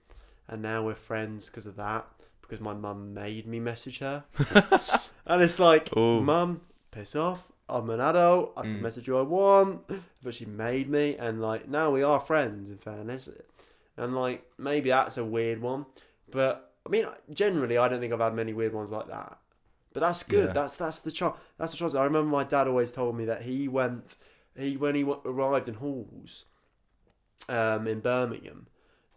and 0.47 0.61
now 0.61 0.83
we're 0.83 0.95
friends 0.95 1.47
because 1.47 1.65
of 1.67 1.75
that. 1.77 2.05
Because 2.41 2.59
my 2.59 2.73
mum 2.73 3.13
made 3.13 3.47
me 3.47 3.59
message 3.59 3.99
her, 3.99 4.25
and 5.25 5.41
it's 5.41 5.59
like, 5.59 5.89
mum, 6.21 6.61
piss 6.91 7.15
off. 7.15 7.51
I'm 7.69 7.89
an 7.89 8.01
adult. 8.01 8.53
I 8.57 8.63
can 8.63 8.77
Mm. 8.79 8.81
message 8.81 9.05
who 9.05 9.17
I 9.17 9.21
want, 9.21 9.81
but 10.21 10.35
she 10.35 10.45
made 10.45 10.89
me, 10.89 11.15
and 11.17 11.41
like 11.41 11.67
now 11.69 11.89
we 11.91 12.03
are 12.03 12.19
friends. 12.19 12.69
In 12.69 12.77
fairness, 12.77 13.29
and 13.97 14.13
like 14.15 14.43
maybe 14.57 14.89
that's 14.89 15.17
a 15.17 15.23
weird 15.25 15.61
one, 15.61 15.85
but 16.29 16.73
I 16.85 16.89
mean, 16.89 17.07
generally, 17.33 17.77
I 17.77 17.87
don't 17.87 18.01
think 18.01 18.11
I've 18.11 18.19
had 18.19 18.35
many 18.35 18.51
weird 18.53 18.73
ones 18.73 18.91
like 18.91 19.07
that. 19.07 19.37
But 19.93 19.99
that's 20.01 20.23
good. 20.23 20.47
Yeah. 20.47 20.53
That's 20.53 20.75
that's 20.77 20.99
the 20.99 21.11
chance. 21.11 21.35
That's 21.57 21.71
the 21.71 21.77
chance. 21.77 21.93
I 21.95 22.03
remember 22.03 22.29
my 22.29 22.43
dad 22.43 22.67
always 22.67 22.91
told 22.91 23.15
me 23.15 23.25
that 23.25 23.43
he 23.43 23.67
went, 23.67 24.15
he 24.57 24.75
when 24.77 24.95
he 24.95 25.01
w- 25.01 25.21
arrived 25.25 25.67
in 25.67 25.75
halls, 25.75 26.45
um, 27.49 27.87
in 27.87 27.99
Birmingham, 27.99 28.67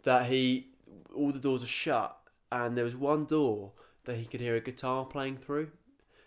that 0.03 0.27
he 0.27 0.69
all 1.15 1.33
the 1.33 1.39
doors 1.39 1.63
were 1.63 1.67
shut, 1.67 2.17
and 2.53 2.77
there 2.77 2.85
was 2.85 2.95
one 2.97 3.25
door 3.25 3.73
that 4.05 4.17
he 4.17 4.25
could 4.27 4.41
hear 4.41 4.55
a 4.57 4.61
guitar 4.61 5.05
playing 5.05 5.39
through, 5.39 5.71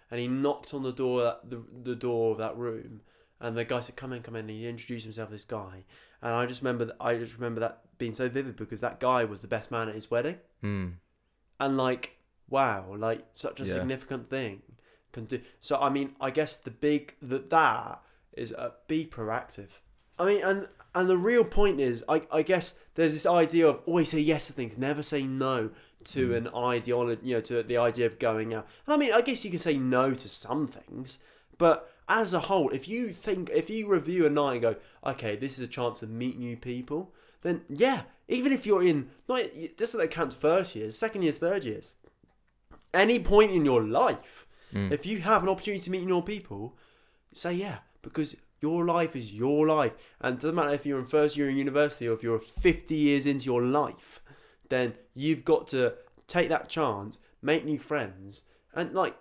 and 0.10 0.20
he 0.20 0.28
knocked 0.28 0.74
on 0.74 0.84
the 0.84 0.92
door 0.92 1.36
the 1.44 1.62
the 1.84 1.96
door 1.96 2.32
of 2.32 2.38
that 2.40 2.58
room, 2.58 3.02
and 3.40 3.56
the 3.56 3.64
guy 3.66 3.80
said, 3.82 3.96
"Come 3.96 4.14
in, 4.14 4.22
come 4.24 4.36
in." 4.36 4.42
And 4.42 4.50
he 4.50 4.68
introduced 4.68 5.06
himself 5.06 5.30
as 5.30 5.34
this 5.34 5.44
guy, 5.46 5.84
and 6.22 6.34
I 6.34 6.46
just 6.46 6.62
remember 6.62 6.86
that 6.86 6.96
I 7.00 7.16
just 7.18 7.36
remember 7.36 7.60
that 7.62 7.82
being 7.98 8.12
so 8.12 8.30
vivid 8.30 8.56
because 8.56 8.80
that 8.82 9.00
guy 9.00 9.26
was 9.26 9.42
the 9.42 9.48
best 9.48 9.70
man 9.72 9.90
at 9.90 9.96
his 9.96 10.10
wedding 10.10 10.38
Mm. 10.64 10.94
and 11.60 11.78
like 11.78 12.16
wow 12.50 12.96
like 12.96 13.26
such 13.32 13.60
a 13.60 13.66
Yeah. 13.66 13.74
significant 13.74 14.30
thing 14.30 14.62
can 15.12 15.26
do 15.26 15.42
so 15.60 15.78
i 15.80 15.90
mean 15.90 16.16
i 16.22 16.30
guess 16.30 16.56
the 16.56 16.72
big 16.72 17.16
that 17.22 17.50
that 17.50 18.02
is 18.34 18.54
uh, 18.54 18.72
be 18.88 19.06
proactive 19.06 19.68
i 20.18 20.26
mean 20.26 20.42
and 20.44 20.68
and 20.96 21.10
the 21.10 21.18
real 21.18 21.44
point 21.44 21.80
is 21.80 22.04
i 22.08 22.22
i 22.32 22.42
guess 22.42 22.78
there's 22.96 23.14
this 23.14 23.26
idea 23.26 23.68
of 23.68 23.82
always 23.86 24.10
say 24.10 24.20
yes 24.20 24.48
to 24.48 24.54
things 24.54 24.78
never 24.78 25.02
say 25.04 25.24
no 25.24 25.70
to 26.04 26.30
Mm. 26.30 26.38
an 26.38 26.48
ideology 26.56 27.22
you 27.28 27.36
know 27.36 27.42
to 27.42 27.62
the 27.64 27.78
idea 27.78 28.06
of 28.06 28.20
going 28.20 28.54
out 28.54 28.66
and 28.86 28.94
i 28.94 28.98
mean 28.98 29.12
i 29.14 29.22
guess 29.22 29.44
you 29.44 29.50
can 29.52 29.60
say 29.60 29.76
no 29.78 30.14
to 30.14 30.30
some 30.30 30.66
things 30.68 31.18
but 31.58 31.92
as 32.08 32.34
a 32.34 32.40
whole 32.42 32.70
if 32.70 32.88
you 32.88 33.12
think 33.12 33.50
if 33.54 33.70
you 33.70 33.86
review 33.88 34.26
a 34.26 34.30
night 34.30 34.54
and 34.54 34.62
go 34.62 34.76
okay 35.06 35.36
this 35.36 35.58
is 35.58 35.64
a 35.64 35.68
chance 35.68 36.00
to 36.00 36.08
meet 36.08 36.38
new 36.40 36.56
people 36.56 37.14
then 37.42 37.62
yeah 37.68 38.04
even 38.30 38.52
if 38.54 38.66
you're 38.66 38.84
in 38.84 39.10
not 39.28 39.42
this 39.78 39.92
doesn't 39.94 40.34
first 40.34 40.76
years 40.76 40.98
second 40.98 41.22
years 41.24 41.38
third 41.38 41.66
years 41.66 41.94
any 42.94 43.20
point 43.20 43.52
in 43.52 43.66
your 43.66 43.84
life 43.84 44.46
Mm. 44.74 44.92
if 44.92 45.04
you 45.04 45.20
have 45.22 45.42
an 45.42 45.50
opportunity 45.50 45.84
to 45.84 45.90
meet 45.90 46.06
new 46.06 46.22
people 46.22 46.78
say 47.34 47.54
yeah 47.54 47.80
because 48.04 48.36
your 48.62 48.86
life 48.86 49.16
is 49.16 49.34
your 49.34 49.66
life. 49.66 49.96
And 50.22 50.36
it 50.36 50.42
doesn't 50.42 50.56
matter 50.56 50.74
if 50.74 50.86
you're 50.86 51.00
in 51.00 51.06
first 51.06 51.38
year 51.38 51.50
in 51.50 51.56
university 51.58 52.08
or 52.08 52.14
if 52.14 52.22
you're 52.22 52.40
50 52.40 52.94
years 52.94 53.26
into 53.26 53.46
your 53.46 53.64
life 53.64 54.22
then 54.68 54.94
you've 55.16 55.44
got 55.44 55.68
to 55.70 55.94
take 56.28 56.50
that 56.50 56.70
chance 56.70 57.20
make 57.42 57.66
new 57.66 57.80
friends 57.80 58.46
and 58.76 58.94
like 58.94 59.16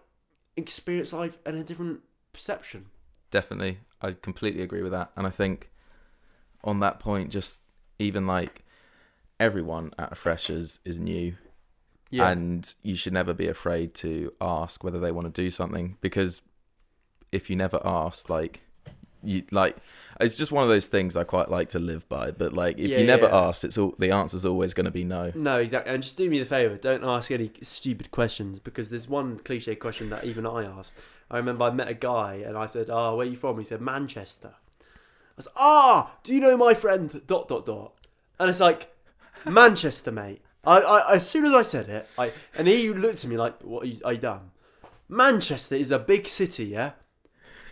experience 0.57 1.13
life 1.13 1.39
in 1.47 1.55
a 1.57 1.65
different 1.65 2.01
perception. 2.33 2.87
Definitely. 3.31 3.79
I 4.03 4.13
completely 4.13 4.63
agree 4.63 4.83
with 4.83 4.93
that. 4.93 5.13
And 5.17 5.27
i 5.27 5.31
think 5.31 5.71
on 6.65 6.81
that 6.81 6.99
point 7.01 7.31
just 7.31 7.63
even 7.99 8.27
like 8.27 8.65
everyone 9.41 9.93
at 9.99 10.13
a 10.13 10.15
freshers 10.15 10.81
is 10.85 10.99
new 10.99 11.37
and 12.17 12.75
you 12.83 12.95
should 12.95 13.13
never 13.13 13.35
be 13.35 13.49
afraid 13.49 13.95
to 13.95 14.33
ask 14.41 14.83
whether 14.85 14.99
they 14.99 15.13
want 15.13 15.33
to 15.33 15.43
do 15.43 15.51
something 15.51 15.97
because 16.01 16.43
if 17.33 17.51
you 17.51 17.57
never 17.57 17.81
ask 17.85 18.31
like 18.31 18.61
you 19.23 19.45
like 19.51 19.77
it's 20.21 20.37
just 20.37 20.53
one 20.53 20.63
of 20.63 20.69
those 20.69 20.89
things 20.89 21.17
I 21.17 21.25
quite 21.25 21.49
like 21.51 21.69
to 21.71 21.79
live 21.79 22.09
by. 22.09 22.31
But 22.31 22.53
like 22.53 22.79
if 22.79 22.91
Yeah, 22.91 22.99
you 22.99 23.05
never 23.05 23.27
yeah. 23.27 23.37
ask, 23.49 23.65
it's 23.65 23.79
all 23.79 23.95
the 23.99 24.11
answer's 24.11 24.45
always 24.45 24.75
going 24.75 24.87
to 24.87 24.91
be 24.91 25.05
no. 25.05 25.33
No, 25.35 25.59
exactly. 25.59 25.93
And 25.93 26.03
just 26.03 26.17
do 26.17 26.29
me 26.29 26.39
the 26.39 26.47
favour, 26.47 26.77
don't 26.77 27.05
ask 27.05 27.31
any 27.31 27.53
stupid 27.63 28.11
questions 28.11 28.59
because 28.59 28.91
there's 28.91 29.09
one 29.09 29.39
cliche 29.39 29.75
question 29.77 30.11
that 30.11 30.25
even 30.25 30.47
I 30.47 30.65
asked. 30.65 30.95
I 31.31 31.37
remember 31.37 31.65
I 31.65 31.71
met 31.71 31.89
a 31.89 31.95
guy 31.95 32.43
and 32.47 32.57
I 32.57 32.67
said, 32.67 32.89
"Oh, 32.91 33.17
where 33.17 33.27
are 33.27 33.31
you 33.31 33.37
from?" 33.37 33.59
He 33.59 33.65
said, 33.65 33.81
"Manchester." 33.81 34.55
I 34.55 34.85
was, 35.37 35.49
"Ah, 35.57 36.17
do 36.25 36.35
you 36.35 36.41
know 36.41 36.57
my 36.57 36.75
friend?" 36.75 37.21
Dot 37.27 37.49
dot 37.49 37.67
dot. 37.67 37.93
And 38.41 38.51
it's 38.51 38.61
like, 38.61 38.91
Manchester, 39.45 40.11
mate. 40.11 40.43
I, 40.65 40.79
I 40.79 41.15
as 41.15 41.29
soon 41.29 41.45
as 41.45 41.53
I 41.53 41.63
said 41.63 41.89
it, 41.89 42.09
I 42.19 42.33
and 42.57 42.69
he 42.69 42.91
looked 42.91 43.25
at 43.25 43.31
me 43.31 43.37
like, 43.37 43.61
"What 43.63 43.85
are 43.85 43.87
you, 43.87 44.01
are 44.05 44.13
you 44.13 44.19
done?" 44.19 44.51
Manchester 45.09 45.75
is 45.75 45.91
a 45.91 45.99
big 45.99 46.29
city, 46.29 46.67
yeah. 46.67 46.93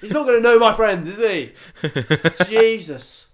He's 0.00 0.12
not 0.12 0.26
going 0.26 0.42
to 0.42 0.48
know 0.48 0.58
my 0.58 0.74
friend, 0.74 1.06
is 1.06 1.18
he? 1.18 1.52
Jesus. 2.46 3.28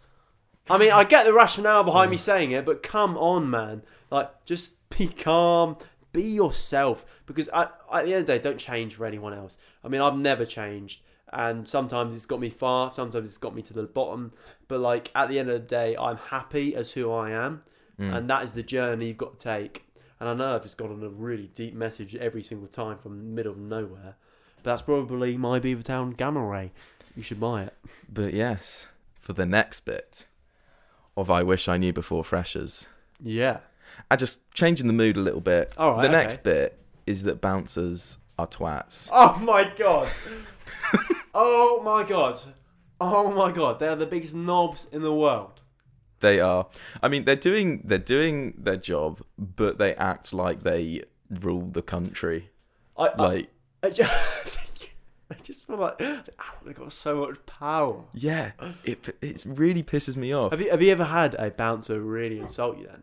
I 0.68 0.78
mean, 0.78 0.90
I 0.90 1.04
get 1.04 1.24
the 1.24 1.32
rationale 1.32 1.84
behind 1.84 2.10
me 2.10 2.16
saying 2.16 2.52
it, 2.52 2.64
but 2.64 2.82
come 2.82 3.16
on, 3.16 3.50
man. 3.50 3.82
Like, 4.10 4.44
just 4.44 4.74
be 4.90 5.08
calm, 5.08 5.76
be 6.12 6.22
yourself. 6.22 7.04
Because 7.26 7.48
at, 7.48 7.72
at 7.92 8.04
the 8.04 8.14
end 8.14 8.20
of 8.22 8.26
the 8.26 8.32
day, 8.34 8.38
don't 8.38 8.58
change 8.58 8.94
for 8.94 9.06
anyone 9.06 9.34
else. 9.34 9.58
I 9.84 9.88
mean, 9.88 10.00
I've 10.00 10.16
never 10.16 10.44
changed. 10.44 11.02
And 11.32 11.66
sometimes 11.66 12.14
it's 12.14 12.26
got 12.26 12.40
me 12.40 12.50
far, 12.50 12.90
sometimes 12.90 13.30
it's 13.30 13.38
got 13.38 13.54
me 13.54 13.62
to 13.62 13.72
the 13.72 13.84
bottom. 13.84 14.32
But, 14.68 14.80
like, 14.80 15.10
at 15.14 15.28
the 15.28 15.38
end 15.38 15.48
of 15.48 15.54
the 15.54 15.66
day, 15.66 15.96
I'm 15.96 16.16
happy 16.16 16.76
as 16.76 16.92
who 16.92 17.10
I 17.10 17.30
am. 17.30 17.62
Mm. 18.02 18.16
And 18.16 18.30
that 18.30 18.42
is 18.44 18.52
the 18.52 18.62
journey 18.62 19.08
you've 19.08 19.18
got 19.18 19.38
to 19.38 19.44
take. 19.44 19.84
And 20.18 20.28
I 20.28 20.34
know 20.34 20.56
I've 20.56 20.62
just 20.62 20.76
gone 20.76 20.90
on 20.90 21.02
a 21.02 21.08
really 21.08 21.48
deep 21.54 21.74
message 21.74 22.14
every 22.16 22.42
single 22.42 22.68
time 22.68 22.98
from 22.98 23.18
the 23.18 23.24
middle 23.24 23.52
of 23.52 23.58
nowhere. 23.58 24.16
But 24.56 24.64
that's 24.70 24.82
probably 24.82 25.36
my 25.36 25.60
Beavertown 25.60 26.16
Gamma 26.16 26.44
Ray. 26.44 26.72
You 27.16 27.22
should 27.22 27.40
buy 27.40 27.62
it. 27.64 27.76
But 28.12 28.34
yes, 28.34 28.86
for 29.20 29.32
the 29.32 29.46
next 29.46 29.80
bit 29.80 30.26
of 31.16 31.30
I 31.30 31.42
wish 31.42 31.68
I 31.68 31.76
knew 31.76 31.92
before 31.92 32.24
freshers, 32.24 32.86
Yeah. 33.20 33.58
and 34.10 34.18
just 34.18 34.50
changing 34.52 34.86
the 34.86 34.92
mood 34.92 35.16
a 35.16 35.20
little 35.20 35.40
bit. 35.40 35.74
All 35.76 35.92
right, 35.92 36.02
the 36.02 36.08
okay. 36.08 36.16
next 36.16 36.42
bit 36.42 36.78
is 37.06 37.24
that 37.24 37.40
bouncers 37.40 38.18
are 38.38 38.46
twats. 38.46 39.10
Oh 39.12 39.38
my 39.38 39.70
god. 39.76 40.08
oh 41.34 41.82
my 41.84 42.04
god. 42.04 42.38
Oh 43.00 43.30
my 43.30 43.50
god. 43.52 43.78
They 43.78 43.88
are 43.88 43.96
the 43.96 44.06
biggest 44.06 44.34
knobs 44.34 44.88
in 44.92 45.02
the 45.02 45.12
world. 45.14 45.60
They 46.22 46.38
are. 46.40 46.68
I 47.02 47.08
mean, 47.08 47.24
they're 47.24 47.36
doing 47.36 47.82
they're 47.84 47.98
doing 47.98 48.54
their 48.56 48.76
job, 48.76 49.22
but 49.36 49.78
they 49.78 49.94
act 49.96 50.32
like 50.32 50.62
they 50.62 51.02
rule 51.28 51.68
the 51.70 51.82
country. 51.82 52.50
I, 52.96 53.06
I, 53.06 53.14
Like, 53.16 53.50
I, 53.82 53.90
just, 53.90 54.10
I 55.30 55.34
just 55.42 55.66
feel 55.66 55.76
like 55.76 55.96
oh, 56.00 56.22
they've 56.64 56.74
got 56.76 56.92
so 56.92 57.26
much 57.26 57.44
power. 57.44 58.04
yeah, 58.14 58.52
it 58.84 59.16
it 59.20 59.44
really 59.44 59.82
pisses 59.82 60.16
me 60.16 60.32
off. 60.32 60.52
Have 60.52 60.60
you 60.60 60.70
have 60.70 60.80
you 60.80 60.92
ever 60.92 61.04
had 61.04 61.34
a 61.34 61.50
bouncer 61.50 62.00
really 62.00 62.38
insult 62.38 62.78
you 62.78 62.86
then? 62.86 63.02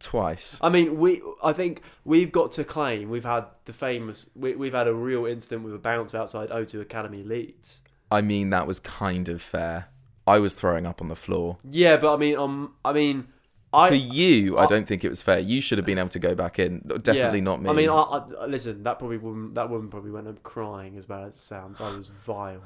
Twice. 0.00 0.58
I 0.60 0.68
mean, 0.68 0.98
we 0.98 1.22
I 1.44 1.52
think 1.52 1.82
we've 2.04 2.32
got 2.32 2.50
to 2.52 2.64
claim 2.64 3.08
we've 3.08 3.24
had 3.24 3.44
the 3.66 3.72
famous 3.72 4.30
we, 4.34 4.56
we've 4.56 4.74
had 4.74 4.88
a 4.88 4.94
real 4.94 5.26
incident 5.26 5.62
with 5.62 5.74
a 5.74 5.78
bouncer 5.78 6.18
outside 6.18 6.50
O2 6.50 6.80
Academy 6.80 7.22
Leeds. 7.22 7.78
I 8.10 8.20
mean, 8.20 8.50
that 8.50 8.66
was 8.66 8.80
kind 8.80 9.28
of 9.28 9.40
fair. 9.40 9.91
I 10.34 10.38
was 10.38 10.54
throwing 10.54 10.86
up 10.86 11.00
on 11.00 11.08
the 11.08 11.16
floor. 11.16 11.58
Yeah, 11.68 11.96
but 11.96 12.14
I 12.14 12.16
mean, 12.16 12.36
um, 12.38 12.74
I 12.84 12.92
mean, 12.92 13.28
I 13.72 13.88
For 13.88 13.94
you, 13.94 14.58
I 14.58 14.64
I- 14.64 14.66
don't 14.66 14.86
think 14.86 15.02
it 15.04 15.08
was 15.08 15.22
fair. 15.22 15.38
You 15.38 15.60
should 15.60 15.78
have 15.78 15.86
been 15.86 15.98
able 15.98 16.10
to 16.10 16.18
go 16.18 16.34
back 16.34 16.58
in. 16.58 16.80
Definitely 16.80 17.38
Yeah. 17.38 17.44
not 17.44 17.62
me. 17.62 17.70
I 17.70 17.72
mean, 17.72 17.88
I, 17.88 18.02
I, 18.40 18.46
listen. 18.46 18.82
That 18.82 18.98
probably 18.98 19.16
woman, 19.18 19.54
that 19.54 19.70
woman 19.70 19.88
probably 19.88 20.10
went 20.10 20.28
up 20.28 20.42
crying 20.42 20.96
as 20.98 21.06
bad 21.06 21.28
as 21.28 21.34
it 21.36 21.40
sounds. 21.40 21.80
I 21.80 21.94
was 21.96 22.08
vile. 22.26 22.62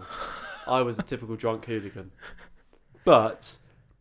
I 0.67 0.81
was 0.83 0.99
a 0.99 1.03
typical 1.13 1.37
drunk 1.37 1.65
hooligan, 1.67 2.11
but 3.05 3.57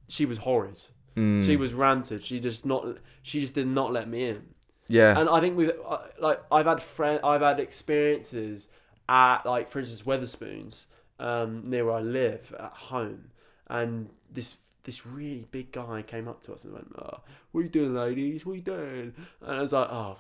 she 0.07 0.25
was 0.25 0.39
horrid. 0.39 0.79
Mm, 1.15 1.45
She 1.45 1.55
was 1.57 1.73
ranted. 1.73 2.23
She 2.23 2.39
just 2.39 2.65
not. 2.65 2.97
She 3.23 3.39
just 3.41 3.55
did 3.55 3.67
not 3.67 3.91
let 3.93 4.09
me 4.09 4.27
in. 4.29 4.41
yeah. 4.87 5.17
And 5.19 5.29
I 5.29 5.39
think 5.39 5.57
we 5.57 5.71
like 6.19 6.41
I've 6.51 6.65
had 6.65 6.81
friend 6.81 7.19
I've 7.23 7.41
had 7.41 7.59
experiences 7.59 8.67
at 9.07 9.45
like 9.45 9.69
for 9.69 9.79
instance 9.79 10.01
Wetherspoons 10.03 10.87
um, 11.19 11.69
near 11.69 11.85
where 11.85 11.95
I 11.95 12.01
live 12.01 12.53
at 12.59 12.71
home, 12.73 13.29
and 13.67 14.09
this 14.31 14.57
this 14.83 15.05
really 15.05 15.45
big 15.49 15.71
guy 15.71 16.03
came 16.03 16.27
up 16.27 16.41
to 16.43 16.53
us 16.53 16.63
and 16.65 16.73
went, 16.73 16.91
oh, 16.97 17.19
"What 17.51 17.61
are 17.61 17.63
you 17.63 17.69
doing, 17.69 17.95
ladies? 17.95 18.45
What 18.45 18.53
are 18.53 18.55
you 18.57 18.61
doing?" 18.61 19.13
And 19.41 19.51
I 19.57 19.61
was 19.61 19.73
like, 19.73 19.89
"Oh." 19.89 20.17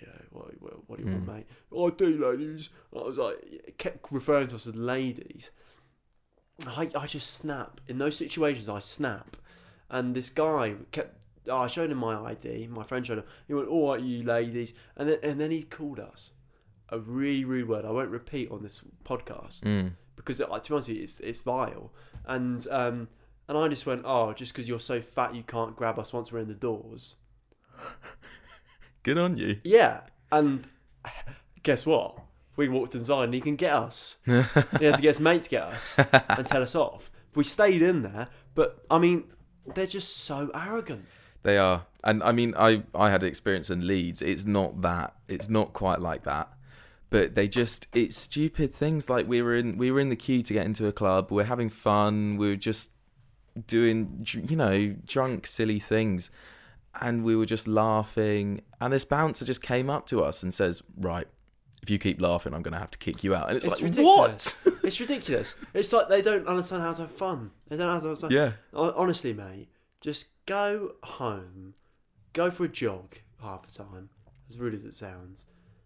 You 0.00 0.08
know, 0.08 0.20
what, 0.32 0.60
what, 0.60 0.88
what 0.88 0.98
do 0.98 1.04
you 1.04 1.10
want, 1.12 1.26
Mm. 1.26 1.34
mate? 1.36 1.46
Oh, 1.70 1.86
I 1.86 1.90
do, 1.90 2.18
ladies. 2.28 2.70
And 2.90 3.02
I 3.02 3.04
was 3.06 3.18
like, 3.18 3.74
kept 3.78 4.10
referring 4.10 4.48
to 4.48 4.56
us 4.56 4.66
as 4.66 4.74
ladies. 4.74 5.52
I, 6.66 6.90
I 6.96 7.06
just 7.06 7.34
snap. 7.34 7.80
In 7.86 7.98
those 7.98 8.16
situations, 8.16 8.68
I 8.68 8.80
snap. 8.80 9.36
And 9.90 10.14
this 10.14 10.28
guy 10.30 10.74
kept 10.90 11.18
oh, 11.48 11.58
I 11.58 11.66
showed 11.68 11.90
him 11.90 11.98
my 11.98 12.16
ID. 12.30 12.68
My 12.68 12.82
friend 12.82 13.06
showed 13.06 13.18
him. 13.18 13.24
He 13.46 13.54
went, 13.54 13.68
"All 13.68 13.92
right, 13.92 14.00
you 14.02 14.22
ladies," 14.24 14.74
and 14.96 15.08
then 15.08 15.18
and 15.22 15.40
then 15.40 15.50
he 15.52 15.62
called 15.62 16.00
us 16.00 16.32
a 16.88 16.98
really 16.98 17.44
rude 17.44 17.68
word. 17.68 17.84
I 17.84 17.90
won't 17.90 18.10
repeat 18.10 18.50
on 18.50 18.62
this 18.62 18.82
podcast 19.04 19.62
Mm. 19.62 19.92
Because, 20.24 20.40
like 20.40 20.62
to 20.62 20.70
be 20.70 20.74
honest 20.74 20.88
with 20.88 20.96
you, 20.96 21.02
it's 21.02 21.20
it's 21.20 21.40
vile. 21.40 21.92
And 22.24 22.66
um 22.70 23.08
and 23.48 23.58
I 23.58 23.68
just 23.68 23.86
went, 23.86 24.02
"Oh, 24.04 24.32
just 24.32 24.52
because 24.52 24.68
you're 24.68 24.80
so 24.80 25.00
fat, 25.00 25.34
you 25.34 25.42
can't 25.42 25.76
grab 25.76 25.98
us 25.98 26.12
once 26.12 26.32
we're 26.32 26.40
in 26.40 26.48
the 26.48 26.54
doors." 26.54 27.16
Good 29.02 29.18
on 29.18 29.36
you. 29.36 29.58
Yeah, 29.64 30.00
and 30.30 30.66
guess 31.62 31.84
what? 31.84 32.18
We 32.56 32.68
walked 32.68 32.94
inside, 32.94 33.24
and 33.24 33.34
he 33.34 33.40
can 33.40 33.56
get 33.56 33.72
us. 33.72 34.16
he 34.24 34.32
had 34.32 34.96
to 34.96 35.02
get 35.02 35.02
his 35.02 35.20
mate 35.20 35.44
to 35.44 35.50
get 35.50 35.62
us 35.64 35.96
and 36.28 36.46
tell 36.46 36.62
us 36.62 36.74
off. 36.74 37.10
We 37.34 37.44
stayed 37.44 37.82
in 37.82 38.02
there, 38.02 38.28
but 38.54 38.84
I 38.90 38.98
mean, 38.98 39.24
they're 39.74 39.86
just 39.86 40.18
so 40.18 40.50
arrogant. 40.54 41.06
They 41.42 41.58
are, 41.58 41.86
and 42.04 42.22
I 42.22 42.32
mean, 42.32 42.54
I 42.56 42.84
I 42.94 43.10
had 43.10 43.24
experience 43.24 43.70
in 43.70 43.86
Leeds. 43.86 44.22
It's 44.22 44.44
not 44.44 44.82
that. 44.82 45.14
It's 45.28 45.48
not 45.48 45.72
quite 45.72 46.00
like 46.00 46.24
that. 46.24 46.52
But 47.12 47.34
they 47.34 47.46
just 47.46 47.86
it's 47.94 48.16
stupid 48.16 48.74
things 48.74 49.08
like 49.10 49.28
we 49.28 49.42
were 49.42 49.54
in 49.54 49.78
we 49.78 49.90
were 49.90 50.00
in 50.00 50.08
the 50.08 50.16
queue 50.16 50.42
to 50.42 50.52
get 50.52 50.66
into 50.66 50.86
a 50.86 50.92
club. 50.92 51.30
We're 51.30 51.44
having 51.44 51.68
fun. 51.70 52.36
We 52.38 52.48
were 52.48 52.56
just 52.56 52.90
doing 53.66 54.26
you 54.48 54.56
know 54.56 54.94
drunk 55.06 55.46
silly 55.46 55.78
things, 55.78 56.30
and 57.00 57.22
we 57.24 57.36
were 57.36 57.46
just 57.46 57.68
laughing. 57.68 58.62
And 58.80 58.92
this 58.92 59.04
bouncer 59.04 59.44
just 59.44 59.62
came 59.62 59.90
up 59.90 60.06
to 60.06 60.24
us 60.24 60.42
and 60.42 60.52
says, 60.54 60.82
"Right, 60.96 61.28
if 61.82 61.90
you 61.90 61.98
keep 61.98 62.20
laughing, 62.20 62.54
I'm 62.54 62.62
going 62.62 62.72
to 62.72 62.78
have 62.80 62.90
to 62.92 62.98
kick 62.98 63.22
you 63.22 63.34
out." 63.34 63.48
And 63.48 63.56
it's, 63.56 63.66
It's 63.66 63.76
like, 63.76 63.90
ridiculous. 63.90 64.60
what? 64.64 64.74
It's 64.84 64.98
ridiculous. 64.98 65.64
It's 65.74 65.92
like 65.92 66.08
they 66.08 66.22
don't 66.22 66.48
understand 66.48 66.82
how 66.82 66.92
to 66.94 67.02
have 67.02 67.12
fun. 67.12 67.52
They 67.68 67.76
don't 67.76 67.88
how 67.88 68.00
to 68.00 68.08
have 68.08 68.18
fun. 68.18 68.30
yeah, 68.32 68.52
Honestly, 68.74 69.32
mate, 69.32 69.68
just 70.00 70.26
go 70.46 70.94
home, 71.04 71.74
go 72.32 72.50
for 72.50 72.64
a 72.64 72.68
jog 72.68 73.14
half 73.40 73.64
the 73.68 73.72
time, 73.84 74.08
as 74.48 74.58
rude 74.58 74.74
as 74.74 74.84
it 74.84 74.94
sounds, 74.94 75.44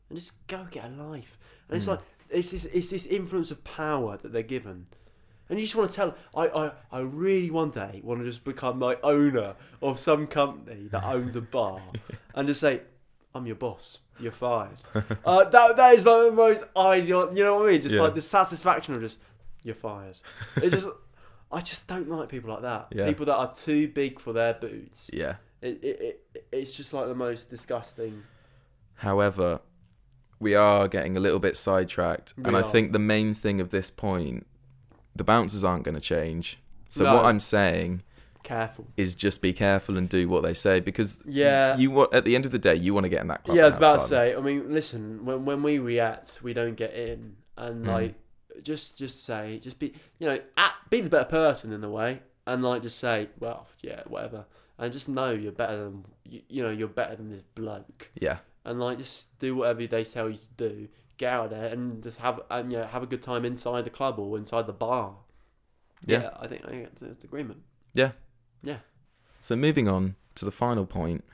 and 0.09 0.19
just 0.19 0.47
go 0.47 0.67
get 0.71 0.85
a 0.87 0.89
life. 0.89 1.39
And 1.69 1.77
it's 1.77 1.87
Mm. 1.87 1.91
like 1.91 2.01
it's 2.31 2.51
this 2.51 2.65
it's 2.67 2.91
this 2.91 3.07
influence 3.07 3.51
of 3.51 3.63
power 3.65 4.17
that 4.23 4.33
they're 4.33 4.43
given. 4.43 4.87
And 5.49 5.61
you 5.61 5.65
just 5.65 5.77
want 5.77 5.91
to 5.91 5.97
tell. 5.97 6.15
I, 6.35 6.49
I, 6.49 6.73
I 6.91 6.99
really 7.01 7.51
one 7.53 7.71
day 7.71 8.01
want 8.03 8.21
to 8.21 8.27
just 8.27 8.43
become 8.43 8.81
like 8.81 8.99
owner 9.05 9.55
of 9.81 9.99
some 10.01 10.27
company 10.27 10.89
that 10.89 11.05
owns 11.15 11.37
a 11.37 11.41
bar, 11.41 11.81
and 12.35 12.49
just 12.49 12.61
say, 12.61 12.81
"I'm 13.35 13.47
your 13.47 13.55
boss. 13.55 13.99
You're 14.19 14.33
fired." 14.33 14.79
uh, 15.25 15.45
that 15.45 15.77
that 15.77 15.95
is 15.95 16.05
like 16.05 16.27
the 16.27 16.33
most 16.33 16.65
ideal. 16.77 17.33
You 17.33 17.45
know 17.45 17.55
what 17.61 17.69
I 17.69 17.73
mean? 17.73 17.83
Just 17.83 17.95
Yeah. 17.95 18.03
like 18.03 18.15
the 18.17 18.23
satisfaction 18.23 18.95
of 18.95 19.01
just, 19.03 19.21
"You're 19.63 19.77
fired." 19.77 20.17
It 20.57 20.71
just, 20.71 20.89
I 21.53 21.61
just 21.61 21.87
don't 21.87 22.09
like 22.09 22.29
people 22.29 22.51
like 22.51 22.63
that. 22.63 22.89
Yeah. 22.91 23.07
People 23.07 23.27
that 23.27 23.37
are 23.37 23.55
too 23.55 23.87
big 23.87 24.19
for 24.19 24.33
their 24.33 24.55
boots. 24.55 25.11
yeah. 25.13 25.37
It, 25.63 25.79
it, 25.83 26.21
it 26.35 26.47
it's 26.51 26.73
just 26.73 26.93
like 26.93 27.07
the 27.07 27.15
most 27.15 27.49
disgusting. 27.51 28.25
However, 28.95 29.61
we 30.39 30.55
are 30.55 30.89
getting 30.89 31.17
a 31.17 31.21
little 31.21 31.39
bit 31.39 31.57
sidetracked, 31.57 32.35
We 32.37 32.45
and 32.45 32.57
I 32.57 32.63
think 32.63 32.93
the 32.93 32.99
main 32.99 33.35
thing 33.35 33.61
of 33.61 33.71
this 33.71 33.91
point, 33.91 34.47
the 35.15 35.25
bouncers 35.25 35.65
aren't 35.65 35.85
going 35.85 35.95
to 35.95 36.01
change. 36.01 36.59
So 36.89 37.05
No. 37.05 37.15
what 37.15 37.25
I'm 37.25 37.41
saying 37.41 38.03
Careful. 38.43 38.87
is 38.97 39.15
just 39.15 39.41
be 39.43 39.53
careful 39.53 39.97
and 39.97 40.09
do 40.09 40.29
what 40.29 40.43
they 40.43 40.55
say 40.55 40.79
because 40.81 41.23
Yeah. 41.27 41.77
you 41.77 41.91
want 41.91 42.15
at 42.15 42.25
the 42.25 42.35
end 42.37 42.45
of 42.47 42.53
the 42.53 42.59
day 42.59 42.75
you 42.75 42.95
want 42.95 43.05
to 43.05 43.09
get 43.09 43.21
in 43.23 43.29
that 43.29 43.45
club. 43.45 43.57
Yeah, 43.57 43.65
I 43.65 43.67
was 43.69 43.77
about 43.77 43.93
have 43.95 44.03
to 44.03 44.09
say. 44.09 44.35
I 44.37 44.41
mean, 44.41 44.73
listen. 44.73 45.25
When 45.25 45.45
when 45.45 45.63
we 45.63 45.79
react, 45.79 46.41
we 46.43 46.53
don't 46.53 46.75
get 46.77 46.93
in, 46.95 47.37
and 47.57 47.85
Mm. 47.85 47.89
like, 47.89 48.15
just 48.63 48.97
just 48.99 49.25
say, 49.25 49.59
just 49.59 49.79
be, 49.79 49.95
you 50.19 50.27
know, 50.29 50.39
at, 50.57 50.73
be 50.91 51.01
the 51.01 51.11
better 51.11 51.25
person 51.25 51.73
in 51.73 51.81
the 51.81 51.91
way, 51.91 52.21
and 52.47 52.63
like, 52.63 52.83
just 52.83 52.99
say, 52.99 53.29
well, 53.41 53.67
yeah, 53.83 54.03
whatever, 54.07 54.45
and 54.79 54.93
just 54.93 55.09
know 55.09 55.31
you're 55.31 55.53
better 55.53 55.77
than, 55.85 56.05
you, 56.25 56.41
you 56.49 56.63
know, 56.63 56.71
you're 56.71 56.89
better 56.89 57.17
than 57.17 57.31
this 57.31 57.43
bloke, 57.55 58.11
Yeah, 58.21 58.39
and 58.67 58.81
like, 58.81 58.99
just 58.99 59.39
do 59.39 59.57
whatever 59.57 59.87
they 59.87 60.05
tell 60.05 60.29
you 60.29 60.37
to 60.37 60.51
do. 60.57 60.89
Get 61.17 61.33
out 61.33 61.51
there 61.51 61.73
and 61.73 62.03
just 62.03 62.19
have 62.19 62.41
and 62.51 62.71
you 62.71 62.79
know 62.79 62.85
have 62.85 63.03
a 63.03 63.07
good 63.07 63.23
time 63.23 63.47
inside 63.47 63.85
the 63.85 63.91
club 63.91 64.19
or 64.19 64.37
inside 64.37 64.67
the 64.67 64.75
bar. 64.75 65.17
Yeah. 66.05 66.23
Yeah, 66.23 66.31
I 66.39 66.47
think 66.47 66.63
I 66.67 66.69
think 66.69 66.89
it's, 66.89 67.01
it's 67.01 67.25
agreement. 67.25 67.63
Yeah, 67.95 68.13
yeah. 68.63 68.79
So 69.41 69.57
moving 69.57 69.89
on 69.89 70.17
to 70.35 70.45
the 70.45 70.51
final 70.51 70.85
point 70.85 71.25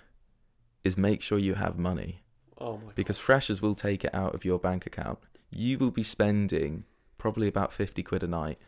is 0.84 0.96
make 0.96 1.20
sure 1.22 1.38
you 1.38 1.54
have 1.54 1.78
money 1.78 2.22
Oh 2.58 2.76
my 2.76 2.92
because 2.94 3.18
freshers 3.18 3.60
will 3.60 3.74
take 3.74 4.04
it 4.04 4.14
out 4.14 4.34
of 4.34 4.44
your 4.44 4.58
bank 4.58 4.86
account. 4.86 5.18
You 5.50 5.78
will 5.78 5.90
be 5.90 6.04
spending 6.04 6.84
probably 7.18 7.48
about 7.48 7.72
50 7.72 8.02
quid 8.04 8.22
a 8.22 8.26
night. 8.26 8.58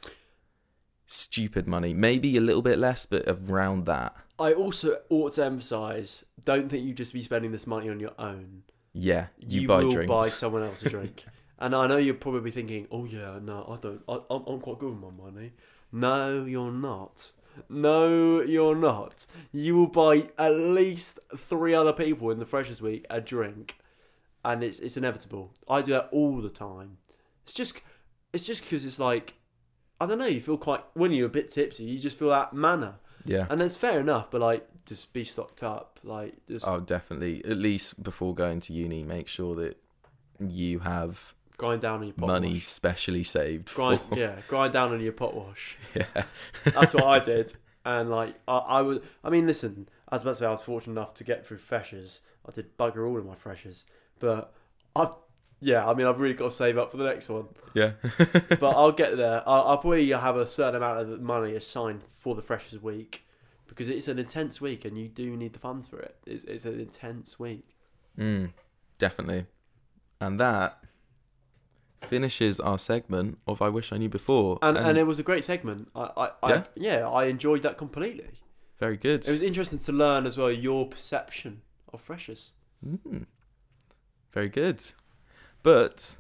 Stupid 1.07 1.67
money. 1.67 1.93
Maybe 1.95 2.37
a 2.37 2.41
little 2.41 2.63
bit 2.63 2.79
less, 2.79 3.07
but 3.07 3.25
around 3.27 3.87
that. 3.87 4.15
I 4.39 4.53
also 4.53 4.99
ought 5.11 5.35
to 5.35 5.45
emphasise: 5.45 6.25
don't 6.45 6.69
think 6.69 6.85
you 6.85 6.93
just 6.95 7.13
be 7.13 7.23
spending 7.23 7.53
this 7.53 7.67
money 7.67 7.89
on 7.89 8.01
your 8.01 8.13
own. 8.19 8.63
Yeah, 8.93 9.27
you, 9.39 9.67
buy 9.67 9.83
will 9.83 9.91
drinks. 9.91 10.09
buy 10.11 10.29
someone 10.29 10.63
else 10.63 10.83
a 10.83 10.89
drink. 10.89 11.25
and 11.59 11.75
I 11.75 11.87
know 11.87 11.97
you're 11.97 12.15
probably 12.15 12.51
thinking, 12.51 12.87
"Oh 12.91 13.05
yeah, 13.05 13.39
no, 13.43 13.67
I 13.69 13.77
don't. 13.81 14.03
I, 14.09 14.15
I'm, 14.31 14.45
I'm 14.47 14.61
quite 14.61 14.79
good 14.79 14.91
with 14.91 15.15
my 15.15 15.25
money." 15.25 15.53
No, 15.93 16.45
you're 16.45 16.73
not. 16.73 17.31
No, 17.69 18.41
you're 18.41 18.75
not. 18.75 19.27
You 19.53 19.77
will 19.77 19.87
buy 19.87 20.29
at 20.37 20.55
least 20.57 21.21
three 21.37 21.73
other 21.73 21.93
people 21.93 22.31
in 22.31 22.41
the 22.41 22.45
Freshers 22.47 22.83
Week 22.83 23.07
a 23.11 23.21
drink, 23.21 23.77
and 24.45 24.65
it's 24.65 24.81
it's 24.81 24.97
inevitable. 24.97 25.55
I 25.69 25.83
do 25.83 25.93
that 25.93 26.09
all 26.11 26.41
the 26.41 26.51
time. 26.51 26.99
It's 27.45 27.53
just 27.53 27.81
it's 28.33 28.45
just 28.47 28.65
because 28.65 28.85
it's 28.85 28.99
like 28.99 29.35
I 30.05 30.07
don't 30.07 30.19
know. 30.19 30.27
You 30.27 30.41
feel 30.41 30.59
quite 30.59 30.85
when 30.93 31.13
you're 31.13 31.27
a 31.27 31.31
bit 31.31 31.49
tipsy. 31.49 31.85
You 31.85 31.99
just 31.99 32.19
feel 32.19 32.29
that 32.29 32.53
manner, 32.53 32.97
yeah. 33.25 33.47
and 33.49 33.63
it's 33.63 33.75
fair 33.75 34.01
enough. 34.01 34.31
But 34.31 34.43
like, 34.43 34.69
just 34.85 35.13
be 35.15 35.25
stocked 35.25 35.63
up. 35.63 35.99
Like, 36.05 36.35
just 36.47 36.69
Oh, 36.69 36.81
definitely. 36.81 37.43
At 37.45 37.57
least 37.57 38.03
before 38.03 38.35
going 38.35 38.61
to 38.61 38.75
uni, 38.75 39.03
make 39.03 39.29
sure 39.29 39.55
that 39.57 39.79
you 40.39 40.81
have 40.81 41.33
grind 41.57 41.81
down 41.81 42.01
on 42.01 42.05
your 42.05 42.13
pot 42.13 42.27
money 42.27 42.55
wash. 42.55 42.67
specially 42.67 43.25
saved. 43.25 43.73
Grind, 43.75 44.01
for, 44.01 44.15
yeah, 44.19 44.37
grind 44.47 44.75
down 44.75 44.93
on 44.93 45.01
your 45.01 45.13
pot 45.13 45.35
wash. 45.35 45.79
yeah. 45.95 46.25
That's 46.65 46.93
what 46.95 47.05
I 47.05 47.19
did. 47.19 47.55
And 47.87 48.09
like 48.09 48.35
I, 48.49 48.57
I 48.57 48.81
was, 48.81 49.01
I 49.23 49.29
mean, 49.29 49.47
listen, 49.47 49.91
I 50.09 50.15
was 50.15 50.23
about 50.23 50.31
to 50.31 50.37
say 50.37 50.47
I 50.47 50.53
was 50.53 50.63
fortunate 50.63 50.95
enough 50.95 51.13
to 51.17 51.25
get 51.25 51.47
through 51.47 51.59
freshers. 51.59 52.23
I 52.49 52.51
did 52.51 52.79
bugger 52.79 53.07
all 53.07 53.19
in 53.19 53.27
my 53.27 53.35
freshers, 53.35 53.85
but 54.19 54.55
I've, 54.97 55.11
yeah, 55.65 55.89
I 55.89 55.95
mean, 55.95 56.07
I've 56.07 56.21
really 56.21 56.35
got 56.35 56.51
to 56.51 56.57
save 56.57 56.77
up 56.77 56.91
for 56.91 56.99
the 56.99 57.05
next 57.05 57.29
one. 57.31 57.47
Yeah. 57.73 57.93
But 58.61 58.71
I'll 58.77 58.93
get 58.93 59.17
there. 59.17 59.43
I'll, 59.47 59.63
I'll 59.63 59.79
probably 59.79 60.11
have 60.11 60.37
a 60.37 60.47
certain 60.47 60.77
amount 60.77 61.01
of 61.01 61.21
money 61.23 61.55
assigned 61.55 62.03
for 62.13 62.35
the 62.35 62.43
freshers 62.43 62.83
week 62.83 63.27
because 63.67 63.89
it's 63.89 64.07
an 64.07 64.19
intense 64.19 64.61
week 64.61 64.85
and 64.85 64.99
you 64.99 65.09
do 65.09 65.37
need 65.37 65.55
the 65.55 65.59
funds 65.59 65.87
for 65.87 65.99
it. 65.99 66.17
It's, 66.27 66.45
it's 66.45 66.67
an 66.67 66.79
intense 66.79 67.39
week. 67.39 67.77
Mm, 68.19 68.53
definitely. 68.99 69.47
And 70.21 70.39
that 70.39 70.85
finishes 72.03 72.61
our 72.61 72.77
segment 72.79 73.39
of 73.49 73.63
I 73.63 73.71
Wish 73.71 73.91
I 73.91 73.97
Knew 73.97 74.11
Before. 74.11 74.59
And, 74.61 74.77
and, 74.77 74.99
it 74.99 75.07
was 75.07 75.19
a 75.19 75.23
great 75.23 75.45
segment. 75.45 75.89
I, 75.97 76.11
I, 76.17 76.31
I 76.43 76.51
Yeah? 76.51 76.65
yeah, 76.77 77.09
I 77.09 77.25
enjoyed 77.25 77.63
that 77.63 77.79
completely. 77.79 78.29
very 78.79 78.99
good. 78.99 79.27
It 79.27 79.33
was 79.33 79.41
interesting 79.41 79.79
to 79.79 79.93
learn 79.93 80.27
as 80.27 80.37
well 80.37 80.53
your 80.53 80.87
perception 80.87 81.63
of 81.93 82.03
freshers. 82.03 82.53
Mm, 82.87 83.25
very 84.33 84.51
good. 84.51 84.85
But 85.65 86.17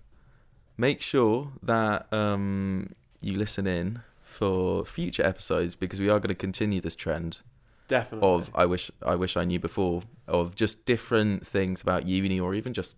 make 0.76 1.00
sure 1.00 1.52
that 1.62 2.12
um, 2.12 2.90
you 3.20 3.36
listen 3.36 3.68
in 3.68 4.00
for 4.22 4.84
future 4.84 5.24
episodes 5.24 5.76
because 5.76 6.00
we 6.00 6.08
are 6.08 6.18
going 6.18 6.30
to 6.30 6.34
continue 6.34 6.80
this 6.80 6.96
trend 6.96 7.42
Definitely. 7.86 8.28
of 8.28 8.50
I 8.54 8.64
wish 8.66 8.90
I 9.02 9.14
wish 9.14 9.36
I 9.36 9.44
knew 9.44 9.60
before 9.60 10.02
of 10.26 10.56
just 10.56 10.86
different 10.86 11.46
things 11.46 11.82
about 11.82 12.08
uni 12.08 12.40
or 12.40 12.54
even 12.54 12.72
just 12.72 12.96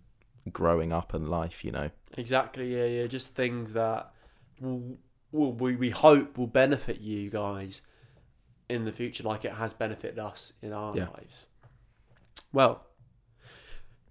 growing 0.52 0.92
up 0.92 1.12
and 1.12 1.28
life, 1.28 1.64
you 1.64 1.72
know. 1.72 1.90
Exactly, 2.16 2.74
yeah, 2.76 2.86
yeah. 2.86 3.06
Just 3.08 3.34
things 3.34 3.72
that 3.72 4.12
will, 4.60 4.96
will 5.32 5.52
we, 5.52 5.74
we 5.74 5.90
hope 5.90 6.38
will 6.38 6.46
benefit 6.46 7.00
you 7.00 7.28
guys 7.28 7.82
in 8.68 8.84
the 8.84 8.92
future, 8.92 9.24
like 9.24 9.44
it 9.44 9.52
has 9.54 9.72
benefited 9.74 10.18
us 10.20 10.52
in 10.62 10.72
our 10.72 10.96
Yeah. 10.96 11.08
lives. 11.08 11.48
Well, 12.52 12.86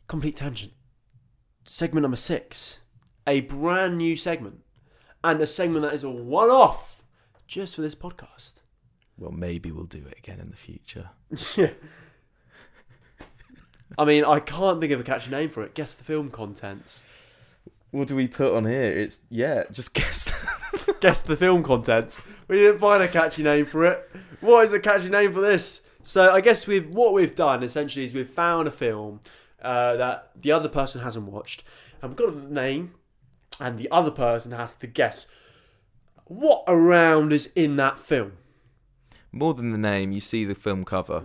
complete 0.08 0.36
tangent. 0.36 0.74
Segment 1.68 2.04
number 2.04 2.16
six, 2.16 2.80
a 3.26 3.42
brand 3.42 3.98
new 3.98 4.16
segment, 4.16 4.60
and 5.24 5.42
a 5.42 5.48
segment 5.48 5.82
that 5.84 5.96
is 5.96 6.04
a 6.04 6.10
one 6.10 6.50
off 6.50 7.02
just 7.48 7.76
for 7.76 7.82
this 7.82 7.96
podcast. 7.96 8.54
Well, 9.18 9.32
maybe 9.32 9.72
we'll 9.72 9.86
do 9.86 10.06
it 10.06 10.18
again 10.18 10.40
in 10.40 10.52
the 10.52 10.56
future. 10.56 11.10
I 13.98 14.06
mean, 14.06 14.24
I 14.24 14.40
can't 14.40 14.80
think 14.80 14.92
of 14.92 15.00
a 15.00 15.04
catchy 15.04 15.32
name 15.32 15.50
for 15.50 15.64
it. 15.64 15.74
Guess 15.74 15.96
the 15.96 16.04
film 16.04 16.30
contents. 16.30 17.06
What 17.90 18.08
do 18.10 18.16
we 18.16 18.28
put 18.28 18.54
on 18.54 18.66
here? 18.66 18.84
It's 18.84 19.22
yeah, 19.32 19.64
just 19.72 19.94
guess. 19.96 20.48
guess 21.00 21.22
the 21.22 21.36
film 21.36 21.64
contents. 21.64 22.22
We 22.48 22.58
didn't 22.58 22.80
find 22.80 23.02
a 23.02 23.08
catchy 23.08 23.42
name 23.42 23.66
for 23.66 23.86
it. 23.86 24.08
What 24.40 24.66
is 24.66 24.74
a 24.74 24.80
catchy 24.80 25.10
name 25.10 25.34
for 25.34 25.42
this? 25.42 25.82
So 26.04 26.32
I 26.32 26.42
guess 26.42 26.68
we've 26.68 26.94
what 26.94 27.14
we've 27.14 27.34
done 27.34 27.64
essentially 27.64 28.06
is 28.06 28.14
we've 28.14 28.30
found 28.30 28.68
a 28.68 28.72
film 28.72 29.22
uh, 29.66 29.98
that 29.98 30.32
the 30.36 30.52
other 30.52 30.70
person 30.70 31.02
hasn't 31.02 31.26
watched, 31.26 31.64
and 32.02 32.12
we've 32.12 32.18
got 32.18 32.34
a 32.34 32.54
name, 32.54 32.94
and 33.60 33.78
the 33.78 33.90
other 33.92 34.12
person 34.12 34.52
has 34.52 34.76
to 34.76 34.88
guess 34.88 35.28
what 36.26 36.64
around 36.68 37.34
is 37.34 37.52
in 37.56 37.76
that 37.78 38.00
film. 38.00 38.34
More 39.32 39.54
than 39.54 39.72
the 39.72 39.78
name, 39.78 40.12
you 40.12 40.22
see 40.22 40.46
the 40.46 40.56
film 40.56 40.86
cover. 40.86 41.24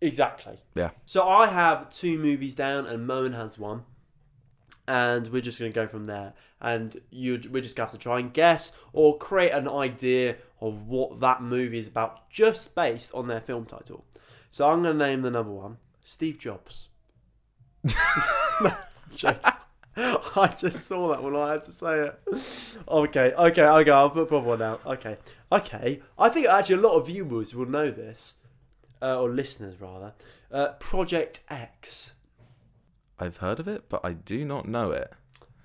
Exactly. 0.00 0.58
Yeah. 0.74 0.90
So 1.04 1.28
I 1.28 1.48
have 1.48 1.90
two 1.90 2.18
movies 2.18 2.54
down, 2.54 2.86
and 2.86 3.06
Moen 3.06 3.32
has 3.34 3.58
one, 3.58 3.82
and 4.88 5.28
we're 5.28 5.42
just 5.42 5.58
going 5.58 5.72
to 5.72 5.74
go 5.74 5.86
from 5.86 6.06
there. 6.06 6.32
And 6.60 7.00
you, 7.10 7.40
we're 7.50 7.62
just 7.62 7.76
going 7.76 7.88
to 7.88 7.92
have 7.92 7.98
to 8.00 8.02
try 8.02 8.18
and 8.18 8.32
guess 8.32 8.72
or 8.92 9.18
create 9.18 9.52
an 9.52 9.68
idea 9.68 10.36
of 10.60 10.86
what 10.86 11.20
that 11.20 11.42
movie 11.42 11.78
is 11.78 11.88
about, 11.88 12.30
just 12.30 12.74
based 12.74 13.12
on 13.14 13.28
their 13.28 13.40
film 13.40 13.64
title. 13.64 14.04
So 14.50 14.68
I'm 14.68 14.82
going 14.82 14.98
to 14.98 15.06
name 15.06 15.22
the 15.22 15.30
number 15.30 15.52
one 15.52 15.78
Steve 16.04 16.38
Jobs. 16.38 16.88
No, 17.82 17.92
I'm 18.60 18.72
joking. 19.14 19.52
I 19.96 20.54
just 20.56 20.86
saw 20.86 21.08
that 21.08 21.22
when 21.22 21.34
I 21.34 21.52
had 21.52 21.64
to 21.64 21.72
say 21.72 22.08
it. 22.08 22.20
Okay, 22.88 23.32
okay, 23.32 23.62
okay. 23.62 23.90
I'll 23.90 24.10
put 24.10 24.30
one 24.30 24.62
out. 24.62 24.80
Okay, 24.86 25.16
okay. 25.50 26.00
I 26.18 26.28
think 26.28 26.46
actually 26.46 26.76
a 26.76 26.80
lot 26.80 26.94
of 26.94 27.06
viewers 27.06 27.54
will 27.54 27.66
know 27.66 27.90
this 27.90 28.36
uh, 29.02 29.20
or 29.20 29.30
listeners 29.30 29.80
rather, 29.80 30.14
uh, 30.50 30.68
Project 30.78 31.42
X. 31.48 32.12
I've 33.18 33.38
heard 33.38 33.60
of 33.60 33.68
it, 33.68 33.88
but 33.88 34.00
I 34.04 34.12
do 34.12 34.44
not 34.44 34.66
know 34.66 34.90
it. 34.92 35.12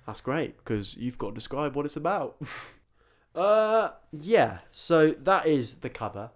That's 0.06 0.20
great 0.20 0.58
because 0.58 0.96
you've 0.96 1.18
got 1.18 1.30
to 1.30 1.34
describe 1.34 1.74
what 1.74 1.84
it's 1.84 1.96
about. 1.96 2.40
uh, 3.34 3.90
yeah. 4.12 4.58
So 4.70 5.12
that 5.12 5.46
is 5.46 5.76
the 5.76 5.88
cover 5.88 6.30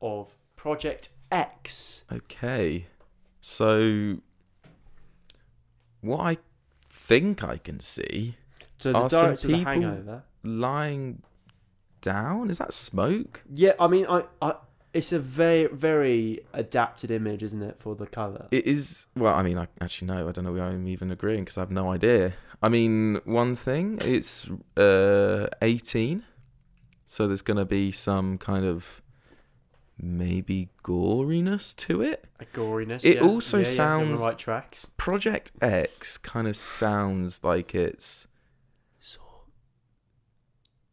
of 0.00 0.30
Project 0.56 1.10
X. 1.30 2.04
Okay. 2.10 2.86
So 3.40 4.18
what 6.00 6.20
I 6.20 6.38
think 6.88 7.42
I 7.44 7.56
can 7.58 7.80
see 7.80 8.34
So 8.78 8.92
the 8.92 8.98
Are 8.98 9.10
some 9.10 9.36
people- 9.36 9.64
Hangover. 9.64 10.22
lying 10.42 11.22
down, 12.00 12.50
is 12.50 12.58
that 12.58 12.72
smoke? 12.72 13.42
Yeah, 13.52 13.72
I 13.78 13.86
mean, 13.88 14.06
I, 14.08 14.24
I, 14.40 14.54
it's 14.92 15.12
a 15.12 15.18
very, 15.18 15.66
very 15.66 16.40
adapted 16.52 17.10
image, 17.10 17.42
isn't 17.42 17.62
it, 17.62 17.76
for 17.78 17.94
the 17.94 18.06
color? 18.06 18.46
It 18.50 18.66
is 18.66 19.06
well, 19.14 19.34
I 19.34 19.42
mean, 19.42 19.58
I 19.58 19.68
actually 19.80 20.08
no, 20.08 20.28
I 20.28 20.32
don't 20.32 20.44
know 20.44 20.56
I'm 20.62 20.88
even 20.88 21.10
agreeing 21.10 21.44
because 21.44 21.58
I 21.58 21.60
have 21.60 21.70
no 21.70 21.92
idea. 21.92 22.34
I 22.62 22.68
mean, 22.68 23.20
one 23.24 23.54
thing, 23.56 23.98
it's 24.04 24.48
uh 24.76 25.46
18. 25.62 26.24
So 27.06 27.26
there's 27.26 27.42
going 27.42 27.56
to 27.56 27.64
be 27.64 27.90
some 27.92 28.38
kind 28.38 28.64
of 28.64 29.02
maybe 30.02 30.70
goriness 30.82 31.74
to 31.76 32.00
it. 32.02 32.24
A 32.40 32.44
goriness. 32.46 33.04
It 33.04 33.16
yeah. 33.16 33.22
also 33.22 33.58
yeah, 33.58 33.64
yeah, 33.66 33.70
sounds- 33.70 34.20
the 34.20 34.26
right 34.26 34.38
tracks. 34.38 34.86
Project 34.96 35.52
X 35.60 36.16
kind 36.18 36.46
of 36.48 36.56
sounds 36.56 37.44
like 37.44 37.74
it's 37.74 38.26
So, 39.00 39.20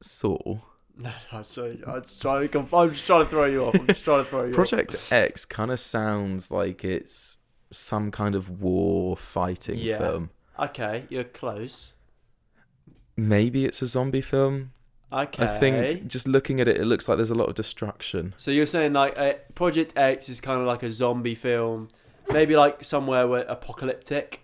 Saw. 0.02 0.60
no, 0.98 1.12
no, 1.34 1.44
sorry. 1.44 1.82
I'm 1.88 2.02
just 2.02 2.22
trying 2.22 2.44
to. 2.44 2.48
Conf- 2.50 2.74
I'm 2.74 2.92
just 2.92 3.06
trying 3.06 3.24
to 3.26 3.30
throw 3.30 3.46
you 3.46 3.66
off. 3.66 3.76
I'm 3.76 3.88
just 3.88 4.04
trying 4.04 4.24
to 4.24 4.30
throw 4.30 4.44
you 4.44 4.50
off. 4.50 4.56
Project 4.56 5.08
X 5.12 5.46
kind 5.46 5.72
of 5.72 5.80
sounds 5.80 6.52
like 6.52 6.84
it's 6.84 7.38
some 7.72 8.12
kind 8.12 8.36
of 8.36 8.50
war 8.62 9.18
fighting 9.18 9.78
Yeah. 9.80 9.98
film. 10.00 10.30
Okay, 10.60 11.06
you're 11.10 11.24
close. 11.24 11.94
Maybe 13.16 13.66
it's 13.66 13.82
a 13.82 13.88
zombie 13.88 14.22
film. 14.22 14.72
Okay. 15.12 15.44
I 15.44 15.48
think 15.48 16.08
just 16.08 16.28
looking 16.28 16.60
at 16.60 16.68
it, 16.68 16.78
it 16.78 16.86
looks 16.86 17.08
like 17.08 17.18
there's 17.18 17.32
a 17.32 17.36
lot 17.36 17.48
of 17.48 17.56
destruction. 17.56 18.34
So 18.38 18.52
you're 18.52 18.66
saying 18.66 18.94
like 18.94 19.18
uh, 19.18 19.34
Project 19.56 19.94
X 19.96 20.28
is 20.28 20.42
kind 20.42 20.60
of 20.60 20.68
like 20.68 20.84
a 20.84 20.92
zombie 20.92 21.36
film, 21.36 21.90
maybe 22.32 22.56
like 22.56 22.84
somewhere 22.84 23.28
where 23.28 23.44
apocalyptic. 23.44 24.44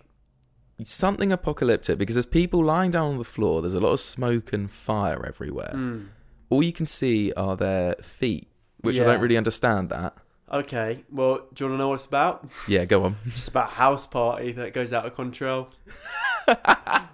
Something 0.82 1.30
apocalyptic 1.32 1.98
because 1.98 2.14
there's 2.14 2.26
people 2.26 2.64
lying 2.64 2.90
down 2.90 3.10
on 3.10 3.18
the 3.18 3.24
floor. 3.24 3.60
There's 3.60 3.74
a 3.74 3.80
lot 3.80 3.92
of 3.92 4.00
smoke 4.00 4.52
and 4.52 4.70
fire 4.70 5.24
everywhere. 5.24 5.72
Mm. 5.74 6.08
All 6.48 6.62
you 6.62 6.72
can 6.72 6.86
see 6.86 7.32
are 7.34 7.56
their 7.56 7.94
feet, 8.02 8.48
which 8.80 8.98
I 8.98 9.04
don't 9.04 9.20
really 9.20 9.36
understand. 9.36 9.90
That. 9.90 10.16
Okay, 10.50 11.04
well, 11.10 11.46
do 11.52 11.64
you 11.64 11.70
want 11.70 11.74
to 11.74 11.78
know 11.78 11.88
what 11.88 11.94
it's 11.94 12.06
about? 12.06 12.48
Yeah, 12.68 12.84
go 12.84 13.04
on. 13.04 13.16
It's 13.26 13.48
about 13.48 13.68
a 13.68 13.72
house 13.74 14.06
party 14.06 14.52
that 14.52 14.72
goes 14.72 14.92
out 14.92 15.04
of 15.04 15.14
control. 15.14 15.68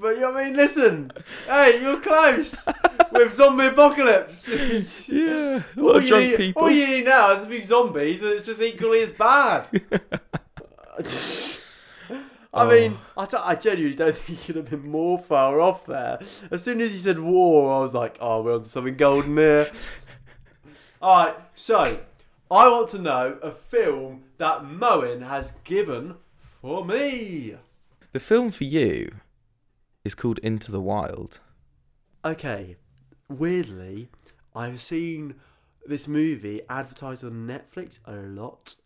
but 0.00 0.18
you 0.18 0.26
I 0.26 0.44
mean, 0.44 0.56
listen, 0.56 1.10
hey, 1.46 1.80
you're 1.80 2.00
close 2.00 2.66
with 3.12 3.34
zombie 3.34 3.66
apocalypse. 3.66 4.48
yeah, 5.08 5.62
a 5.76 5.80
all, 5.80 5.86
lot 5.86 5.96
of 5.96 6.02
you 6.02 6.08
drunk 6.08 6.24
need, 6.30 6.36
people. 6.36 6.62
all 6.62 6.70
you 6.70 6.86
need 6.86 7.04
now 7.04 7.32
is 7.32 7.44
a 7.44 7.46
few 7.46 7.64
zombies, 7.64 8.22
and 8.22 8.32
it's 8.32 8.46
just 8.46 8.60
equally 8.62 9.02
as 9.02 9.12
bad. 9.12 9.66
I 12.56 12.62
Oh. 12.62 12.68
mean, 12.70 12.98
I, 13.16 13.26
t- 13.26 13.36
I 13.36 13.56
genuinely 13.56 13.96
don't 13.96 14.14
think 14.16 14.38
you 14.40 14.44
could 14.54 14.56
have 14.56 14.70
been 14.70 14.88
more 14.88 15.18
far 15.18 15.60
off 15.60 15.86
there. 15.86 16.20
As 16.52 16.62
soon 16.62 16.80
as 16.80 16.92
you 16.92 17.00
said 17.00 17.18
war, 17.18 17.74
I 17.74 17.80
was 17.80 17.94
like, 17.94 18.16
oh, 18.20 18.42
we're 18.42 18.54
onto 18.54 18.68
something 18.68 18.96
golden 18.96 19.36
here. 19.36 19.70
All 21.02 21.24
right, 21.26 21.34
so 21.56 21.98
I 22.50 22.68
want 22.68 22.90
to 22.90 22.98
know 23.00 23.38
a 23.42 23.50
film 23.50 24.22
that 24.38 24.64
Moen 24.64 25.22
has 25.22 25.56
given 25.64 26.14
for 26.62 26.84
me. 26.84 27.56
The 28.12 28.20
film 28.20 28.52
for 28.52 28.62
you 28.64 29.10
is 30.04 30.14
called 30.14 30.38
Into 30.38 30.70
the 30.70 30.80
Wild. 30.80 31.40
Okay, 32.24 32.76
weirdly, 33.28 34.08
I've 34.54 34.80
seen 34.80 35.36
this 35.86 36.08
movie 36.08 36.62
advertised 36.68 37.24
on 37.24 37.46
Netflix 37.46 37.98
a 38.04 38.12
lot. 38.12 38.76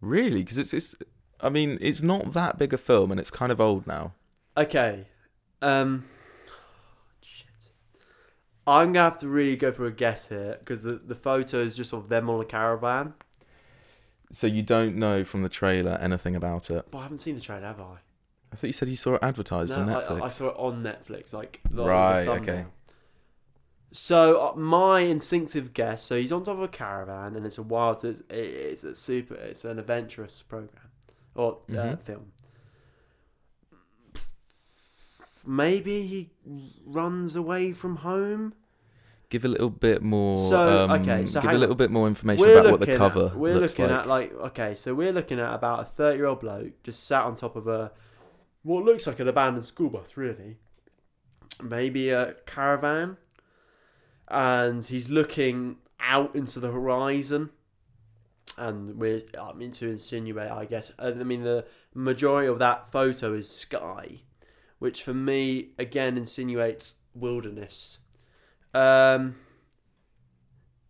Really? 0.00 0.42
Because 0.42 0.58
it's, 0.58 0.74
it's, 0.74 0.94
I 1.40 1.48
mean, 1.48 1.78
it's 1.80 2.02
not 2.02 2.32
that 2.32 2.58
big 2.58 2.72
a 2.72 2.78
film 2.78 3.10
and 3.10 3.20
it's 3.20 3.30
kind 3.30 3.52
of 3.52 3.60
old 3.60 3.86
now. 3.86 4.12
Okay, 4.56 5.06
um, 5.62 6.04
shit. 7.22 7.70
I'm 8.66 8.92
gonna 8.92 9.04
have 9.08 9.18
to 9.20 9.28
really 9.28 9.56
go 9.56 9.72
for 9.72 9.86
a 9.86 9.92
guess 9.92 10.28
here 10.28 10.56
because 10.58 10.82
the 10.82 10.94
the 10.96 11.14
photo 11.14 11.62
is 11.62 11.74
just 11.74 11.94
of 11.94 12.10
them 12.10 12.28
on 12.28 12.40
a 12.40 12.44
caravan. 12.44 13.14
So 14.30 14.46
you 14.46 14.62
don't 14.62 14.96
know 14.96 15.24
from 15.24 15.42
the 15.42 15.48
trailer 15.48 15.92
anything 15.92 16.36
about 16.36 16.70
it. 16.70 16.86
But 16.90 16.98
I 16.98 17.02
haven't 17.04 17.18
seen 17.18 17.34
the 17.36 17.40
trailer, 17.40 17.66
have 17.66 17.80
I? 17.80 17.96
I 18.52 18.54
thought 18.56 18.66
you 18.66 18.72
said 18.72 18.88
you 18.88 18.96
saw 18.96 19.14
it 19.14 19.22
advertised 19.22 19.72
on 19.72 19.86
Netflix. 19.88 20.20
I, 20.20 20.24
I 20.26 20.28
saw 20.28 20.48
it 20.48 20.56
on 20.58 20.82
Netflix. 20.82 21.32
Like 21.32 21.60
Right, 21.70 22.28
okay. 22.28 22.66
So 23.92 24.48
uh, 24.48 24.56
my 24.56 25.00
instinctive 25.00 25.72
guess. 25.74 26.02
So 26.02 26.18
he's 26.18 26.32
on 26.32 26.44
top 26.44 26.56
of 26.58 26.62
a 26.62 26.68
caravan, 26.68 27.34
and 27.36 27.44
it's 27.46 27.58
a 27.58 27.62
wild. 27.62 28.04
It's, 28.04 28.22
it's 28.30 28.84
a 28.84 28.94
super. 28.94 29.34
It's 29.34 29.64
an 29.64 29.78
adventurous 29.78 30.42
program 30.42 30.90
or 31.34 31.58
uh, 31.70 31.72
Mhm. 31.72 32.00
film. 32.00 32.32
Maybe 35.44 36.06
he 36.06 36.30
runs 36.86 37.34
away 37.36 37.72
from 37.72 37.96
home. 37.96 38.54
give 39.28 39.44
a 39.46 39.48
little 39.48 39.70
bit 39.70 40.02
more. 40.02 40.36
So, 40.36 40.84
um, 40.84 40.90
okay, 41.00 41.24
so 41.26 41.40
give 41.40 41.48
hang 41.48 41.56
a 41.56 41.58
little 41.58 41.74
bit 41.74 41.90
more 41.90 42.06
information 42.06 42.48
about 42.50 42.70
what 42.70 42.80
the 42.80 42.96
cover 42.96 43.26
At, 43.28 43.34
we're 43.36 43.58
looking 43.58 43.86
like. 43.88 43.94
at 44.00 44.06
like 44.06 44.32
okay, 44.34 44.74
so 44.74 44.94
we're 44.94 45.12
looking 45.12 45.40
at 45.40 45.52
about 45.54 45.80
a 45.80 45.84
thirty-year-old 45.84 46.40
bloke 46.40 46.82
just 46.82 47.04
sat 47.06 47.24
on 47.24 47.34
top 47.34 47.56
of 47.56 47.66
a 47.66 47.92
what 48.62 48.84
looks 48.84 49.06
like 49.06 49.20
an 49.20 49.28
abandoned 49.28 49.64
school 49.64 49.90
bus, 49.90 50.16
really. 50.16 50.56
Maybe 51.62 52.10
a 52.10 52.34
caravan, 52.46 53.16
and 54.28 54.84
he's 54.84 55.10
looking 55.10 55.76
out 56.00 56.34
into 56.34 56.60
the 56.60 56.70
horizon. 56.70 57.50
And 58.58 58.98
we're, 58.98 59.20
I 59.40 59.52
mean, 59.54 59.72
to 59.72 59.88
insinuate, 59.88 60.50
I 60.50 60.66
guess. 60.66 60.92
I 60.98 61.12
mean, 61.12 61.42
the 61.42 61.64
majority 61.94 62.48
of 62.48 62.58
that 62.58 62.90
photo 62.92 63.34
is 63.34 63.48
sky, 63.48 64.22
which 64.78 65.02
for 65.02 65.14
me 65.14 65.70
again 65.78 66.16
insinuates 66.16 66.96
wilderness. 67.14 67.98
Um, 68.74 69.36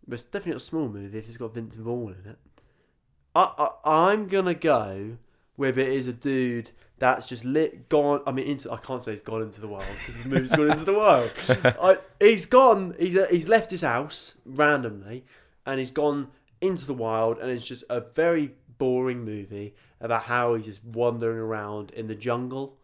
but 0.07 0.15
it's 0.15 0.23
definitely 0.23 0.57
a 0.57 0.59
small 0.59 0.89
movie 0.89 1.17
if 1.17 1.27
it's 1.27 1.37
got 1.37 1.53
Vince 1.53 1.75
Vaughn 1.75 2.15
in 2.23 2.31
it. 2.31 2.39
I, 3.35 3.69
I 3.85 4.09
I'm 4.11 4.27
gonna 4.27 4.53
go 4.53 5.17
with 5.57 5.77
it 5.77 5.89
is 5.89 6.07
a 6.07 6.13
dude 6.13 6.71
that's 6.99 7.27
just 7.27 7.43
lit 7.43 7.89
gone. 7.89 8.21
I 8.25 8.31
mean, 8.31 8.47
into 8.47 8.71
I 8.71 8.77
can't 8.77 9.03
say 9.03 9.11
he's 9.11 9.21
gone 9.21 9.41
into 9.41 9.59
the 9.59 9.67
wild 9.67 9.85
because 9.85 10.23
the 10.23 10.29
movie's 10.29 10.51
gone 10.51 10.71
into 10.71 10.85
the 10.85 10.93
wild. 10.93 11.31
I, 11.81 11.97
he's 12.19 12.45
gone. 12.45 12.95
He's 12.97 13.17
uh, 13.17 13.27
he's 13.29 13.47
left 13.47 13.71
his 13.71 13.81
house 13.81 14.35
randomly, 14.45 15.25
and 15.65 15.79
he's 15.79 15.91
gone 15.91 16.29
into 16.61 16.85
the 16.85 16.93
wild, 16.93 17.39
and 17.39 17.51
it's 17.51 17.67
just 17.67 17.83
a 17.89 17.99
very 17.99 18.53
boring 18.77 19.25
movie 19.25 19.75
about 19.99 20.23
how 20.23 20.55
he's 20.55 20.65
just 20.65 20.83
wandering 20.83 21.39
around 21.39 21.91
in 21.91 22.07
the 22.07 22.15
jungle, 22.15 22.77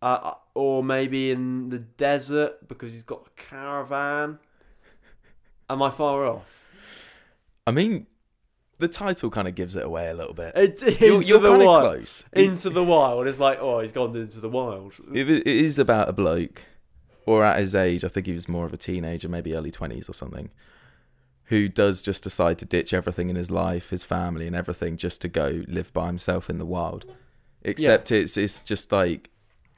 uh, 0.00 0.32
or 0.54 0.82
maybe 0.82 1.30
in 1.30 1.68
the 1.68 1.78
desert 1.78 2.66
because 2.68 2.92
he's 2.92 3.02
got 3.02 3.26
a 3.26 3.30
caravan. 3.40 4.38
Am 5.68 5.82
I 5.82 5.90
far 5.90 6.26
off? 6.26 6.66
I 7.66 7.72
mean, 7.72 8.06
the 8.80 8.88
title 8.88 9.30
kind 9.30 9.46
of 9.46 9.54
gives 9.54 9.76
it 9.76 9.84
away 9.84 10.08
a 10.08 10.14
little 10.14 10.34
bit. 10.34 10.52
It's 10.56 10.82
You're, 11.00 11.22
you're 11.22 11.40
kind 11.40 11.62
of 11.62 11.80
close. 11.80 12.24
Into 12.32 12.70
the 12.70 12.82
wild. 12.82 13.26
It's 13.26 13.38
like, 13.38 13.58
oh, 13.60 13.80
he's 13.80 13.92
gone 13.92 14.16
into 14.16 14.40
the 14.40 14.48
wild. 14.48 14.94
it, 15.12 15.28
it 15.28 15.46
is 15.46 15.78
about 15.78 16.08
a 16.08 16.12
bloke, 16.12 16.62
or 17.26 17.44
at 17.44 17.60
his 17.60 17.74
age, 17.74 18.04
I 18.04 18.08
think 18.08 18.26
he 18.26 18.32
was 18.32 18.48
more 18.48 18.64
of 18.64 18.72
a 18.72 18.78
teenager, 18.78 19.28
maybe 19.28 19.54
early 19.54 19.70
twenties 19.70 20.08
or 20.08 20.14
something, 20.14 20.50
who 21.44 21.68
does 21.68 22.00
just 22.00 22.24
decide 22.24 22.58
to 22.58 22.64
ditch 22.64 22.94
everything 22.94 23.28
in 23.28 23.36
his 23.36 23.50
life, 23.50 23.90
his 23.90 24.04
family, 24.04 24.46
and 24.46 24.56
everything, 24.56 24.96
just 24.96 25.20
to 25.20 25.28
go 25.28 25.62
live 25.68 25.92
by 25.92 26.06
himself 26.06 26.48
in 26.48 26.56
the 26.58 26.66
wild. 26.66 27.04
Except 27.62 28.10
it's 28.10 28.38
it's 28.38 28.62
just 28.62 28.90
like 28.90 29.28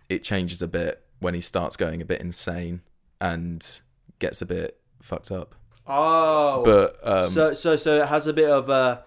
it 0.09 0.23
changes 0.23 0.63
a 0.63 0.69
bit 0.69 1.03
when 1.19 1.35
he 1.35 1.41
starts 1.41 1.77
going 1.77 2.01
a 2.01 2.05
bit 2.05 2.21
insane 2.21 2.83
and 3.21 3.81
gets 4.21 4.41
a 4.41 4.47
bit 4.47 4.79
fucked 5.01 5.33
up. 5.33 5.57
Oh, 5.95 6.63
But 6.65 6.99
um, 7.03 7.31
so 7.31 7.53
so 7.55 7.77
so 7.77 8.01
it 8.03 8.07
has 8.07 8.27
a 8.27 8.33
bit 8.33 8.49
of 8.51 8.69
a, 8.71 9.05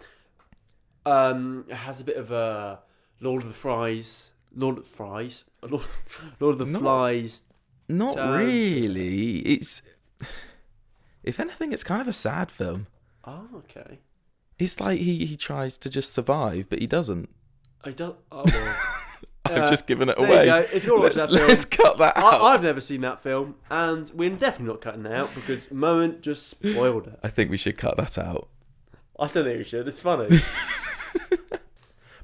um, 1.05 1.65
it 1.67 1.75
has 1.75 1.99
a 2.01 2.03
bit 2.03 2.17
of 2.17 2.31
a 2.31 2.79
Lord 3.21 3.41
of 3.43 3.47
the 3.47 3.53
Flies, 3.55 4.31
Lord 4.55 4.77
of 4.77 4.83
the 4.83 4.89
Flies, 4.89 5.45
Lord, 5.61 5.83
Lord 6.39 6.53
of 6.53 6.59
the 6.59 6.65
Not- 6.65 6.81
Flies. 6.81 7.43
Not 7.87 8.15
Turns- 8.15 8.37
really. 8.53 9.39
It's 9.39 9.81
if 11.23 11.39
anything, 11.39 11.71
it's 11.71 11.83
kind 11.83 12.01
of 12.01 12.07
a 12.07 12.13
sad 12.13 12.51
film. 12.51 12.87
Oh, 13.23 13.47
okay. 13.55 13.99
It's 14.59 14.79
like 14.79 14.99
he 14.99 15.25
he 15.25 15.35
tries 15.37 15.77
to 15.79 15.89
just 15.89 16.13
survive, 16.13 16.67
but 16.69 16.79
he 16.79 16.87
doesn't. 16.87 17.29
I 17.83 17.91
don't. 17.91 18.15
Oh, 18.31 18.43
well. 18.45 18.75
I've 19.51 19.63
Uh, 19.63 19.67
just 19.69 19.87
given 19.87 20.09
it 20.09 20.17
there 20.17 20.45
you 20.45 20.51
away. 20.51 20.67
If 20.73 20.83
you're 20.85 20.99
let's, 20.99 21.15
watching 21.15 21.31
that 21.31 21.37
film, 21.37 21.47
let's 21.49 21.65
cut 21.65 21.97
that 21.99 22.17
out. 22.17 22.41
I, 22.41 22.53
I've 22.53 22.63
never 22.63 22.81
seen 22.81 23.01
that 23.01 23.21
film, 23.21 23.55
and 23.69 24.11
we're 24.15 24.29
definitely 24.31 24.67
not 24.73 24.81
cutting 24.81 25.05
it 25.05 25.11
out 25.13 25.33
because 25.35 25.71
Moen 25.71 26.19
just 26.21 26.49
spoiled 26.49 27.07
it. 27.07 27.19
I 27.23 27.27
think 27.29 27.49
we 27.51 27.57
should 27.57 27.77
cut 27.77 27.97
that 27.97 28.17
out. 28.17 28.47
I 29.19 29.27
don't 29.27 29.45
think 29.45 29.57
we 29.59 29.63
should. 29.63 29.87
It's 29.87 29.99
funny. 29.99 30.29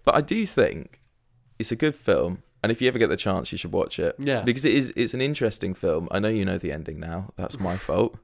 But 0.04 0.16
I 0.16 0.22
do 0.22 0.48
think 0.48 1.00
it's 1.60 1.72
a 1.72 1.76
good 1.76 1.96
film, 1.96 2.42
and 2.64 2.72
if 2.72 2.82
you 2.82 2.88
ever 2.88 2.98
get 2.98 3.10
the 3.10 3.16
chance, 3.18 3.52
you 3.52 3.58
should 3.58 3.72
watch 3.72 4.00
it. 4.00 4.16
Yeah. 4.18 4.42
because 4.42 4.66
it 4.66 4.74
is. 4.74 4.92
It's 4.96 5.14
an 5.14 5.22
interesting 5.22 5.76
film. 5.76 6.08
I 6.10 6.18
know 6.18 6.28
you 6.28 6.44
know 6.44 6.58
the 6.58 6.72
ending 6.72 7.00
now. 7.00 7.32
That's 7.36 7.60
my 7.60 7.78
fault. 7.78 8.18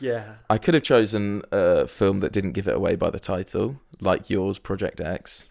yeah. 0.00 0.34
I 0.50 0.58
could 0.58 0.74
have 0.74 0.82
chosen 0.82 1.42
a 1.52 1.86
film 1.86 2.18
that 2.18 2.32
didn't 2.32 2.52
give 2.52 2.66
it 2.66 2.74
away 2.74 2.96
by 2.96 3.10
the 3.10 3.20
title, 3.20 3.80
like 4.00 4.28
yours, 4.28 4.58
Project 4.58 5.00
X. 5.00 5.49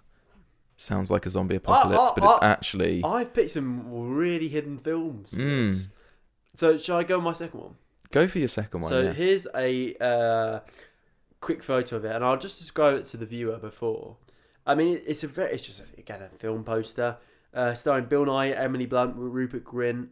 Sounds 0.82 1.12
like 1.12 1.26
a 1.26 1.30
zombie 1.30 1.58
apocalypse, 1.58 2.12
I- 2.12 2.14
but 2.16 2.24
it's 2.24 2.42
I- 2.42 2.48
actually 2.48 3.04
I've 3.04 3.34
picked 3.34 3.52
some 3.52 3.84
really 3.92 4.48
hidden 4.48 4.78
films. 4.78 5.34
Mm. 5.34 5.88
So 6.56 6.78
shall 6.78 6.98
I 6.98 7.04
go 7.04 7.18
on 7.18 7.24
my 7.24 7.34
second 7.34 7.60
one? 7.60 7.76
go 8.12 8.28
for 8.28 8.40
your 8.40 8.48
second 8.48 8.82
one. 8.82 8.90
So 8.90 9.02
yeah. 9.02 9.14
here's 9.14 9.46
a 9.54 9.96
uh, 10.02 10.60
quick 11.42 11.64
photo 11.64 11.98
of 11.98 12.06
it, 12.06 12.16
and 12.16 12.24
I'll 12.24 12.38
just 12.38 12.60
describe 12.60 12.96
it 12.98 13.06
to 13.06 13.18
the 13.18 13.26
viewer 13.26 13.58
before. 13.58 14.16
I 14.66 14.74
mean, 14.74 14.96
it, 14.96 15.04
it's 15.06 15.24
a 15.24 15.28
very, 15.28 15.54
it's 15.54 15.66
just 15.66 15.84
again 15.98 16.22
a 16.22 16.30
film 16.30 16.64
poster 16.64 17.18
uh, 17.54 17.74
starring 17.74 18.06
Bill 18.06 18.26
Nighy, 18.26 18.58
Emily 18.58 18.86
Blunt, 18.86 19.16
Rupert 19.18 19.66
Grint, 19.66 20.08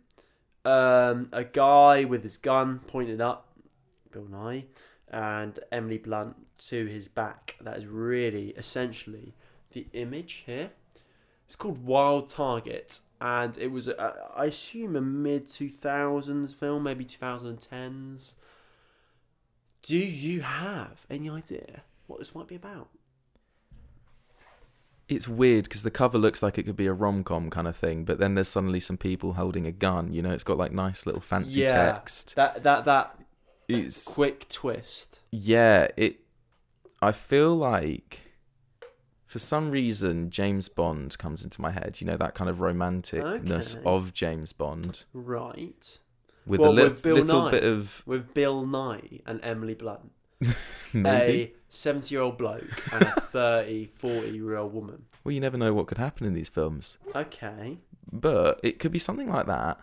um, 0.66 1.30
a 1.32 1.46
guy 1.46 2.04
with 2.04 2.24
his 2.24 2.38
gun 2.38 2.80
pointed 2.88 3.22
up, 3.22 3.58
Bill 4.12 4.26
Nighy, 4.26 4.66
and 5.08 5.60
Emily 5.72 5.98
Blunt 5.98 6.36
to 6.70 6.86
his 6.88 7.08
back. 7.08 7.56
That 7.62 7.78
is 7.78 7.86
really 7.86 8.50
essentially 8.50 9.34
the 9.72 9.88
image 9.94 10.44
here. 10.46 10.72
It's 11.46 11.56
called 11.56 11.86
Wild 11.86 12.28
Target, 12.30 13.00
and 13.22 13.58
it 13.58 13.68
was, 13.72 13.88
I 13.90 14.46
assume, 14.46 14.96
a 14.98 15.02
mid 15.02 15.48
two 15.48 15.70
thousands 15.70 16.54
film, 16.54 16.84
maybe 16.84 17.06
two 17.06 17.18
thousand 17.18 17.58
tens. 17.62 18.36
Do 19.82 19.98
you 19.98 20.42
have 20.42 21.06
any 21.10 21.30
idea 21.30 21.84
what 22.08 22.20
this 22.20 22.36
might 22.36 22.48
be 22.48 22.56
about? 22.56 22.90
it's 25.08 25.26
weird 25.28 25.64
because 25.64 25.84
the 25.84 25.92
cover 25.92 26.18
looks 26.18 26.44
like 26.44 26.58
it 26.58 26.64
could 26.64 26.76
be 26.76 26.86
a 26.86 26.92
rom 26.92 27.24
com 27.24 27.50
kind 27.50 27.66
of 27.68 27.78
thing, 27.78 28.04
but 28.04 28.20
then 28.20 28.36
there's 28.36 28.50
suddenly 28.50 28.80
some 28.82 28.98
people 28.98 29.34
holding 29.34 29.66
a 29.66 29.72
gun. 29.72 30.12
You 30.12 30.22
know, 30.22 30.32
it's 30.34 30.44
got 30.44 30.58
like 30.58 30.74
nice 30.74 31.06
little 31.06 31.22
fancy 31.22 31.62
Yeah. 31.62 31.92
text. 31.94 32.36
That 32.36 32.64
that 32.64 32.84
that 32.84 33.18
It's 33.70 34.04
quick 34.04 34.50
twist. 34.50 35.20
yeah. 35.32 35.88
It. 35.96 36.20
I 37.02 37.12
feel 37.14 37.56
like 37.56 38.20
for 39.28 39.40
some 39.40 39.70
reason 39.70 40.30
James 40.32 40.70
Bond 40.70 41.18
comes 41.20 41.44
into 41.44 41.62
my 41.62 41.70
head. 41.72 41.98
You 42.02 42.08
know 42.08 42.18
that 42.18 42.34
kind 42.34 42.50
of 42.50 42.58
romanticness 42.58 43.76
Okay. 43.76 43.84
of 43.86 44.14
James 44.14 44.54
Bond 44.54 45.04
Right. 45.14 46.00
with 46.46 46.62
What, 46.62 46.70
a 46.70 46.72
little, 46.72 46.90
with 46.90 47.06
little 47.06 47.42
Nighy? 47.44 47.52
bit 47.52 47.64
of 47.64 48.04
With 48.08 48.34
Bill 48.34 48.66
Nighy 48.66 49.22
and 49.26 49.40
Emily 49.44 49.76
Blunt. 49.76 50.12
maybe. 50.94 51.44
A 51.44 51.54
70 51.70 52.14
year 52.16 52.22
old 52.22 52.38
bloke 52.38 52.64
and 52.94 53.04
a 53.04 53.22
30, 53.22 53.88
40 53.98 54.30
year 54.30 54.56
old 54.56 54.74
woman. 54.74 55.06
Well, 55.24 55.34
you 55.34 55.42
never 55.42 55.58
know 55.58 55.74
what 55.74 55.88
could 55.88 55.98
happen 55.98 56.26
in 56.26 56.34
these 56.34 56.50
films. 56.50 56.98
Okay. 57.16 57.78
but 58.12 58.60
it 58.64 58.80
could 58.80 58.92
be 58.94 59.00
something 59.00 59.30
like 59.30 59.48
that. 59.48 59.78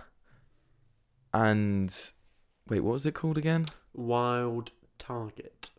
And 1.32 1.94
wait, 2.68 2.80
what 2.80 2.92
was 2.92 3.04
it 3.06 3.14
called 3.14 3.36
again? 3.38 3.66
Wild 3.92 4.70
Target. 4.98 5.70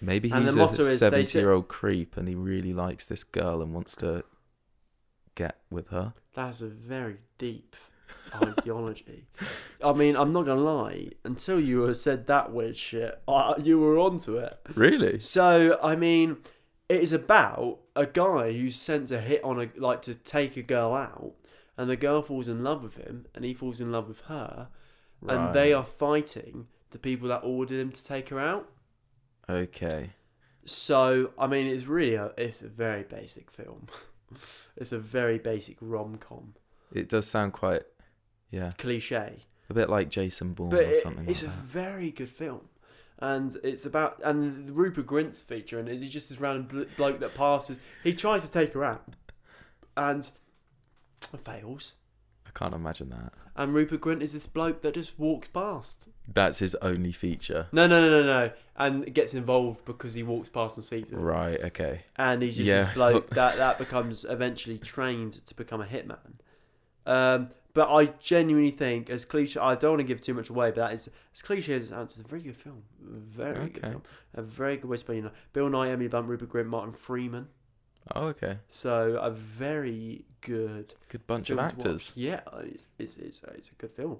Maybe 0.00 0.28
he's 0.28 0.56
a 0.56 0.64
is 0.64 0.78
they 0.78 0.84
say- 0.84 0.96
seventy-year-old 0.96 1.68
creep, 1.68 2.16
and 2.16 2.28
he 2.28 2.34
really 2.34 2.72
likes 2.72 3.06
this 3.06 3.24
girl 3.24 3.62
and 3.62 3.74
wants 3.74 3.96
to 3.96 4.24
get 5.34 5.58
with 5.70 5.88
her. 5.88 6.14
That's 6.34 6.60
a 6.60 6.66
very 6.66 7.18
deep 7.36 7.74
ideology. 8.34 9.26
I 9.84 9.92
mean, 9.92 10.16
I'm 10.16 10.32
not 10.32 10.46
gonna 10.46 10.60
lie. 10.60 11.10
Until 11.24 11.60
you 11.60 11.92
said 11.94 12.26
that 12.26 12.52
weird 12.52 12.76
shit, 12.76 13.20
you 13.62 13.78
were 13.78 13.98
onto 13.98 14.36
it. 14.36 14.58
Really? 14.74 15.20
So, 15.20 15.78
I 15.82 15.96
mean, 15.96 16.38
it 16.88 17.00
is 17.00 17.12
about 17.12 17.80
a 17.96 18.06
guy 18.06 18.52
who's 18.52 18.76
sent 18.76 19.08
to 19.08 19.20
hit 19.20 19.42
on 19.44 19.60
a 19.60 19.68
like 19.76 20.02
to 20.02 20.14
take 20.14 20.56
a 20.56 20.62
girl 20.62 20.94
out, 20.94 21.32
and 21.76 21.88
the 21.90 21.96
girl 21.96 22.22
falls 22.22 22.48
in 22.48 22.62
love 22.62 22.82
with 22.82 22.96
him, 22.96 23.26
and 23.34 23.44
he 23.44 23.54
falls 23.54 23.80
in 23.80 23.92
love 23.92 24.08
with 24.08 24.20
her, 24.22 24.68
and 25.26 25.54
they 25.54 25.72
are 25.72 25.84
fighting 25.84 26.68
the 26.90 26.98
people 26.98 27.28
that 27.28 27.42
ordered 27.44 27.78
him 27.78 27.92
to 27.92 28.04
take 28.04 28.28
her 28.30 28.40
out. 28.40 28.70
Okay. 29.48 30.10
So, 30.64 31.30
I 31.38 31.46
mean, 31.46 31.66
it's 31.66 31.86
really 31.86 32.14
a, 32.14 32.32
it's 32.36 32.62
a 32.62 32.68
very 32.68 33.02
basic 33.02 33.50
film. 33.50 33.86
it's 34.76 34.92
a 34.92 34.98
very 34.98 35.38
basic 35.38 35.76
rom 35.80 36.18
com 36.18 36.54
It 36.92 37.08
does 37.08 37.26
sound 37.26 37.52
quite, 37.54 37.82
yeah, 38.50 38.72
cliche. 38.76 39.38
a 39.70 39.74
bit 39.74 39.88
like 39.88 40.10
Jason 40.10 40.52
Bourne 40.52 40.70
but 40.70 40.80
or 40.80 40.90
it- 40.90 41.02
something 41.02 41.28
it's 41.28 41.42
like 41.42 41.52
a 41.52 41.60
very 41.66 42.10
good 42.10 42.28
film 42.28 42.68
and 43.20 43.56
it's 43.64 43.84
about 43.86 44.20
and 44.22 44.70
Rupert 44.76 45.06
Grint's 45.06 45.40
feature 45.42 45.78
and 45.80 45.88
is 45.88 46.02
he 46.02 46.08
just 46.08 46.28
this 46.28 46.38
random 46.38 46.86
bloke 46.96 47.18
that 47.20 47.34
passes 47.34 47.78
he 48.04 48.14
tries 48.14 48.44
to 48.44 48.50
take 48.52 48.72
her 48.74 48.84
out 48.84 49.04
and 49.96 50.30
fails 51.44 51.94
I 52.46 52.50
can't 52.58 52.74
imagine 52.74 53.10
that. 53.10 53.32
And 53.58 53.74
Rupert 53.74 54.00
Grint 54.00 54.22
is 54.22 54.32
this 54.32 54.46
bloke 54.46 54.80
that 54.82 54.94
just 54.94 55.18
walks 55.18 55.48
past 55.48 56.08
That's 56.32 56.60
his 56.60 56.74
only 56.76 57.12
feature. 57.12 57.66
no 57.72 57.86
no 57.86 58.00
no 58.00 58.22
no 58.22 58.26
no 58.46 58.50
and 58.76 59.12
gets 59.12 59.34
involved 59.34 59.84
because 59.84 60.14
he 60.14 60.22
walks 60.22 60.48
past 60.48 60.76
and 60.76 60.86
sees 60.86 61.10
it 61.10 61.16
Right. 61.16 61.60
Okay. 61.64 62.02
and 62.16 62.40
he's 62.40 62.56
just 62.56 62.66
Yeah. 62.68 62.84
this 62.84 62.94
bloke 62.94 63.28
that 63.40 63.56
that 63.56 63.76
becomes 63.78 64.24
eventually 64.24 64.78
trained 64.78 65.44
to 65.44 65.54
become 65.56 65.80
a 65.80 65.86
hitman. 65.86 66.34
Um, 67.04 67.50
but 67.74 67.90
I 67.92 68.06
genuinely 68.20 68.70
think, 68.70 69.08
as 69.10 69.24
cliche, 69.24 69.58
I 69.60 69.74
don't 69.74 69.92
want 69.92 70.00
to 70.00 70.04
give 70.04 70.20
too 70.20 70.34
much 70.34 70.50
away, 70.50 70.70
but 70.70 70.76
that 70.76 70.92
is 70.94 71.08
as 71.34 71.42
cliche 71.42 71.74
as 71.74 71.84
it 71.84 71.88
sounds, 71.88 72.12
it's 72.12 72.20
a 72.20 72.28
very 72.28 72.42
good 72.42 72.56
film, 72.56 72.82
very 73.00 73.68
good 73.70 73.82
film, 73.82 74.02
a 74.34 74.42
very 74.42 74.76
good 74.76 74.88
way 74.88 74.96
to 74.96 75.00
spend 75.00 75.16
your 75.18 75.24
night. 75.26 75.34
Bill 75.52 75.68
Nighy, 75.68 75.90
Emily 75.92 76.08
Blunt, 76.08 76.28
Rupert 76.28 76.48
Grint, 76.50 76.66
Martin 76.66 76.92
Freeman, 76.92 77.48
Oh, 78.14 78.26
okay. 78.28 78.58
so 78.68 79.16
a 79.20 79.30
very 79.30 80.24
good 80.40 80.94
Good 81.08 81.26
bunch 81.26 81.50
of 81.50 81.58
actors. 81.58 82.12
Yeah, 82.16 82.40
it's 82.60 82.86
it's 82.98 83.16
it's, 83.16 83.42
it's 83.54 83.70
a 83.70 83.74
good 83.74 83.90
film, 83.92 84.18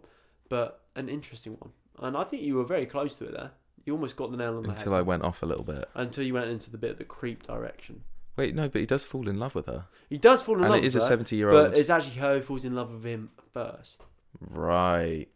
but 0.49 0.83
an 0.97 1.09
interesting 1.09 1.57
one, 1.59 1.71
and 2.01 2.17
I 2.17 2.25
think 2.25 2.43
you 2.43 2.55
were 2.57 2.65
very 2.65 2.87
close 2.87 3.17
to 3.17 3.27
it 3.27 3.33
there. 3.33 3.51
You 3.85 3.95
almost 3.95 4.17
got 4.17 4.31
the 4.31 4.37
nail 4.37 4.57
on 4.57 4.63
the 4.63 4.69
head. 4.69 4.79
Until 4.79 4.93
head 4.93 4.99
I 4.99 5.03
went 5.03 5.23
off 5.25 5.43
a 5.43 5.47
little 5.47 5.65
bit. 5.65 5.89
until 5.95 6.25
you 6.25 6.35
went 6.35 6.51
into 6.51 6.71
the 6.71 6.79
bit 6.79 6.91
of 6.91 6.99
the 6.99 7.05
creep 7.05 7.47
direction. 7.47 8.03
Wait, 8.37 8.55
no, 8.55 8.69
but 8.69 8.81
he 8.81 8.87
does 8.87 9.05
fall 9.05 9.29
in 9.29 9.39
love 9.39 9.55
with 9.55 9.67
her, 9.67 9.87
He 10.09 10.17
does 10.19 10.43
fall 10.43 10.57
in 10.57 10.61
and 10.61 10.71
love 10.71 10.77
And 10.77 10.85
it 10.85 10.87
is 10.87 10.95
a 10.95 11.01
seventy-year-old. 11.01 11.71
But 11.73 11.79
it's 11.79 11.91
actually 11.91 12.17
her 12.17 12.39
who 12.39 12.43
falls 12.45 12.65
in 12.65 12.75
love 12.75 12.93
with 12.93 13.05
him 13.05 13.31
first. 13.53 14.05
Right. 14.41 15.27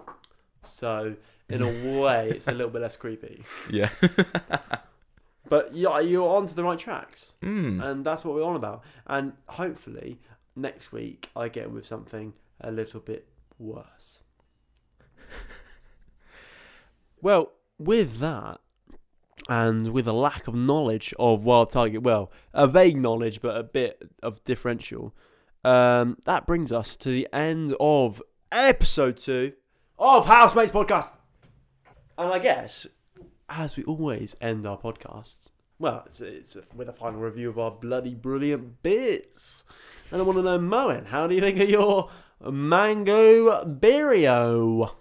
So 0.62 1.16
in 1.48 1.62
a 1.62 2.00
way, 2.00 2.30
it's 2.30 2.46
a 2.46 2.52
little 2.52 2.70
bit 2.70 2.82
less 2.82 2.96
creepy. 2.96 3.42
Yeah. 3.70 3.90
But 5.52 5.74
yeah, 5.74 6.00
you're 6.00 6.34
onto 6.34 6.54
the 6.54 6.64
right 6.64 6.78
tracks, 6.78 7.34
mm. 7.42 7.84
and 7.84 8.06
that's 8.06 8.24
what 8.24 8.34
we're 8.34 8.42
on 8.42 8.56
about. 8.56 8.82
And 9.06 9.34
hopefully 9.48 10.18
next 10.56 10.92
week 10.92 11.28
I 11.36 11.50
get 11.50 11.70
with 11.70 11.86
something 11.86 12.32
a 12.58 12.70
little 12.70 13.00
bit 13.00 13.28
worse. 13.58 14.22
well, 17.20 17.52
with 17.78 18.18
that. 18.20 18.60
And 19.46 19.88
with 19.92 20.08
a 20.08 20.14
lack 20.14 20.48
of 20.48 20.54
knowledge 20.54 21.12
of 21.18 21.44
Wild 21.44 21.70
Target, 21.70 22.02
well, 22.02 22.32
a 22.54 22.66
vague 22.66 22.96
knowledge, 22.96 23.42
but 23.42 23.54
a 23.54 23.62
bit 23.62 24.10
of 24.22 24.42
differential, 24.44 25.14
um, 25.64 26.16
that 26.24 26.46
brings 26.46 26.72
us 26.72 26.96
to 26.96 27.10
the 27.10 27.28
end 27.30 27.76
of 27.78 28.22
episode 28.50 29.18
two 29.18 29.52
of 29.98 30.24
Housemates 30.24 30.72
Podcast. 30.72 31.18
And 32.16 32.32
I 32.32 32.38
guess, 32.38 32.86
as 33.58 33.76
we 33.76 33.84
always 33.84 34.36
end 34.40 34.66
our 34.66 34.78
podcasts, 34.78 35.50
well, 35.78 36.04
it's, 36.06 36.20
it's 36.20 36.56
with 36.74 36.88
a 36.88 36.92
final 36.92 37.20
review 37.20 37.48
of 37.48 37.58
our 37.58 37.70
bloody 37.70 38.14
brilliant 38.14 38.82
bits. 38.82 39.64
And 40.10 40.20
I 40.20 40.24
want 40.24 40.38
to 40.38 40.42
know, 40.42 40.58
Moen, 40.58 41.06
how 41.06 41.26
do 41.26 41.34
you 41.34 41.40
think 41.40 41.58
of 41.58 41.68
your 41.68 42.10
mango 42.40 43.64
beerio? 43.64 44.92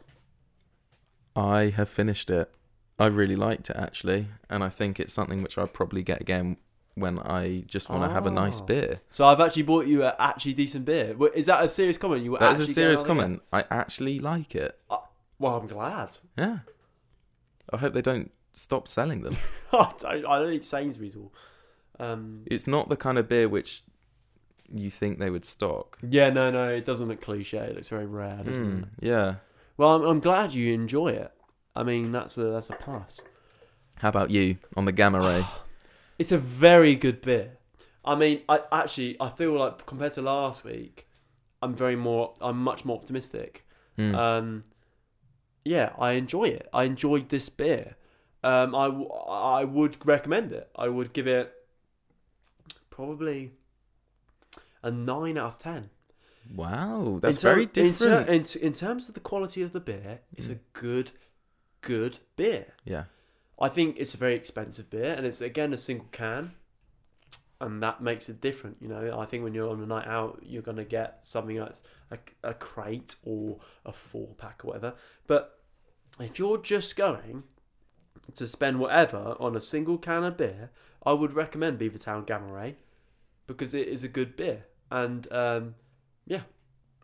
I 1.35 1.73
have 1.75 1.89
finished 1.89 2.29
it. 2.29 2.51
I 2.99 3.07
really 3.07 3.35
liked 3.35 3.69
it 3.69 3.75
actually, 3.77 4.27
and 4.49 4.63
I 4.63 4.69
think 4.69 4.99
it's 4.99 5.13
something 5.13 5.41
which 5.41 5.57
I'll 5.57 5.67
probably 5.67 6.03
get 6.03 6.21
again 6.21 6.57
when 6.95 7.19
I 7.19 7.63
just 7.67 7.89
want 7.89 8.03
to 8.03 8.09
have 8.09 8.25
a 8.25 8.29
ah. 8.29 8.33
nice 8.33 8.61
Oh. 8.61 8.65
beer. 8.65 8.99
So 9.09 9.25
I've 9.25 9.39
actually 9.39 9.63
bought 9.63 9.87
you 9.87 10.03
a 10.03 10.15
actually 10.19 10.53
decent 10.53 10.85
beer. 10.85 11.15
Is 11.33 11.45
that 11.47 11.63
a 11.63 11.69
serious 11.69 11.97
comment? 11.97 12.23
You 12.23 12.33
were 12.33 12.39
That 12.39 12.53
is 12.53 12.59
a 12.59 12.67
serious 12.67 13.01
comment. 13.01 13.41
I 13.51 13.63
actually 13.71 14.19
like 14.19 14.55
it. 14.55 14.77
Uh, 14.89 14.97
well, 15.39 15.57
I'm 15.57 15.67
glad. 15.67 16.17
Yeah. 16.37 16.59
I 17.73 17.77
hope 17.77 17.93
they 17.93 18.01
don't 18.01 18.31
stop 18.53 18.87
selling 18.87 19.21
them. 19.21 19.37
I 19.73 19.91
don't, 19.99 20.25
I 20.25 20.39
don't 20.39 20.49
need 20.51 20.65
Sainsbury's 20.65 21.15
or. 21.15 21.29
Um, 21.99 22.43
It's 22.45 22.67
not 22.67 22.89
the 22.89 22.97
kind 22.97 23.17
of 23.17 23.27
beer 23.29 23.47
which 23.47 23.83
you 24.73 24.89
think 24.89 25.19
they 25.19 25.29
would 25.29 25.45
stock. 25.45 25.97
yeah, 26.07 26.29
no, 26.29 26.49
no, 26.51 26.69
it 26.69 26.85
doesn't 26.85 27.07
look 27.07 27.21
cliche. 27.21 27.57
It 27.59 27.75
looks 27.75 27.89
very 27.89 28.05
rare, 28.05 28.41
doesn't 28.43 28.65
Mm, 28.65 28.83
it? 28.83 28.87
yeah. 29.07 29.35
Well, 29.77 29.95
I'm, 29.95 30.03
I'm 30.03 30.19
glad 30.19 30.53
you 30.53 30.73
enjoy 30.73 31.09
it. 31.09 31.31
I 31.75 31.83
mean, 31.83 32.11
that's 32.11 32.37
a 32.37 32.43
that's 32.45 32.69
a 32.69 32.73
plus. 32.73 33.19
How 33.95 34.09
about 34.09 34.31
you 34.31 34.57
on 34.75 34.85
the 34.85 34.91
Gamma 34.91 35.19
Ray? 35.19 35.45
It's 36.19 36.31
a 36.31 36.37
very 36.37 36.93
good 36.95 37.21
beer. 37.21 37.57
I 38.05 38.13
mean, 38.15 38.41
I 38.47 38.61
actually 38.71 39.17
I 39.19 39.29
feel 39.29 39.53
like 39.57 39.85
compared 39.87 40.13
to 40.13 40.21
last 40.21 40.63
week, 40.63 41.07
I'm 41.63 41.73
very 41.73 41.95
more 41.95 42.33
I'm 42.41 42.61
much 42.63 42.85
more 42.85 42.95
optimistic. 42.97 43.65
Mm. 43.97 44.13
Um, 44.15 44.63
yeah, 45.65 45.93
I 45.97 46.11
enjoy 46.13 46.45
it. 46.45 46.69
I 46.73 46.83
enjoyed 46.83 47.29
this 47.29 47.49
beer. 47.49 47.95
Um, 48.43 48.73
I, 48.75 48.85
w- 48.87 49.09
I 49.09 49.63
would 49.63 50.05
recommend 50.05 50.51
it. 50.51 50.69
I 50.75 50.87
would 50.87 51.13
give 51.13 51.27
it 51.27 51.53
probably 52.89 53.51
a 54.83 54.91
nine 54.91 55.37
out 55.37 55.45
of 55.47 55.57
ten. 55.57 55.89
wow, 56.55 57.19
that's 57.21 57.41
ter- 57.41 57.49
very 57.53 57.63
in 57.63 57.69
ter- 57.69 57.81
different. 57.83 58.29
In, 58.29 58.43
t- 58.43 58.61
in 58.61 58.73
terms 58.73 59.07
of 59.07 59.13
the 59.13 59.19
quality 59.19 59.61
of 59.61 59.73
the 59.73 59.79
beer, 59.79 60.19
it's 60.35 60.49
a 60.49 60.55
good, 60.73 61.11
good 61.81 62.17
beer. 62.35 62.73
yeah. 62.83 63.03
I 63.59 63.69
think 63.69 63.97
it's 63.99 64.15
a 64.15 64.17
very 64.17 64.33
expensive 64.33 64.89
beer, 64.89 65.13
and 65.13 65.23
it's 65.23 65.39
again 65.39 65.71
a 65.71 65.77
single 65.77 66.07
can, 66.11 66.53
and 67.59 67.83
that 67.83 68.01
makes 68.01 68.27
it 68.27 68.41
different. 68.41 68.77
You 68.81 68.87
know, 68.87 69.19
I 69.19 69.27
think 69.27 69.43
when 69.43 69.53
you're 69.53 69.69
on 69.69 69.79
a 69.83 69.85
night 69.85 70.07
out, 70.07 70.39
you're 70.41 70.63
gonna 70.63 70.83
get 70.83 71.19
something 71.21 71.57
that's 71.57 71.83
a, 72.09 72.17
a 72.43 72.55
crate 72.55 73.15
or 73.23 73.59
a 73.85 73.93
four 73.93 74.29
pack 74.39 74.61
or 74.65 74.69
whatever. 74.69 74.95
But 75.27 75.59
if 76.19 76.39
you're 76.39 76.57
just 76.57 76.95
going 76.95 77.43
to 78.35 78.47
spend 78.47 78.79
whatever 78.79 79.35
on 79.39 79.55
a 79.55 79.59
single 79.61 79.97
can 79.97 80.23
of 80.23 80.37
beer, 80.37 80.71
I 81.05 81.13
would 81.13 81.33
recommend 81.33 81.79
Beavertown 81.79 82.25
Gamma 82.25 82.51
Ray 82.51 82.75
because 83.47 83.73
it 83.73 83.87
is 83.87 84.03
a 84.03 84.07
good 84.07 84.35
beer, 84.35 84.65
and 84.89 85.27
um, 85.31 85.75
yeah. 86.25 86.41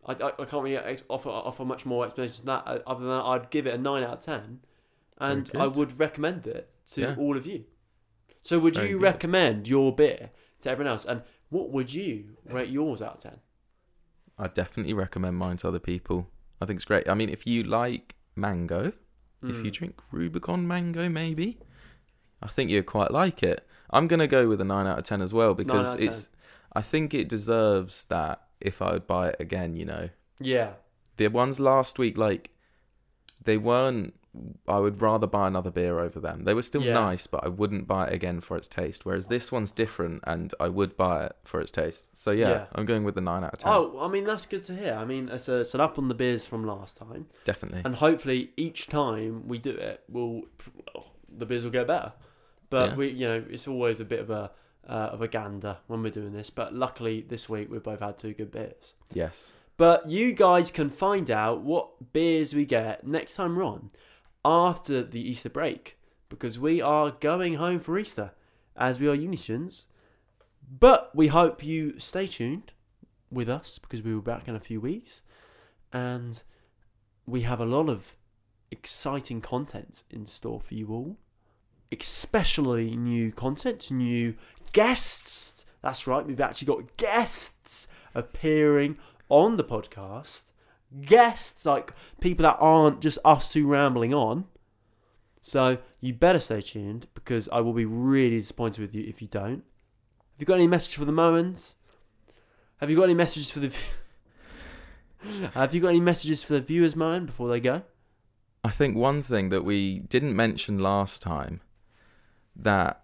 I, 0.06 0.14
I, 0.14 0.28
I 0.40 0.46
can't 0.46 0.64
really 0.64 0.78
ex- 0.78 1.04
offer 1.10 1.28
offer 1.30 1.66
much 1.66 1.86
more 1.86 2.06
explanation 2.06 2.46
than 2.46 2.56
that. 2.56 2.64
uh, 2.66 2.80
Other 2.88 3.04
than 3.06 3.12
I'd 3.20 3.50
give 3.50 3.68
it 3.68 3.74
a 3.74 3.78
nine 3.78 4.04
out 4.04 4.14
of 4.14 4.20
ten, 4.22 4.62
and 5.18 5.52
I 5.54 5.68
would 5.68 6.00
recommend 6.00 6.48
it 6.48 6.70
to 6.92 7.02
Yeah. 7.02 7.16
all 7.18 7.36
of 7.36 7.46
you. 7.46 7.66
So, 8.42 8.58
would 8.60 8.76
Very 8.76 8.92
you 8.92 8.96
good. 8.98 9.04
recommend 9.04 9.68
your 9.68 9.94
beer 9.94 10.30
to 10.62 10.70
everyone 10.70 10.94
else? 10.94 11.04
And 11.04 11.24
what 11.50 11.72
would 11.72 11.92
you 11.94 12.38
rate 12.46 12.70
yours 12.70 13.02
out 13.02 13.16
of 13.16 13.20
ten? 13.20 13.40
I 14.38 14.48
definitely 14.48 14.94
recommend 14.94 15.36
mine 15.36 15.58
to 15.58 15.68
other 15.68 15.80
people. 15.80 16.30
I 16.62 16.66
think 16.66 16.78
it's 16.78 16.86
great. 16.86 17.10
I 17.10 17.14
mean, 17.14 17.30
if 17.30 17.46
you 17.46 17.64
like 17.64 18.16
mango, 18.36 18.94
if 19.44 19.58
you 19.64 19.72
Mm. 19.72 19.74
drink 19.74 20.02
Rubicon 20.12 20.68
mango, 20.68 21.10
maybe, 21.10 21.60
I 22.42 22.48
think 22.48 22.70
you'd 22.70 22.86
quite 22.86 23.12
like 23.12 23.44
it. 23.44 23.68
I'm 23.90 24.08
gonna 24.08 24.28
go 24.28 24.48
with 24.48 24.60
a 24.62 24.66
nine 24.66 24.88
out 24.88 24.98
of 24.98 25.04
ten 25.04 25.22
as 25.22 25.34
well 25.34 25.54
because 25.54 25.94
it's. 25.96 26.30
I 26.74 26.82
think 26.82 27.14
it 27.14 27.30
deserves 27.30 28.06
that. 28.06 28.44
If 28.60 28.82
I 28.82 28.94
would 28.94 29.08
buy 29.08 29.30
it 29.30 29.36
again, 29.40 29.76
you 29.76 29.86
know, 29.86 30.10
yeah, 30.40 30.74
the 31.18 31.28
ones 31.28 31.60
last 31.60 31.98
week, 32.00 32.18
like 32.18 32.50
they 33.44 33.58
weren't. 33.58 34.14
I 34.68 34.78
would 34.80 35.02
rather 35.02 35.26
buy 35.26 35.48
another 35.48 35.72
beer 35.72 36.00
over 36.00 36.20
them. 36.20 36.44
They 36.44 36.54
were 36.54 36.62
still 36.62 36.84
Yeah. 36.84 36.94
nice, 36.94 37.26
but 37.28 37.44
I 37.44 37.48
wouldn't 37.48 37.88
buy 37.88 38.08
it 38.08 38.14
again 38.14 38.40
for 38.42 38.56
its 38.56 38.68
taste. 38.68 39.06
Whereas 39.06 39.28
this 39.28 39.52
one's 39.52 39.72
different, 39.72 40.24
and 40.28 40.54
I 40.60 40.70
would 40.70 40.96
buy 40.96 41.26
it 41.26 41.36
for 41.44 41.60
its 41.60 41.72
taste. 41.72 42.16
So 42.16 42.32
yeah, 42.32 42.50
Yeah. 42.50 42.66
I'm 42.74 42.86
going 42.86 43.04
with 43.04 43.16
the 43.16 43.22
nine 43.22 43.44
out 43.44 43.54
of 43.54 43.60
ten. 43.60 43.72
Oh, 43.74 44.00
I 44.00 44.08
mean 44.08 44.26
that's 44.26 44.46
good 44.46 44.64
to 44.66 44.76
hear. 44.76 44.94
I 44.94 45.06
mean 45.06 45.30
it's, 45.30 45.48
a, 45.48 45.58
it's 45.62 45.74
an 45.74 45.82
up 45.82 45.98
on 45.98 46.08
the 46.08 46.14
beers 46.16 46.46
from 46.46 46.66
last 46.66 46.98
time, 46.98 47.28
Definitely. 47.46 47.82
and 47.84 47.96
hopefully 47.96 48.52
each 48.58 48.88
time 48.88 49.48
we 49.48 49.58
do 49.58 49.72
it, 49.72 50.04
we'll 50.08 50.44
the 51.36 51.46
beers 51.46 51.64
will 51.64 51.72
get 51.72 51.88
better. 51.88 52.14
But 52.70 52.92
Yeah. 52.92 52.96
we, 52.98 53.08
you 53.10 53.28
know, 53.28 53.44
it's 53.50 53.68
always 53.68 54.00
a 54.00 54.06
bit 54.06 54.20
of 54.20 54.30
a 54.30 54.52
uh, 54.88 55.10
of 55.12 55.22
a 55.22 55.28
gander 55.28 55.78
when 55.88 56.02
we're 56.02 56.12
doing 56.12 56.32
this. 56.34 56.50
But 56.50 56.74
luckily 56.74 57.22
this 57.28 57.50
week 57.50 57.70
we've 57.72 57.84
both 57.84 58.00
had 58.00 58.18
two 58.18 58.34
good 58.34 58.52
beers. 58.52 58.94
yes. 59.14 59.54
But 59.78 60.10
you 60.10 60.34
guys 60.34 60.72
can 60.72 60.90
find 60.90 61.30
out 61.30 61.62
what 61.62 62.12
beers 62.12 62.56
we 62.56 62.66
get 62.66 63.06
next 63.06 63.36
time 63.36 63.56
we're 63.56 63.64
on 63.64 63.92
after 64.48 65.04
the 65.04 65.20
Easter 65.20 65.50
break 65.50 65.98
because 66.30 66.58
we 66.58 66.82
are 66.82 67.12
going 67.12 67.56
home 67.56 67.80
for 67.82 68.00
Easter 68.00 68.32
as 68.78 68.98
we 68.98 69.08
are 69.08 69.14
uni 69.14 69.36
students. 69.36 69.88
But 70.70 71.14
we 71.14 71.28
hope 71.28 71.64
you 71.64 72.00
stay 72.00 72.28
tuned 72.28 72.72
with 73.30 73.50
us 73.50 73.78
because 73.78 74.02
we 74.02 74.14
will 74.14 74.22
be 74.22 74.32
back 74.32 74.48
in 74.48 74.56
a 74.56 74.60
few 74.60 74.80
weeks, 74.80 75.22
and 75.92 76.42
we 77.26 77.42
have 77.42 77.60
a 77.60 77.66
lot 77.66 77.90
of 77.90 78.16
exciting 78.72 79.42
content 79.42 80.04
in 80.10 80.26
store 80.26 80.62
for 80.62 80.74
you 80.74 80.90
all, 80.90 81.18
especially 81.92 82.96
new 82.96 83.32
content, 83.32 83.92
new 83.92 84.36
guests. 84.72 85.66
That's 85.82 86.08
right, 86.08 86.26
we've 86.26 86.42
actually 86.42 86.68
got 86.68 86.98
guests 86.98 87.88
appearing 88.16 88.98
on 89.30 89.58
the 89.58 89.64
podcast. 89.64 90.44
Guests, 91.02 91.66
like 91.66 91.94
people 92.22 92.44
that 92.44 92.58
aren't 92.60 93.02
just 93.02 93.20
us 93.26 93.52
two 93.52 93.68
rambling 93.68 94.14
on. 94.14 94.46
So 95.42 95.78
you 96.02 96.14
better 96.14 96.40
stay 96.40 96.62
tuned 96.62 97.08
because 97.14 97.48
I 97.50 97.62
will 97.62 97.74
be 97.74 97.86
really 97.86 98.38
disappointed 98.38 98.82
with 98.82 98.94
you 98.94 99.04
if 99.08 99.22
you 99.22 99.28
don't. 99.28 99.64
Have 100.34 100.40
you 100.40 100.46
got 100.46 100.56
any 100.56 100.68
message 100.68 100.96
for 100.96 101.06
the 101.06 101.12
Moens? 101.12 101.76
Have 102.78 102.90
you 102.90 102.96
got 102.96 103.04
any 103.04 103.14
messages 103.14 103.50
for 103.50 103.60
the? 103.60 103.74
Have 105.54 105.74
you 105.74 105.82
got 105.82 105.90
any 105.90 106.00
messages 106.00 106.44
for 106.44 106.54
the 106.54 106.62
viewers, 106.62 106.96
Moen, 106.96 107.26
before 107.26 107.50
they 107.50 107.60
go? 107.60 107.82
I 108.64 108.70
think 108.70 108.96
one 108.96 109.24
thing 109.24 109.50
that 109.50 109.64
we 109.64 110.00
didn't 110.00 110.36
mention 110.36 110.80
last 110.80 111.22
time 111.22 111.62
that 112.56 113.04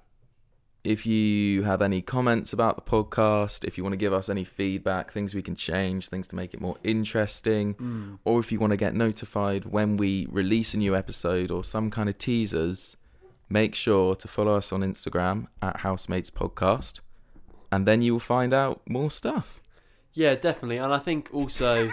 if 0.83 1.05
you 1.05 1.63
have 1.63 1.81
any 1.81 2.01
comments 2.01 2.51
about 2.51 2.75
the 2.75 2.81
podcast, 2.81 3.63
if 3.63 3.77
you 3.77 3.83
want 3.83 3.93
to 3.93 3.97
give 3.97 4.11
us 4.11 4.27
any 4.27 4.43
feedback, 4.43 5.11
things 5.11 5.33
we 5.33 5.41
can 5.41 5.55
change, 5.55 6.09
things 6.09 6.27
to 6.27 6.35
make 6.35 6.53
it 6.53 6.59
more 6.59 6.75
interesting, 6.83 7.73
hmm. 7.73 8.15
or 8.25 8.39
if 8.39 8.51
you 8.51 8.59
want 8.59 8.71
to 8.71 8.77
get 8.77 8.93
notified 8.93 9.65
when 9.65 9.95
we 9.95 10.27
release 10.29 10.73
a 10.73 10.77
new 10.77 10.95
episode 10.95 11.51
or 11.51 11.63
some 11.63 11.89
kind 11.89 12.09
of 12.09 12.17
teasers, 12.17 12.97
make 13.49 13.75
sure 13.75 14.13
to 14.15 14.27
follow 14.27 14.57
us 14.57 14.73
on 14.73 14.81
Instagram 14.81 15.47
at 15.61 15.77
Housemates 15.77 16.29
Podcast, 16.29 16.99
and 17.71 17.87
then 17.87 18.01
you 18.01 18.13
will 18.13 18.19
find 18.19 18.53
out 18.53 18.81
more 18.87 19.09
stuff. 19.09 19.61
Yeah, 20.13 20.35
definitely. 20.35 20.77
And 20.77 20.93
I 20.93 20.99
think 20.99 21.29
also, 21.33 21.91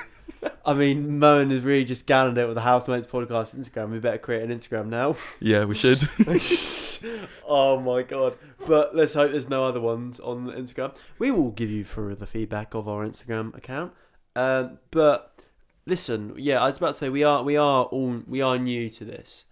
I 0.65 0.75
mean, 0.75 1.19
Moen 1.19 1.51
has 1.51 1.63
really 1.63 1.85
just 1.85 2.03
scanned 2.03 2.37
it 2.39 2.47
with 2.47 2.55
the 2.55 2.61
Housemates 2.61 3.07
podcast 3.07 3.59
Instagram. 3.59 3.91
We 3.91 3.99
better 3.99 4.19
create 4.19 4.49
an 4.49 4.57
Instagram 4.57 4.87
now. 4.87 5.17
Yeah, 5.41 5.65
we 5.65 5.75
should. 5.75 6.03
oh 7.49 7.81
my 7.81 8.03
god. 8.03 8.37
But 8.67 8.95
let's 8.95 9.15
hope 9.15 9.33
there's 9.33 9.49
no 9.49 9.65
other 9.65 9.81
ones 9.81 10.21
on 10.21 10.47
Instagram. 10.47 10.95
We 11.19 11.31
will 11.31 11.51
give 11.51 11.71
you 11.71 11.85
for 11.85 12.15
the 12.15 12.27
feedback 12.27 12.75
of 12.75 12.89
our 12.89 13.07
Instagram 13.07 13.57
account. 13.57 13.93
Um, 14.37 14.79
but 14.91 15.41
listen, 15.87 16.35
yeah, 16.37 16.61
I 16.61 16.67
was 16.67 16.77
about 16.77 16.89
to 16.89 16.95
say 16.95 17.09
we 17.09 17.25
are 17.25 17.43
we 17.43 17.57
are 17.57 17.85
all 17.85 18.23
we 18.27 18.41
are 18.41 18.59
new 18.59 18.91
to 18.91 19.05
this. 19.05 19.47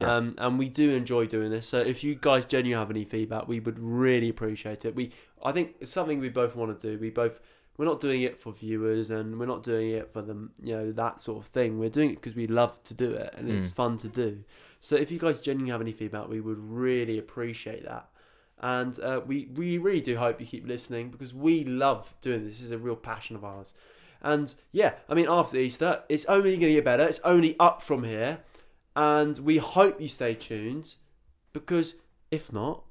Yeah. 0.00 0.14
Um, 0.14 0.34
and 0.38 0.58
we 0.58 0.68
do 0.68 0.90
enjoy 0.90 1.26
doing 1.26 1.50
this. 1.50 1.66
So 1.66 1.80
if 1.80 2.04
you 2.04 2.14
guys 2.14 2.44
genuinely 2.44 2.78
have 2.78 2.90
any 2.90 3.04
feedback, 3.04 3.48
we 3.48 3.58
would 3.58 3.78
really 3.80 4.28
appreciate 4.28 4.84
it. 4.84 4.94
We 4.94 5.12
I 5.42 5.52
think 5.52 5.76
it's 5.80 5.90
something 5.90 6.20
we 6.20 6.28
both 6.28 6.54
want 6.54 6.78
to 6.78 6.90
do. 6.90 7.00
We 7.00 7.10
both 7.10 7.40
we're 7.78 7.86
not 7.86 8.00
doing 8.00 8.20
it 8.22 8.36
for 8.38 8.52
viewers 8.52 9.10
and 9.10 9.38
we're 9.38 9.46
not 9.46 9.62
doing 9.62 9.90
it 9.90 10.10
for 10.12 10.20
them, 10.20 10.50
you 10.62 10.74
know, 10.76 10.92
that 10.92 11.22
sort 11.22 11.42
of 11.42 11.50
thing. 11.50 11.78
We're 11.78 11.88
doing 11.88 12.10
it 12.10 12.16
because 12.16 12.34
we 12.36 12.46
love 12.46 12.82
to 12.84 12.92
do 12.94 13.12
it 13.12 13.32
and 13.38 13.48
it's 13.50 13.70
Mm. 13.70 13.74
fun 13.74 13.96
to 13.98 14.08
do. 14.08 14.44
So 14.80 14.96
if 14.96 15.10
you 15.10 15.18
guys 15.18 15.40
genuinely 15.40 15.70
have 15.70 15.80
any 15.80 15.92
feedback, 15.92 16.28
we 16.28 16.40
would 16.40 16.58
really 16.58 17.18
appreciate 17.18 17.84
that. 17.84 18.08
And 18.60 18.98
uh, 19.00 19.20
we, 19.24 19.46
we 19.54 19.78
really 19.78 20.00
do 20.00 20.16
hope 20.16 20.40
you 20.40 20.46
keep 20.46 20.66
listening 20.66 21.10
because 21.10 21.32
we 21.32 21.62
love 21.64 22.12
doing 22.20 22.44
this. 22.44 22.56
This 22.56 22.64
is 22.64 22.70
a 22.72 22.78
real 22.78 22.96
passion 22.96 23.36
of 23.36 23.44
ours. 23.44 23.74
And 24.20 24.52
yeah, 24.72 24.94
I 25.08 25.14
mean, 25.14 25.26
after 25.28 25.56
Easter, 25.58 26.02
it's 26.08 26.24
only 26.24 26.50
going 26.50 26.60
to 26.60 26.72
get 26.72 26.84
better. 26.84 27.04
It's 27.04 27.20
only 27.20 27.54
up 27.60 27.82
from 27.82 28.02
here. 28.02 28.40
And 28.96 29.38
we 29.38 29.58
hope 29.58 30.00
you 30.00 30.08
stay 30.08 30.34
tuned 30.34 30.96
because 31.52 31.94
if 32.32 32.52
not, 32.52 32.82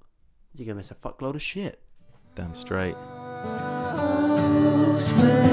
you're 0.56 0.66
going 0.66 0.76
to 0.76 0.80
miss 0.80 0.92
a 0.92 0.96
fuckload 0.96 1.36
of 1.36 1.42
shit. 1.42 1.82
Damn 2.36 2.56
straight. 2.56 2.96
Housemates. 4.98 5.47